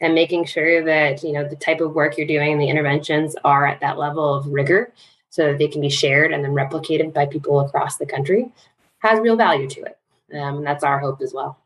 and 0.00 0.14
making 0.14 0.44
sure 0.44 0.84
that 0.84 1.22
you 1.22 1.32
know 1.32 1.46
the 1.46 1.56
type 1.56 1.80
of 1.80 1.94
work 1.94 2.16
you're 2.16 2.26
doing 2.26 2.52
and 2.52 2.60
the 2.60 2.68
interventions 2.68 3.36
are 3.44 3.66
at 3.66 3.80
that 3.80 3.98
level 3.98 4.34
of 4.34 4.46
rigor 4.46 4.92
so 5.30 5.48
that 5.48 5.58
they 5.58 5.68
can 5.68 5.80
be 5.80 5.88
shared 5.88 6.32
and 6.32 6.44
then 6.44 6.52
replicated 6.52 7.12
by 7.12 7.26
people 7.26 7.60
across 7.60 7.96
the 7.96 8.06
country 8.06 8.50
has 8.98 9.20
real 9.20 9.36
value 9.36 9.68
to 9.68 9.80
it 9.82 9.98
um, 10.34 10.58
and 10.58 10.66
that's 10.66 10.84
our 10.84 10.98
hope 10.98 11.20
as 11.20 11.32
well 11.32 11.58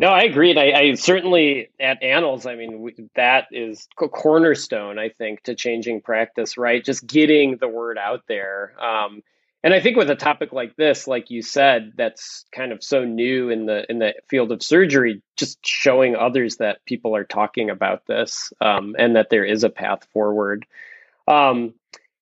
no, 0.00 0.08
I 0.08 0.22
agreed. 0.22 0.56
I, 0.56 0.72
I 0.72 0.94
certainly 0.94 1.68
at 1.78 2.02
Annals. 2.02 2.46
I 2.46 2.54
mean, 2.54 2.80
we, 2.80 2.94
that 3.16 3.48
is 3.52 3.86
a 4.00 4.08
cornerstone. 4.08 4.98
I 4.98 5.10
think 5.10 5.42
to 5.42 5.54
changing 5.54 6.00
practice, 6.00 6.56
right? 6.56 6.82
Just 6.82 7.06
getting 7.06 7.58
the 7.58 7.68
word 7.68 7.98
out 7.98 8.22
there. 8.26 8.72
Um, 8.82 9.22
and 9.62 9.74
I 9.74 9.80
think 9.80 9.98
with 9.98 10.08
a 10.08 10.16
topic 10.16 10.54
like 10.54 10.74
this, 10.74 11.06
like 11.06 11.30
you 11.30 11.42
said, 11.42 11.92
that's 11.98 12.46
kind 12.50 12.72
of 12.72 12.82
so 12.82 13.04
new 13.04 13.50
in 13.50 13.66
the 13.66 13.84
in 13.90 13.98
the 13.98 14.14
field 14.26 14.52
of 14.52 14.62
surgery, 14.62 15.20
just 15.36 15.58
showing 15.66 16.16
others 16.16 16.56
that 16.56 16.82
people 16.86 17.14
are 17.14 17.24
talking 17.24 17.68
about 17.68 18.06
this 18.06 18.54
um, 18.62 18.96
and 18.98 19.16
that 19.16 19.28
there 19.28 19.44
is 19.44 19.64
a 19.64 19.68
path 19.68 20.06
forward. 20.14 20.64
Um, 21.28 21.74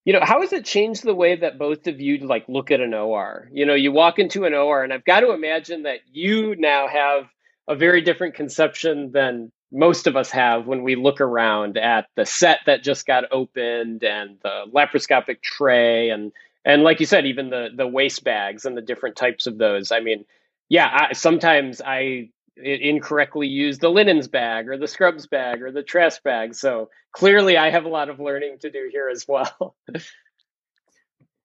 you 0.05 0.15
know, 0.15 0.21
how 0.21 0.41
has 0.41 0.53
it 0.53 0.65
changed 0.65 1.05
the 1.05 1.15
way 1.15 1.37
that 1.37 1.59
both 1.61 1.87
of 1.87 2.01
you 2.01 2.19
like 2.27 2.49
look 2.49 2.73
at 2.73 2.81
an 2.81 2.93
OR? 2.93 3.49
You 3.53 3.67
know, 3.67 3.75
you 3.75 3.93
walk 3.93 4.19
into 4.19 4.47
an 4.47 4.55
OR, 4.55 4.83
and 4.83 4.93
I've 4.93 5.05
got 5.05 5.21
to 5.21 5.31
imagine 5.31 5.85
that 5.85 6.01
you 6.11 6.57
now 6.57 6.89
have 6.89 7.29
a 7.69 7.77
very 7.77 8.01
different 8.01 8.35
conception 8.35 9.13
than 9.13 9.53
most 9.71 10.07
of 10.07 10.17
us 10.17 10.31
have 10.31 10.67
when 10.67 10.83
we 10.83 10.97
look 10.97 11.21
around 11.21 11.77
at 11.77 12.07
the 12.17 12.25
set 12.25 12.61
that 12.67 12.83
just 12.83 13.07
got 13.07 13.25
opened 13.31 14.03
and 14.03 14.39
the 14.43 14.65
laparoscopic 14.75 15.43
tray 15.43 16.09
and 16.09 16.33
and 16.65 16.83
like 16.83 17.01
you 17.01 17.07
said 17.07 17.27
even 17.27 17.51
the 17.51 17.69
the 17.77 17.87
waste 17.87 18.25
bags 18.25 18.65
and 18.65 18.77
the 18.77 18.83
different 18.83 19.17
types 19.17 19.47
of 19.47 19.59
those. 19.59 19.93
I 19.93 20.01
mean 20.01 20.25
yeah 20.71 21.09
I, 21.11 21.13
sometimes 21.13 21.81
i 21.85 22.31
incorrectly 22.57 23.47
use 23.47 23.79
the 23.79 23.89
linens 23.89 24.27
bag 24.27 24.69
or 24.69 24.77
the 24.77 24.89
scrubs 24.89 25.27
bag 25.27 25.63
or 25.63 25.71
the 25.71 25.83
trash 25.83 26.19
bag. 26.21 26.55
So 26.55 26.89
clearly 27.13 27.59
i 27.59 27.71
have 27.71 27.85
a 27.85 27.91
lot 27.91 28.09
of 28.09 28.19
learning 28.19 28.59
to 28.61 28.71
do 28.71 28.89
here 28.91 29.11
as 29.11 29.27
well. 29.29 29.77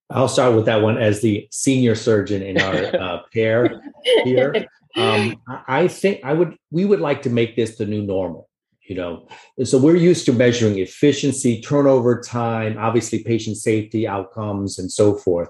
I'll 0.10 0.28
start 0.28 0.56
with 0.56 0.66
that 0.66 0.82
one 0.82 0.98
as 0.98 1.22
the 1.22 1.48
senior 1.52 1.96
surgeon 1.96 2.44
in 2.44 2.62
our 2.62 2.74
uh, 3.02 3.22
pair 3.34 3.82
here. 4.24 4.68
Um, 4.96 5.42
I 5.68 5.88
think 5.88 6.22
I 6.24 6.34
would 6.34 6.56
we 6.72 6.86
would 6.86 7.00
like 7.00 7.22
to 7.24 7.30
make 7.30 7.56
this 7.56 7.78
the 7.78 7.86
new 7.86 8.02
normal. 8.02 8.50
You 8.84 8.96
know, 8.96 9.28
so 9.64 9.78
we're 9.78 9.96
used 9.96 10.26
to 10.26 10.34
measuring 10.34 10.78
efficiency, 10.78 11.62
turnover 11.62 12.20
time, 12.22 12.78
obviously 12.78 13.24
patient 13.24 13.56
safety 13.56 14.06
outcomes, 14.06 14.78
and 14.78 14.92
so 14.92 15.16
forth. 15.16 15.50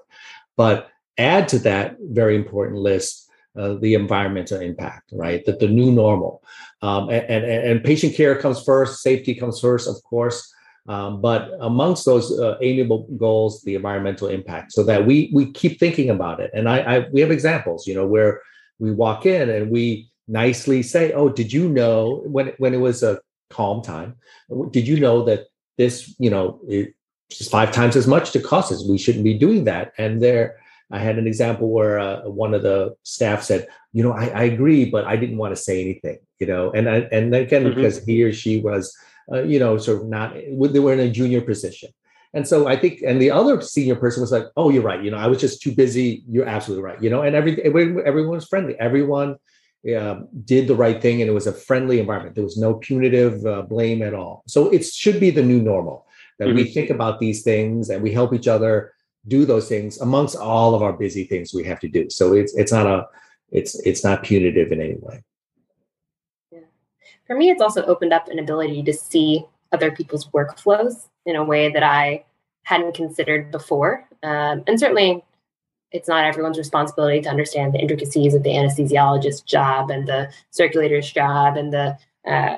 But 0.55 0.89
add 1.17 1.47
to 1.49 1.59
that 1.59 1.97
very 1.99 2.35
important 2.35 2.79
list 2.79 3.27
uh, 3.57 3.75
the 3.75 3.93
environmental 3.95 4.59
impact, 4.59 5.11
right? 5.13 5.45
That 5.45 5.59
the 5.59 5.67
new 5.67 5.91
normal, 5.91 6.43
um, 6.81 7.09
and, 7.09 7.23
and, 7.25 7.45
and 7.45 7.83
patient 7.83 8.15
care 8.15 8.35
comes 8.35 8.63
first, 8.63 9.01
safety 9.01 9.35
comes 9.35 9.59
first, 9.59 9.87
of 9.87 10.01
course. 10.03 10.51
Um, 10.87 11.21
but 11.21 11.51
amongst 11.61 12.05
those 12.05 12.37
uh, 12.37 12.57
amiable 12.61 13.07
goals, 13.15 13.61
the 13.63 13.75
environmental 13.75 14.27
impact, 14.27 14.73
so 14.73 14.83
that 14.83 15.05
we 15.05 15.31
we 15.33 15.51
keep 15.51 15.79
thinking 15.79 16.09
about 16.09 16.39
it. 16.39 16.51
And 16.53 16.67
I, 16.67 16.79
I 16.79 17.07
we 17.09 17.21
have 17.21 17.31
examples, 17.31 17.87
you 17.87 17.93
know, 17.93 18.05
where 18.05 18.41
we 18.83 18.91
walk 18.91 19.25
in 19.25 19.49
and 19.49 19.71
we 19.71 20.11
nicely 20.27 20.83
say, 20.83 21.13
"Oh, 21.13 21.29
did 21.29 21.53
you 21.53 21.69
know 21.69 22.21
when 22.25 22.47
when 22.57 22.73
it 22.73 22.81
was 22.87 23.01
a 23.01 23.21
calm 23.49 23.81
time? 23.81 24.17
Did 24.71 24.87
you 24.87 24.99
know 24.99 25.23
that 25.23 25.47
this, 25.77 26.13
you 26.19 26.29
know, 26.29 26.59
is 26.67 27.47
five 27.49 27.71
times 27.71 27.95
as 27.95 28.07
much 28.07 28.31
to 28.31 28.39
cost 28.41 28.73
us? 28.73 28.85
We 28.87 28.97
shouldn't 28.97 29.23
be 29.23 29.39
doing 29.45 29.63
that." 29.63 29.93
And 29.97 30.21
there, 30.21 30.57
I 30.91 30.99
had 30.99 31.17
an 31.17 31.27
example 31.27 31.69
where 31.69 31.97
uh, 31.97 32.27
one 32.27 32.53
of 32.53 32.61
the 32.61 32.93
staff 33.03 33.41
said, 33.43 33.67
"You 33.93 34.03
know, 34.03 34.11
I, 34.11 34.25
I, 34.41 34.43
agree, 34.43 34.83
but 34.83 35.05
I 35.05 35.15
didn't 35.15 35.37
want 35.37 35.55
to 35.55 35.63
say 35.67 35.81
anything." 35.81 36.19
You 36.39 36.47
know, 36.47 36.71
and 36.71 36.89
I, 36.89 36.97
and 37.15 37.33
again 37.33 37.63
mm-hmm. 37.63 37.75
because 37.75 38.03
he 38.03 38.21
or 38.23 38.33
she 38.33 38.59
was, 38.59 38.93
uh, 39.31 39.43
you 39.43 39.59
know, 39.59 39.77
sort 39.77 40.01
of 40.01 40.07
not 40.07 40.35
they 40.73 40.79
were 40.79 40.93
in 40.93 40.99
a 40.99 41.09
junior 41.09 41.41
position. 41.41 41.89
And 42.33 42.47
so 42.47 42.67
I 42.67 42.75
think, 42.75 43.01
and 43.05 43.21
the 43.21 43.29
other 43.29 43.61
senior 43.61 43.95
person 43.95 44.21
was 44.21 44.31
like, 44.31 44.47
"Oh, 44.57 44.69
you're 44.69 44.81
right. 44.81 45.03
You 45.03 45.11
know, 45.11 45.17
I 45.17 45.27
was 45.27 45.39
just 45.39 45.61
too 45.61 45.71
busy. 45.71 46.23
You're 46.27 46.47
absolutely 46.47 46.83
right. 46.83 47.01
You 47.01 47.09
know." 47.09 47.21
And 47.21 47.35
every 47.35 47.61
everyone 47.63 48.35
was 48.35 48.47
friendly. 48.47 48.79
Everyone 48.79 49.35
uh, 49.95 50.21
did 50.43 50.67
the 50.67 50.75
right 50.75 50.99
thing, 51.01 51.21
and 51.21 51.29
it 51.29 51.33
was 51.33 51.45
a 51.45 51.53
friendly 51.53 51.99
environment. 51.99 52.35
There 52.35 52.43
was 52.43 52.57
no 52.57 52.75
punitive 52.75 53.45
uh, 53.45 53.61
blame 53.63 54.01
at 54.01 54.13
all. 54.13 54.43
So 54.47 54.69
it 54.69 54.85
should 54.85 55.19
be 55.19 55.29
the 55.29 55.43
new 55.43 55.61
normal 55.61 56.07
that 56.39 56.47
mm-hmm. 56.47 56.55
we 56.55 56.65
think 56.65 56.89
about 56.89 57.19
these 57.19 57.43
things 57.43 57.89
and 57.89 58.01
we 58.01 58.11
help 58.11 58.33
each 58.33 58.47
other 58.47 58.93
do 59.27 59.45
those 59.45 59.69
things 59.69 59.99
amongst 60.01 60.35
all 60.35 60.75
of 60.75 60.81
our 60.81 60.93
busy 60.93 61.23
things 61.25 61.53
we 61.53 61.63
have 61.63 61.79
to 61.79 61.87
do. 61.87 62.09
So 62.09 62.33
it's 62.33 62.53
it's 62.55 62.71
not 62.71 62.87
a 62.87 63.07
it's 63.51 63.79
it's 63.81 64.03
not 64.03 64.23
punitive 64.23 64.71
in 64.71 64.81
any 64.81 64.95
way. 64.95 65.23
Yeah. 66.51 66.59
For 67.27 67.35
me, 67.35 67.49
it's 67.49 67.61
also 67.61 67.85
opened 67.85 68.13
up 68.13 68.27
an 68.27 68.39
ability 68.39 68.83
to 68.83 68.93
see 68.93 69.45
other 69.71 69.91
people's 69.91 70.27
workflows 70.29 71.07
in 71.25 71.35
a 71.35 71.43
way 71.43 71.71
that 71.71 71.83
I 71.83 72.25
hadn't 72.63 72.95
considered 72.95 73.51
before. 73.51 74.07
Um, 74.23 74.63
and 74.67 74.79
certainly, 74.79 75.23
it's 75.91 76.07
not 76.07 76.25
everyone's 76.25 76.57
responsibility 76.57 77.21
to 77.21 77.29
understand 77.29 77.73
the 77.73 77.79
intricacies 77.79 78.33
of 78.33 78.43
the 78.43 78.49
anesthesiologist's 78.49 79.41
job 79.41 79.91
and 79.91 80.07
the 80.07 80.31
circulator's 80.49 81.11
job 81.11 81.55
and 81.55 81.71
the 81.71 81.97
uh, 82.27 82.55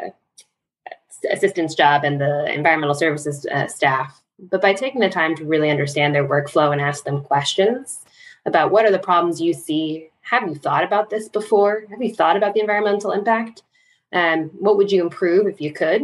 assistant's 1.29 1.75
job 1.75 2.03
and 2.03 2.21
the 2.21 2.51
environmental 2.53 2.95
services 2.95 3.45
uh, 3.51 3.67
staff. 3.67 4.21
But 4.39 4.61
by 4.61 4.73
taking 4.73 5.01
the 5.01 5.09
time 5.09 5.35
to 5.35 5.45
really 5.45 5.69
understand 5.69 6.13
their 6.13 6.27
workflow 6.27 6.71
and 6.71 6.81
ask 6.81 7.03
them 7.03 7.23
questions 7.23 8.01
about 8.45 8.71
what 8.71 8.85
are 8.85 8.91
the 8.91 8.99
problems 8.99 9.41
you 9.41 9.53
see, 9.53 10.09
have 10.21 10.47
you 10.47 10.55
thought 10.55 10.83
about 10.83 11.09
this 11.09 11.29
before? 11.29 11.85
Have 11.89 12.01
you 12.01 12.13
thought 12.13 12.37
about 12.37 12.53
the 12.53 12.59
environmental 12.59 13.11
impact? 13.11 13.63
Um, 14.13 14.45
what 14.59 14.77
would 14.77 14.91
you 14.91 15.01
improve 15.01 15.47
if 15.47 15.59
you 15.59 15.73
could? 15.73 16.03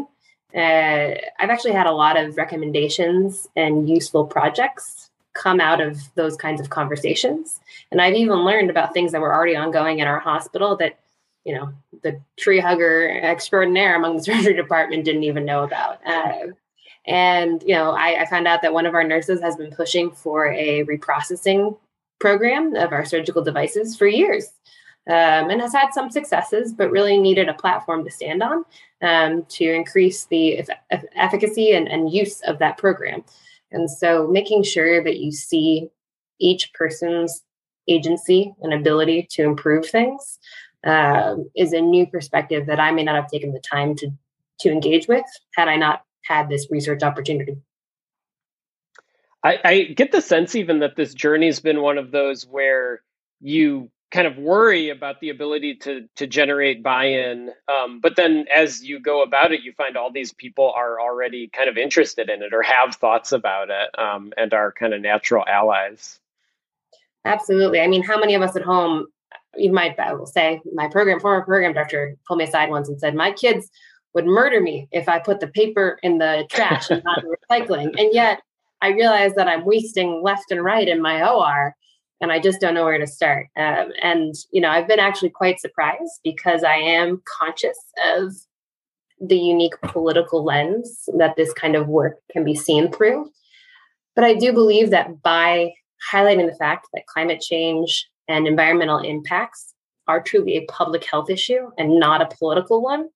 Uh, 0.55 1.15
I've 1.39 1.49
actually 1.49 1.71
had 1.71 1.87
a 1.87 1.91
lot 1.91 2.17
of 2.17 2.37
recommendations 2.37 3.47
and 3.55 3.89
useful 3.89 4.25
projects 4.25 5.09
come 5.33 5.61
out 5.61 5.79
of 5.79 5.97
those 6.15 6.35
kinds 6.35 6.59
of 6.59 6.69
conversations. 6.69 7.59
And 7.91 8.01
I've 8.01 8.15
even 8.15 8.39
learned 8.39 8.69
about 8.69 8.93
things 8.93 9.11
that 9.11 9.21
were 9.21 9.33
already 9.33 9.55
ongoing 9.55 9.99
in 9.99 10.07
our 10.07 10.19
hospital 10.19 10.75
that, 10.77 10.99
you 11.45 11.55
know, 11.55 11.71
the 12.03 12.19
tree 12.37 12.59
hugger 12.59 13.09
extraordinaire 13.23 13.95
among 13.95 14.17
the 14.17 14.23
surgery 14.25 14.53
department 14.53 15.05
didn't 15.05 15.23
even 15.23 15.45
know 15.45 15.63
about. 15.63 16.05
Uh, 16.05 16.47
and, 17.05 17.63
you 17.63 17.73
know, 17.73 17.91
I, 17.91 18.21
I 18.21 18.25
found 18.25 18.47
out 18.47 18.61
that 18.61 18.73
one 18.73 18.85
of 18.85 18.93
our 18.93 19.03
nurses 19.03 19.41
has 19.41 19.55
been 19.55 19.71
pushing 19.71 20.11
for 20.11 20.51
a 20.51 20.83
reprocessing 20.85 21.77
program 22.19 22.75
of 22.75 22.91
our 22.91 23.05
surgical 23.05 23.43
devices 23.43 23.97
for 23.97 24.05
years 24.05 24.49
um, 25.07 25.49
and 25.49 25.61
has 25.61 25.73
had 25.73 25.93
some 25.93 26.11
successes, 26.11 26.73
but 26.73 26.91
really 26.91 27.17
needed 27.17 27.49
a 27.49 27.53
platform 27.53 28.03
to 28.03 28.11
stand 28.11 28.43
on 28.43 28.65
um, 29.01 29.45
to 29.49 29.65
increase 29.65 30.25
the 30.25 30.63
efficacy 31.15 31.73
and, 31.73 31.87
and 31.87 32.13
use 32.13 32.41
of 32.41 32.59
that 32.59 32.77
program. 32.77 33.23
And 33.71 33.89
so 33.89 34.27
making 34.27 34.63
sure 34.63 35.03
that 35.03 35.17
you 35.17 35.31
see 35.31 35.89
each 36.39 36.73
person's 36.73 37.43
agency 37.87 38.53
and 38.61 38.73
ability 38.73 39.27
to 39.31 39.43
improve 39.43 39.87
things 39.87 40.39
um, 40.85 41.49
is 41.55 41.73
a 41.73 41.81
new 41.81 42.07
perspective 42.07 42.65
that 42.67 42.79
I 42.79 42.91
may 42.91 43.03
not 43.03 43.15
have 43.15 43.29
taken 43.29 43.53
the 43.53 43.59
time 43.61 43.95
to 43.95 44.11
to 44.61 44.71
engage 44.71 45.07
with 45.07 45.25
had 45.55 45.67
I 45.67 45.75
not 45.75 46.03
had 46.23 46.47
this 46.47 46.67
research 46.69 47.01
opportunity. 47.01 47.57
I, 49.43 49.59
I 49.63 49.81
get 49.83 50.11
the 50.11 50.21
sense 50.21 50.55
even 50.55 50.79
that 50.79 50.95
this 50.95 51.15
journey 51.15 51.47
has 51.47 51.59
been 51.59 51.81
one 51.81 51.97
of 51.97 52.11
those 52.11 52.45
where 52.45 53.01
you 53.39 53.89
kind 54.11 54.27
of 54.27 54.37
worry 54.37 54.89
about 54.89 55.19
the 55.21 55.29
ability 55.29 55.75
to 55.75 56.07
to 56.15 56.27
generate 56.27 56.83
buy-in 56.83 57.49
um, 57.73 57.99
but 58.01 58.15
then 58.15 58.45
as 58.53 58.83
you 58.83 58.99
go 58.99 59.23
about 59.23 59.51
it 59.51 59.61
you 59.61 59.71
find 59.73 59.95
all 59.95 60.11
these 60.11 60.33
people 60.33 60.71
are 60.75 60.99
already 60.99 61.47
kind 61.47 61.69
of 61.69 61.77
interested 61.77 62.29
in 62.29 62.43
it 62.43 62.53
or 62.53 62.61
have 62.61 62.95
thoughts 62.95 63.31
about 63.31 63.69
it 63.69 63.89
um, 63.97 64.33
and 64.37 64.53
are 64.53 64.71
kind 64.71 64.93
of 64.93 65.01
natural 65.01 65.43
allies. 65.47 66.19
Absolutely. 67.23 67.79
I 67.79 67.87
mean 67.87 68.03
how 68.03 68.19
many 68.19 68.35
of 68.35 68.41
us 68.41 68.55
at 68.55 68.63
home 68.63 69.07
you 69.55 69.71
might 69.71 69.97
i 69.99 70.13
will 70.13 70.25
say 70.25 70.61
my 70.73 70.87
program 70.87 71.19
former 71.19 71.43
program 71.43 71.73
director 71.73 72.17
pulled 72.27 72.39
me 72.39 72.45
aside 72.45 72.69
once 72.69 72.87
and 72.87 72.99
said 72.99 73.15
my 73.15 73.31
kids 73.31 73.69
would 74.13 74.25
murder 74.25 74.61
me 74.61 74.87
if 74.91 75.07
i 75.07 75.19
put 75.19 75.39
the 75.39 75.47
paper 75.47 75.99
in 76.03 76.17
the 76.17 76.45
trash 76.49 76.89
and 76.89 77.03
not 77.03 77.23
recycling. 77.49 77.93
And 77.97 78.09
yet 78.13 78.41
i 78.81 78.89
realize 78.89 79.33
that 79.35 79.47
i'm 79.47 79.65
wasting 79.65 80.21
left 80.23 80.51
and 80.51 80.63
right 80.63 80.87
in 80.87 81.01
my 81.01 81.21
or 81.29 81.75
and 82.21 82.31
I 82.31 82.39
just 82.39 82.61
don't 82.61 82.75
know 82.75 82.85
where 82.85 82.99
to 82.99 83.07
start. 83.07 83.47
Um, 83.57 83.91
and 84.01 84.33
you 84.51 84.61
know, 84.61 84.69
I've 84.69 84.87
been 84.87 84.99
actually 84.99 85.31
quite 85.31 85.59
surprised 85.59 86.19
because 86.23 86.63
I 86.63 86.75
am 86.75 87.21
conscious 87.25 87.77
of 88.13 88.33
the 89.19 89.37
unique 89.37 89.79
political 89.81 90.43
lens 90.43 91.09
that 91.17 91.35
this 91.35 91.53
kind 91.53 91.75
of 91.75 91.87
work 91.87 92.17
can 92.31 92.43
be 92.43 92.55
seen 92.55 92.91
through. 92.91 93.29
But 94.15 94.25
I 94.25 94.35
do 94.35 94.53
believe 94.53 94.89
that 94.91 95.21
by 95.21 95.73
highlighting 96.11 96.49
the 96.49 96.55
fact 96.55 96.87
that 96.93 97.05
climate 97.05 97.41
change 97.41 98.09
and 98.27 98.47
environmental 98.47 98.99
impacts 98.99 99.73
are 100.07 100.21
truly 100.21 100.57
a 100.57 100.65
public 100.65 101.05
health 101.05 101.29
issue 101.29 101.69
and 101.77 101.99
not 101.99 102.21
a 102.21 102.35
political 102.37 102.81
one, 102.81 103.09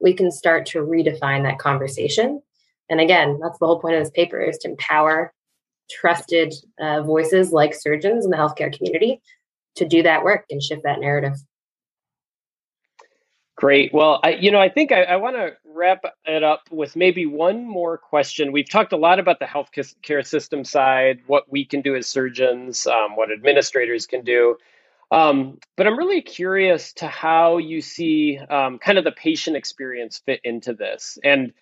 we 0.00 0.12
can 0.12 0.30
start 0.30 0.66
to 0.66 0.80
redefine 0.80 1.42
that 1.44 1.58
conversation. 1.58 2.42
And 2.90 3.00
again, 3.00 3.38
that's 3.42 3.58
the 3.58 3.66
whole 3.66 3.80
point 3.80 3.96
of 3.96 4.02
this 4.02 4.10
paper 4.10 4.40
is 4.40 4.58
to 4.58 4.68
empower 4.68 5.32
trusted 5.90 6.54
uh, 6.80 7.02
voices 7.02 7.52
like 7.52 7.74
surgeons 7.74 8.24
in 8.24 8.30
the 8.30 8.36
healthcare 8.36 8.76
community 8.76 9.20
to 9.76 9.86
do 9.86 10.02
that 10.02 10.24
work 10.24 10.44
and 10.50 10.62
shift 10.62 10.82
that 10.84 11.00
narrative. 11.00 11.34
Great. 13.56 13.92
Well, 13.94 14.20
I, 14.22 14.32
you 14.32 14.50
know, 14.50 14.60
I 14.60 14.68
think 14.68 14.92
I, 14.92 15.04
I 15.04 15.16
want 15.16 15.36
to 15.36 15.56
wrap 15.64 16.04
it 16.26 16.42
up 16.42 16.64
with 16.70 16.94
maybe 16.94 17.24
one 17.24 17.66
more 17.66 17.96
question. 17.96 18.52
We've 18.52 18.68
talked 18.68 18.92
a 18.92 18.98
lot 18.98 19.18
about 19.18 19.38
the 19.38 19.46
healthcare 19.46 20.26
system 20.26 20.62
side, 20.62 21.20
what 21.26 21.50
we 21.50 21.64
can 21.64 21.80
do 21.80 21.96
as 21.96 22.06
surgeons, 22.06 22.86
um, 22.86 23.16
what 23.16 23.32
administrators 23.32 24.06
can 24.06 24.22
do. 24.22 24.56
Um, 25.10 25.58
but 25.76 25.86
I'm 25.86 25.96
really 25.96 26.20
curious 26.20 26.92
to 26.94 27.06
how 27.06 27.56
you 27.56 27.80
see 27.80 28.38
um, 28.50 28.78
kind 28.78 28.98
of 28.98 29.04
the 29.04 29.12
patient 29.12 29.56
experience 29.56 30.18
fit 30.18 30.40
into 30.44 30.74
this. 30.74 31.16
And 31.24 31.54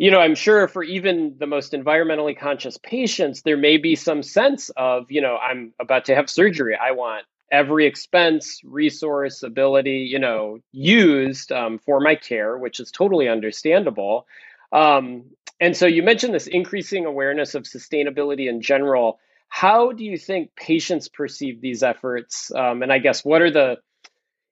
you 0.00 0.10
know, 0.10 0.18
I'm 0.18 0.34
sure 0.34 0.66
for 0.66 0.82
even 0.82 1.34
the 1.38 1.46
most 1.46 1.72
environmentally 1.72 2.34
conscious 2.34 2.78
patients, 2.78 3.42
there 3.42 3.58
may 3.58 3.76
be 3.76 3.96
some 3.96 4.22
sense 4.22 4.70
of, 4.70 5.10
you 5.10 5.20
know, 5.20 5.36
I'm 5.36 5.74
about 5.78 6.06
to 6.06 6.14
have 6.14 6.30
surgery. 6.30 6.74
I 6.74 6.92
want 6.92 7.26
every 7.52 7.84
expense, 7.84 8.62
resource, 8.64 9.42
ability, 9.42 10.08
you 10.10 10.18
know, 10.18 10.56
used 10.72 11.52
um, 11.52 11.78
for 11.78 12.00
my 12.00 12.14
care, 12.14 12.56
which 12.56 12.80
is 12.80 12.90
totally 12.90 13.28
understandable. 13.28 14.26
Um, 14.72 15.24
and 15.60 15.76
so 15.76 15.84
you 15.84 16.02
mentioned 16.02 16.32
this 16.32 16.46
increasing 16.46 17.04
awareness 17.04 17.54
of 17.54 17.64
sustainability 17.64 18.48
in 18.48 18.62
general. 18.62 19.18
How 19.50 19.92
do 19.92 20.02
you 20.02 20.16
think 20.16 20.56
patients 20.56 21.08
perceive 21.08 21.60
these 21.60 21.82
efforts? 21.82 22.50
Um, 22.54 22.82
and 22.82 22.90
I 22.90 23.00
guess 23.00 23.22
what 23.22 23.42
are 23.42 23.50
the 23.50 23.76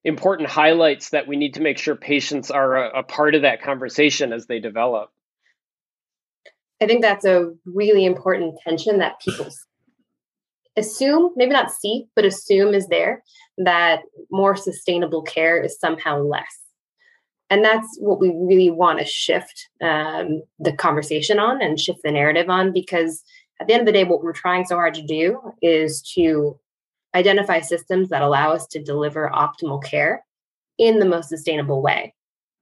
important 0.05 0.51
highlights 0.51 1.09
that 1.11 1.27
we 1.27 1.37
need 1.37 1.55
to 1.55 1.63
make 1.63 1.79
sure 1.79 1.97
patients 1.97 2.51
are 2.51 2.77
a, 2.77 2.99
a 2.99 3.03
part 3.03 3.35
of 3.35 3.43
that 3.43 3.63
conversation 3.63 4.35
as 4.35 4.45
they 4.45 4.61
develop? 4.61 5.11
I 6.81 6.87
think 6.87 7.03
that's 7.03 7.25
a 7.25 7.53
really 7.67 8.05
important 8.05 8.57
tension 8.63 8.99
that 8.99 9.21
people 9.21 9.49
assume, 10.77 11.33
maybe 11.37 11.53
not 11.53 11.73
see, 11.73 12.07
but 12.15 12.25
assume 12.25 12.75
is 12.75 12.87
there 12.89 13.23
that 13.59 14.01
more 14.31 14.57
sustainable 14.57 15.23
care 15.23 15.61
is 15.61 15.79
somehow 15.79 16.21
less. 16.23 16.63
And 17.51 17.65
that's 17.65 17.99
what 18.01 18.21
we 18.21 18.29
really 18.29 18.71
want 18.71 18.99
to 18.99 19.05
shift 19.05 19.69
um, 19.83 20.43
the 20.59 20.73
conversation 20.73 21.39
on 21.39 21.63
and 21.63 21.81
shift 21.81 22.01
the 22.05 22.13
narrative 22.13 22.51
on 22.51 22.73
because 22.73 23.23
at 23.61 23.67
the 23.67 23.73
end 23.73 23.81
of 23.81 23.87
the 23.87 23.93
day, 23.93 24.05
what 24.05 24.23
we're 24.23 24.33
trying 24.33 24.65
so 24.65 24.77
hard 24.77 24.95
to 24.95 25.03
do 25.03 25.41
is 25.63 26.03
to 26.15 26.59
identify 27.15 27.61
systems 27.61 28.11
that 28.11 28.23
allow 28.23 28.53
us 28.53 28.67
to 28.69 28.83
deliver 28.83 29.31
optimal 29.35 29.83
care 29.83 30.25
in 30.79 30.99
the 30.99 31.07
most 31.07 31.29
sustainable 31.29 31.83
way. 31.83 32.15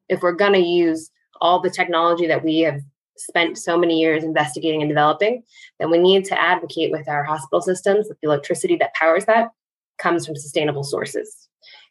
If 0.09 0.23
we're 0.23 0.33
going 0.33 0.55
to 0.55 0.61
use 0.61 1.11
all 1.41 1.61
the 1.61 1.69
technology 1.69 2.27
that 2.29 2.45
we 2.45 2.61
have 2.61 2.81
spent 3.17 3.59
so 3.59 3.79
many 3.79 4.01
years 4.01 4.25
investigating 4.25 4.83
and 4.83 4.89
developing, 4.89 5.43
then 5.79 5.91
we 5.91 5.99
need 5.99 6.25
to 6.27 6.41
advocate 6.41 6.91
with 6.93 7.09
our 7.09 7.25
hospital 7.25 7.61
systems 7.61 8.09
that 8.09 8.21
the 8.21 8.29
electricity 8.29 8.77
that 8.77 8.95
powers 8.95 9.25
that 9.27 9.51
comes 9.99 10.27
from 10.27 10.37
sustainable 10.37 10.85
sources. 10.85 11.49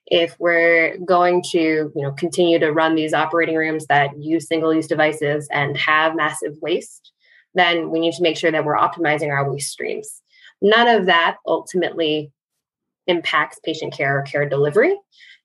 If 0.08 0.36
we're 0.40 0.98
going 1.00 1.42
to, 1.52 1.60
you 1.60 1.92
know, 1.96 2.12
continue 2.12 2.60
to 2.60 2.72
run 2.72 2.96
these 2.96 3.14
operating 3.14 3.56
rooms 3.56 3.88
that 3.88 4.12
use 4.20 4.48
single-use 4.48 4.88
devices 4.88 5.48
and 5.52 5.76
have 5.78 6.16
massive 6.16 6.54
waste, 6.62 7.12
then 7.56 7.90
we 7.90 8.00
need 8.00 8.14
to 8.14 8.22
make 8.22 8.38
sure 8.38 8.52
that 8.52 8.66
we're 8.66 8.78
optimizing 8.78 9.30
our 9.30 9.50
waste 9.50 9.72
streams. 9.72 10.22
None 10.62 10.88
of 10.88 11.08
that 11.08 11.38
ultimately 11.48 12.32
impacts 13.08 13.60
patient 13.64 13.94
care 13.94 14.20
or 14.20 14.22
care 14.24 14.48
delivery 14.48 14.96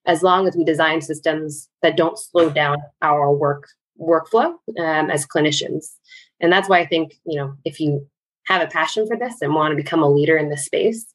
as 0.07 0.23
long 0.23 0.47
as 0.49 0.57
we 0.57 0.65
design 0.65 1.01
systems 1.01 1.69
that 1.83 1.97
don't 1.97 2.19
slow 2.19 2.51
down 2.51 2.79
our 3.03 3.33
work 3.33 3.69
workflow 4.01 4.55
um, 4.79 5.11
as 5.11 5.27
clinicians. 5.27 5.87
And 6.41 6.53
that's 6.53 6.69
why 6.69 6.81
I 6.81 6.87
think, 6.87 7.15
you 7.25 7.39
know, 7.39 7.55
if 7.65 7.81
you 7.81 8.07
have 8.47 8.63
a 8.63 8.67
passion 8.67 9.07
for 9.07 9.17
this 9.17 9.43
and 9.43 9.55
want 9.55 9.73
to 9.73 9.77
become 9.77 10.03
a 10.03 10.11
leader 10.11 10.37
in 10.37 10.49
this 10.49 10.65
space, 10.65 11.07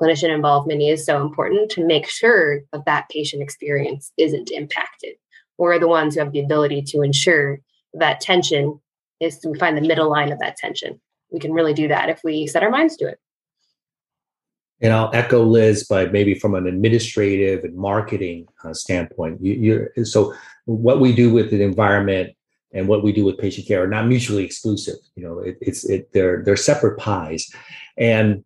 clinician 0.00 0.34
involvement 0.34 0.82
is 0.82 1.04
so 1.04 1.20
important 1.20 1.70
to 1.70 1.86
make 1.86 2.08
sure 2.08 2.60
that 2.72 2.84
that 2.84 3.08
patient 3.08 3.42
experience 3.42 4.12
isn't 4.18 4.50
impacted. 4.50 5.14
We're 5.56 5.78
the 5.78 5.88
ones 5.88 6.14
who 6.14 6.20
have 6.20 6.32
the 6.32 6.40
ability 6.40 6.82
to 6.88 7.02
ensure 7.02 7.60
that 7.94 8.20
tension 8.20 8.80
is 9.20 9.40
we 9.44 9.58
find 9.58 9.76
the 9.76 9.82
middle 9.82 10.10
line 10.10 10.32
of 10.32 10.40
that 10.40 10.56
tension. 10.56 11.00
We 11.30 11.38
can 11.38 11.52
really 11.52 11.74
do 11.74 11.88
that 11.88 12.08
if 12.08 12.20
we 12.24 12.46
set 12.46 12.62
our 12.62 12.70
minds 12.70 12.96
to 12.98 13.08
it. 13.08 13.18
And 14.80 14.92
I'll 14.92 15.10
echo 15.14 15.42
Liz, 15.42 15.86
but 15.88 16.12
maybe 16.12 16.34
from 16.34 16.54
an 16.54 16.66
administrative 16.66 17.64
and 17.64 17.76
marketing 17.76 18.48
uh, 18.64 18.74
standpoint. 18.74 19.40
You, 19.40 19.88
are 19.96 20.04
so 20.04 20.34
what 20.66 21.00
we 21.00 21.14
do 21.14 21.32
with 21.32 21.50
the 21.50 21.62
environment 21.62 22.34
and 22.72 22.88
what 22.88 23.04
we 23.04 23.12
do 23.12 23.24
with 23.24 23.38
patient 23.38 23.66
care 23.66 23.84
are 23.84 23.88
not 23.88 24.06
mutually 24.06 24.44
exclusive. 24.44 24.96
You 25.14 25.24
know, 25.24 25.38
it, 25.38 25.58
it's 25.60 25.84
it 25.84 26.12
they're 26.12 26.42
they're 26.44 26.56
separate 26.56 26.98
pies, 26.98 27.50
and 27.96 28.44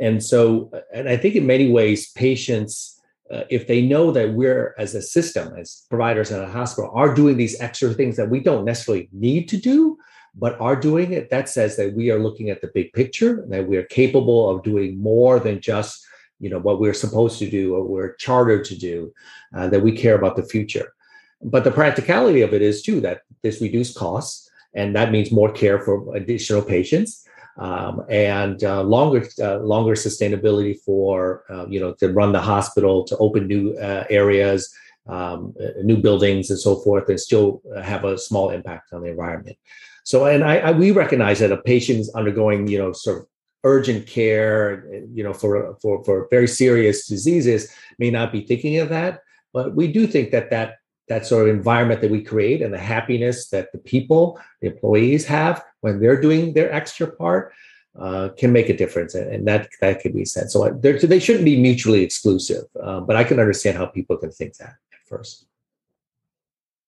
and 0.00 0.22
so 0.22 0.70
and 0.92 1.08
I 1.08 1.16
think 1.16 1.34
in 1.34 1.46
many 1.46 1.70
ways 1.70 2.10
patients. 2.12 2.94
Uh, 3.30 3.44
if 3.50 3.66
they 3.66 3.82
know 3.82 4.10
that 4.10 4.32
we're 4.32 4.74
as 4.78 4.94
a 4.94 5.02
system 5.02 5.54
as 5.58 5.84
providers 5.90 6.30
in 6.30 6.40
a 6.40 6.48
hospital 6.48 6.90
are 6.94 7.14
doing 7.14 7.36
these 7.36 7.60
extra 7.60 7.92
things 7.92 8.16
that 8.16 8.30
we 8.30 8.40
don't 8.40 8.64
necessarily 8.64 9.06
need 9.12 9.46
to 9.46 9.58
do 9.58 9.98
but 10.34 10.58
are 10.62 10.74
doing 10.74 11.12
it 11.12 11.28
that 11.28 11.46
says 11.46 11.76
that 11.76 11.92
we 11.92 12.10
are 12.10 12.18
looking 12.18 12.48
at 12.48 12.62
the 12.62 12.70
big 12.72 12.90
picture 12.94 13.44
that 13.50 13.68
we 13.68 13.76
are 13.76 13.82
capable 13.82 14.48
of 14.48 14.62
doing 14.62 14.98
more 14.98 15.38
than 15.38 15.60
just 15.60 16.02
you 16.40 16.48
know 16.48 16.58
what 16.58 16.80
we're 16.80 16.94
supposed 16.94 17.38
to 17.38 17.50
do 17.50 17.74
or 17.74 17.84
we're 17.84 18.14
chartered 18.14 18.64
to 18.64 18.74
do 18.74 19.12
uh, 19.54 19.68
that 19.68 19.82
we 19.82 19.92
care 19.92 20.14
about 20.14 20.34
the 20.34 20.42
future 20.42 20.94
but 21.42 21.64
the 21.64 21.70
practicality 21.70 22.42
of 22.42 22.52
it 22.52 22.62
is 22.62 22.82
too 22.82 23.00
that 23.00 23.22
this 23.42 23.60
reduced 23.60 23.96
costs, 23.96 24.50
and 24.74 24.94
that 24.96 25.12
means 25.12 25.30
more 25.32 25.50
care 25.50 25.80
for 25.80 26.14
additional 26.16 26.62
patients. 26.62 27.24
Um, 27.58 28.04
and 28.08 28.62
uh, 28.62 28.82
longer 28.84 29.26
uh, 29.42 29.58
longer 29.58 29.94
sustainability 29.94 30.78
for 30.78 31.42
uh, 31.50 31.66
you 31.68 31.80
know 31.80 31.92
to 31.94 32.12
run 32.12 32.30
the 32.30 32.40
hospital 32.40 33.02
to 33.04 33.16
open 33.16 33.48
new 33.48 33.76
uh, 33.78 34.04
areas 34.08 34.72
um, 35.08 35.54
uh, 35.60 35.70
new 35.82 35.96
buildings 35.96 36.50
and 36.50 36.58
so 36.58 36.76
forth 36.76 37.08
and 37.08 37.18
still 37.18 37.60
have 37.82 38.04
a 38.04 38.16
small 38.16 38.50
impact 38.50 38.92
on 38.92 39.02
the 39.02 39.10
environment 39.10 39.56
so 40.04 40.26
and 40.26 40.44
I, 40.44 40.58
I, 40.58 40.70
we 40.70 40.92
recognize 40.92 41.40
that 41.40 41.50
a 41.50 41.56
patient 41.56 41.98
is 41.98 42.14
undergoing 42.14 42.68
you 42.68 42.78
know 42.78 42.92
sort 42.92 43.22
of 43.22 43.26
urgent 43.64 44.06
care 44.06 44.88
you 45.12 45.24
know 45.24 45.32
for 45.32 45.76
for 45.82 46.04
for 46.04 46.28
very 46.30 46.46
serious 46.46 47.08
diseases 47.08 47.74
may 47.98 48.08
not 48.08 48.30
be 48.30 48.42
thinking 48.42 48.76
of 48.78 48.88
that 48.90 49.22
but 49.52 49.74
we 49.74 49.90
do 49.90 50.06
think 50.06 50.30
that 50.30 50.50
that 50.50 50.76
that 51.08 51.26
sort 51.26 51.48
of 51.48 51.54
environment 51.54 52.00
that 52.00 52.10
we 52.10 52.22
create 52.22 52.62
and 52.62 52.72
the 52.72 52.78
happiness 52.78 53.48
that 53.48 53.72
the 53.72 53.78
people, 53.78 54.38
the 54.60 54.68
employees 54.68 55.26
have 55.26 55.64
when 55.80 56.00
they're 56.00 56.20
doing 56.20 56.52
their 56.52 56.72
extra 56.72 57.06
part 57.06 57.52
uh, 57.98 58.28
can 58.36 58.52
make 58.52 58.68
a 58.68 58.76
difference, 58.76 59.14
and, 59.14 59.32
and, 59.32 59.48
that 59.48 59.68
that 59.80 60.00
can 60.00 60.12
be 60.12 60.24
said. 60.24 60.50
So 60.50 60.70
they 60.80 61.18
shouldn't 61.18 61.44
be 61.44 61.60
mutually 61.60 62.02
exclusive, 62.02 62.64
uh, 62.80 63.00
but 63.00 63.16
I 63.16 63.24
can 63.24 63.40
understand 63.40 63.76
how 63.76 63.86
people 63.86 64.16
can 64.16 64.30
think 64.30 64.56
that 64.58 64.76
at 64.92 65.06
first. 65.06 65.46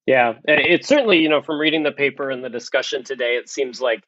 Yeah, 0.07 0.35
it's 0.45 0.87
certainly 0.87 1.19
you 1.19 1.29
know 1.29 1.43
from 1.43 1.59
reading 1.59 1.83
the 1.83 1.93
paper 1.93 2.31
and 2.31 2.45
the 2.45 2.49
discussion 2.49 3.03
today, 3.03 3.37
it 3.37 3.49
seems 3.49 3.81
like 3.81 4.05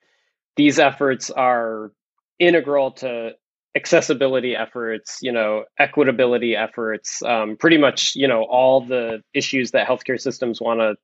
these 0.57 0.79
efforts 0.79 1.31
are 1.31 1.93
integral 2.39 2.93
to 2.93 3.33
accessibility 3.75 4.55
efforts, 4.55 5.19
you 5.23 5.33
know, 5.33 5.65
equitability 5.81 6.57
efforts, 6.57 7.23
um, 7.23 7.57
pretty 7.57 7.79
much, 7.79 8.15
you 8.15 8.29
know, 8.29 8.45
all 8.45 8.81
the 8.81 9.23
issues 9.33 9.71
that 9.71 9.89
healthcare 9.89 10.21
systems 10.21 10.61
want 10.61 10.81
to 10.81 10.97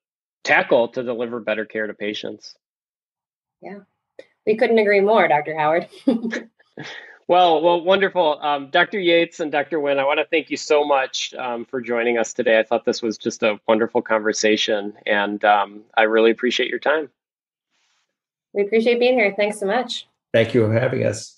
tackle 0.44 0.88
to 0.88 1.02
deliver 1.02 1.40
better 1.40 1.64
care 1.64 1.86
to 1.86 1.94
patients. 1.94 2.54
Yeah, 3.62 3.80
we 4.46 4.56
couldn't 4.56 4.78
agree 4.78 5.00
more, 5.00 5.26
Dr. 5.28 5.56
Howard. 5.56 5.88
Well, 7.28 7.60
well, 7.60 7.82
wonderful. 7.82 8.40
Um, 8.40 8.70
Dr. 8.70 8.98
Yates 8.98 9.38
and 9.38 9.52
Dr. 9.52 9.78
Nguyen, 9.78 9.98
I 9.98 10.04
want 10.04 10.18
to 10.18 10.24
thank 10.24 10.48
you 10.48 10.56
so 10.56 10.82
much 10.82 11.34
um, 11.34 11.66
for 11.66 11.82
joining 11.82 12.16
us 12.16 12.32
today. 12.32 12.58
I 12.58 12.62
thought 12.62 12.86
this 12.86 13.02
was 13.02 13.18
just 13.18 13.42
a 13.42 13.60
wonderful 13.68 14.00
conversation, 14.00 14.94
and 15.04 15.44
um, 15.44 15.82
I 15.94 16.04
really 16.04 16.30
appreciate 16.30 16.70
your 16.70 16.78
time. 16.78 17.10
We 18.54 18.62
appreciate 18.62 18.98
being 18.98 19.18
here. 19.18 19.34
Thanks 19.36 19.60
so 19.60 19.66
much. 19.66 20.08
Thank 20.32 20.54
you 20.54 20.66
for 20.66 20.72
having 20.72 21.04
us. 21.04 21.37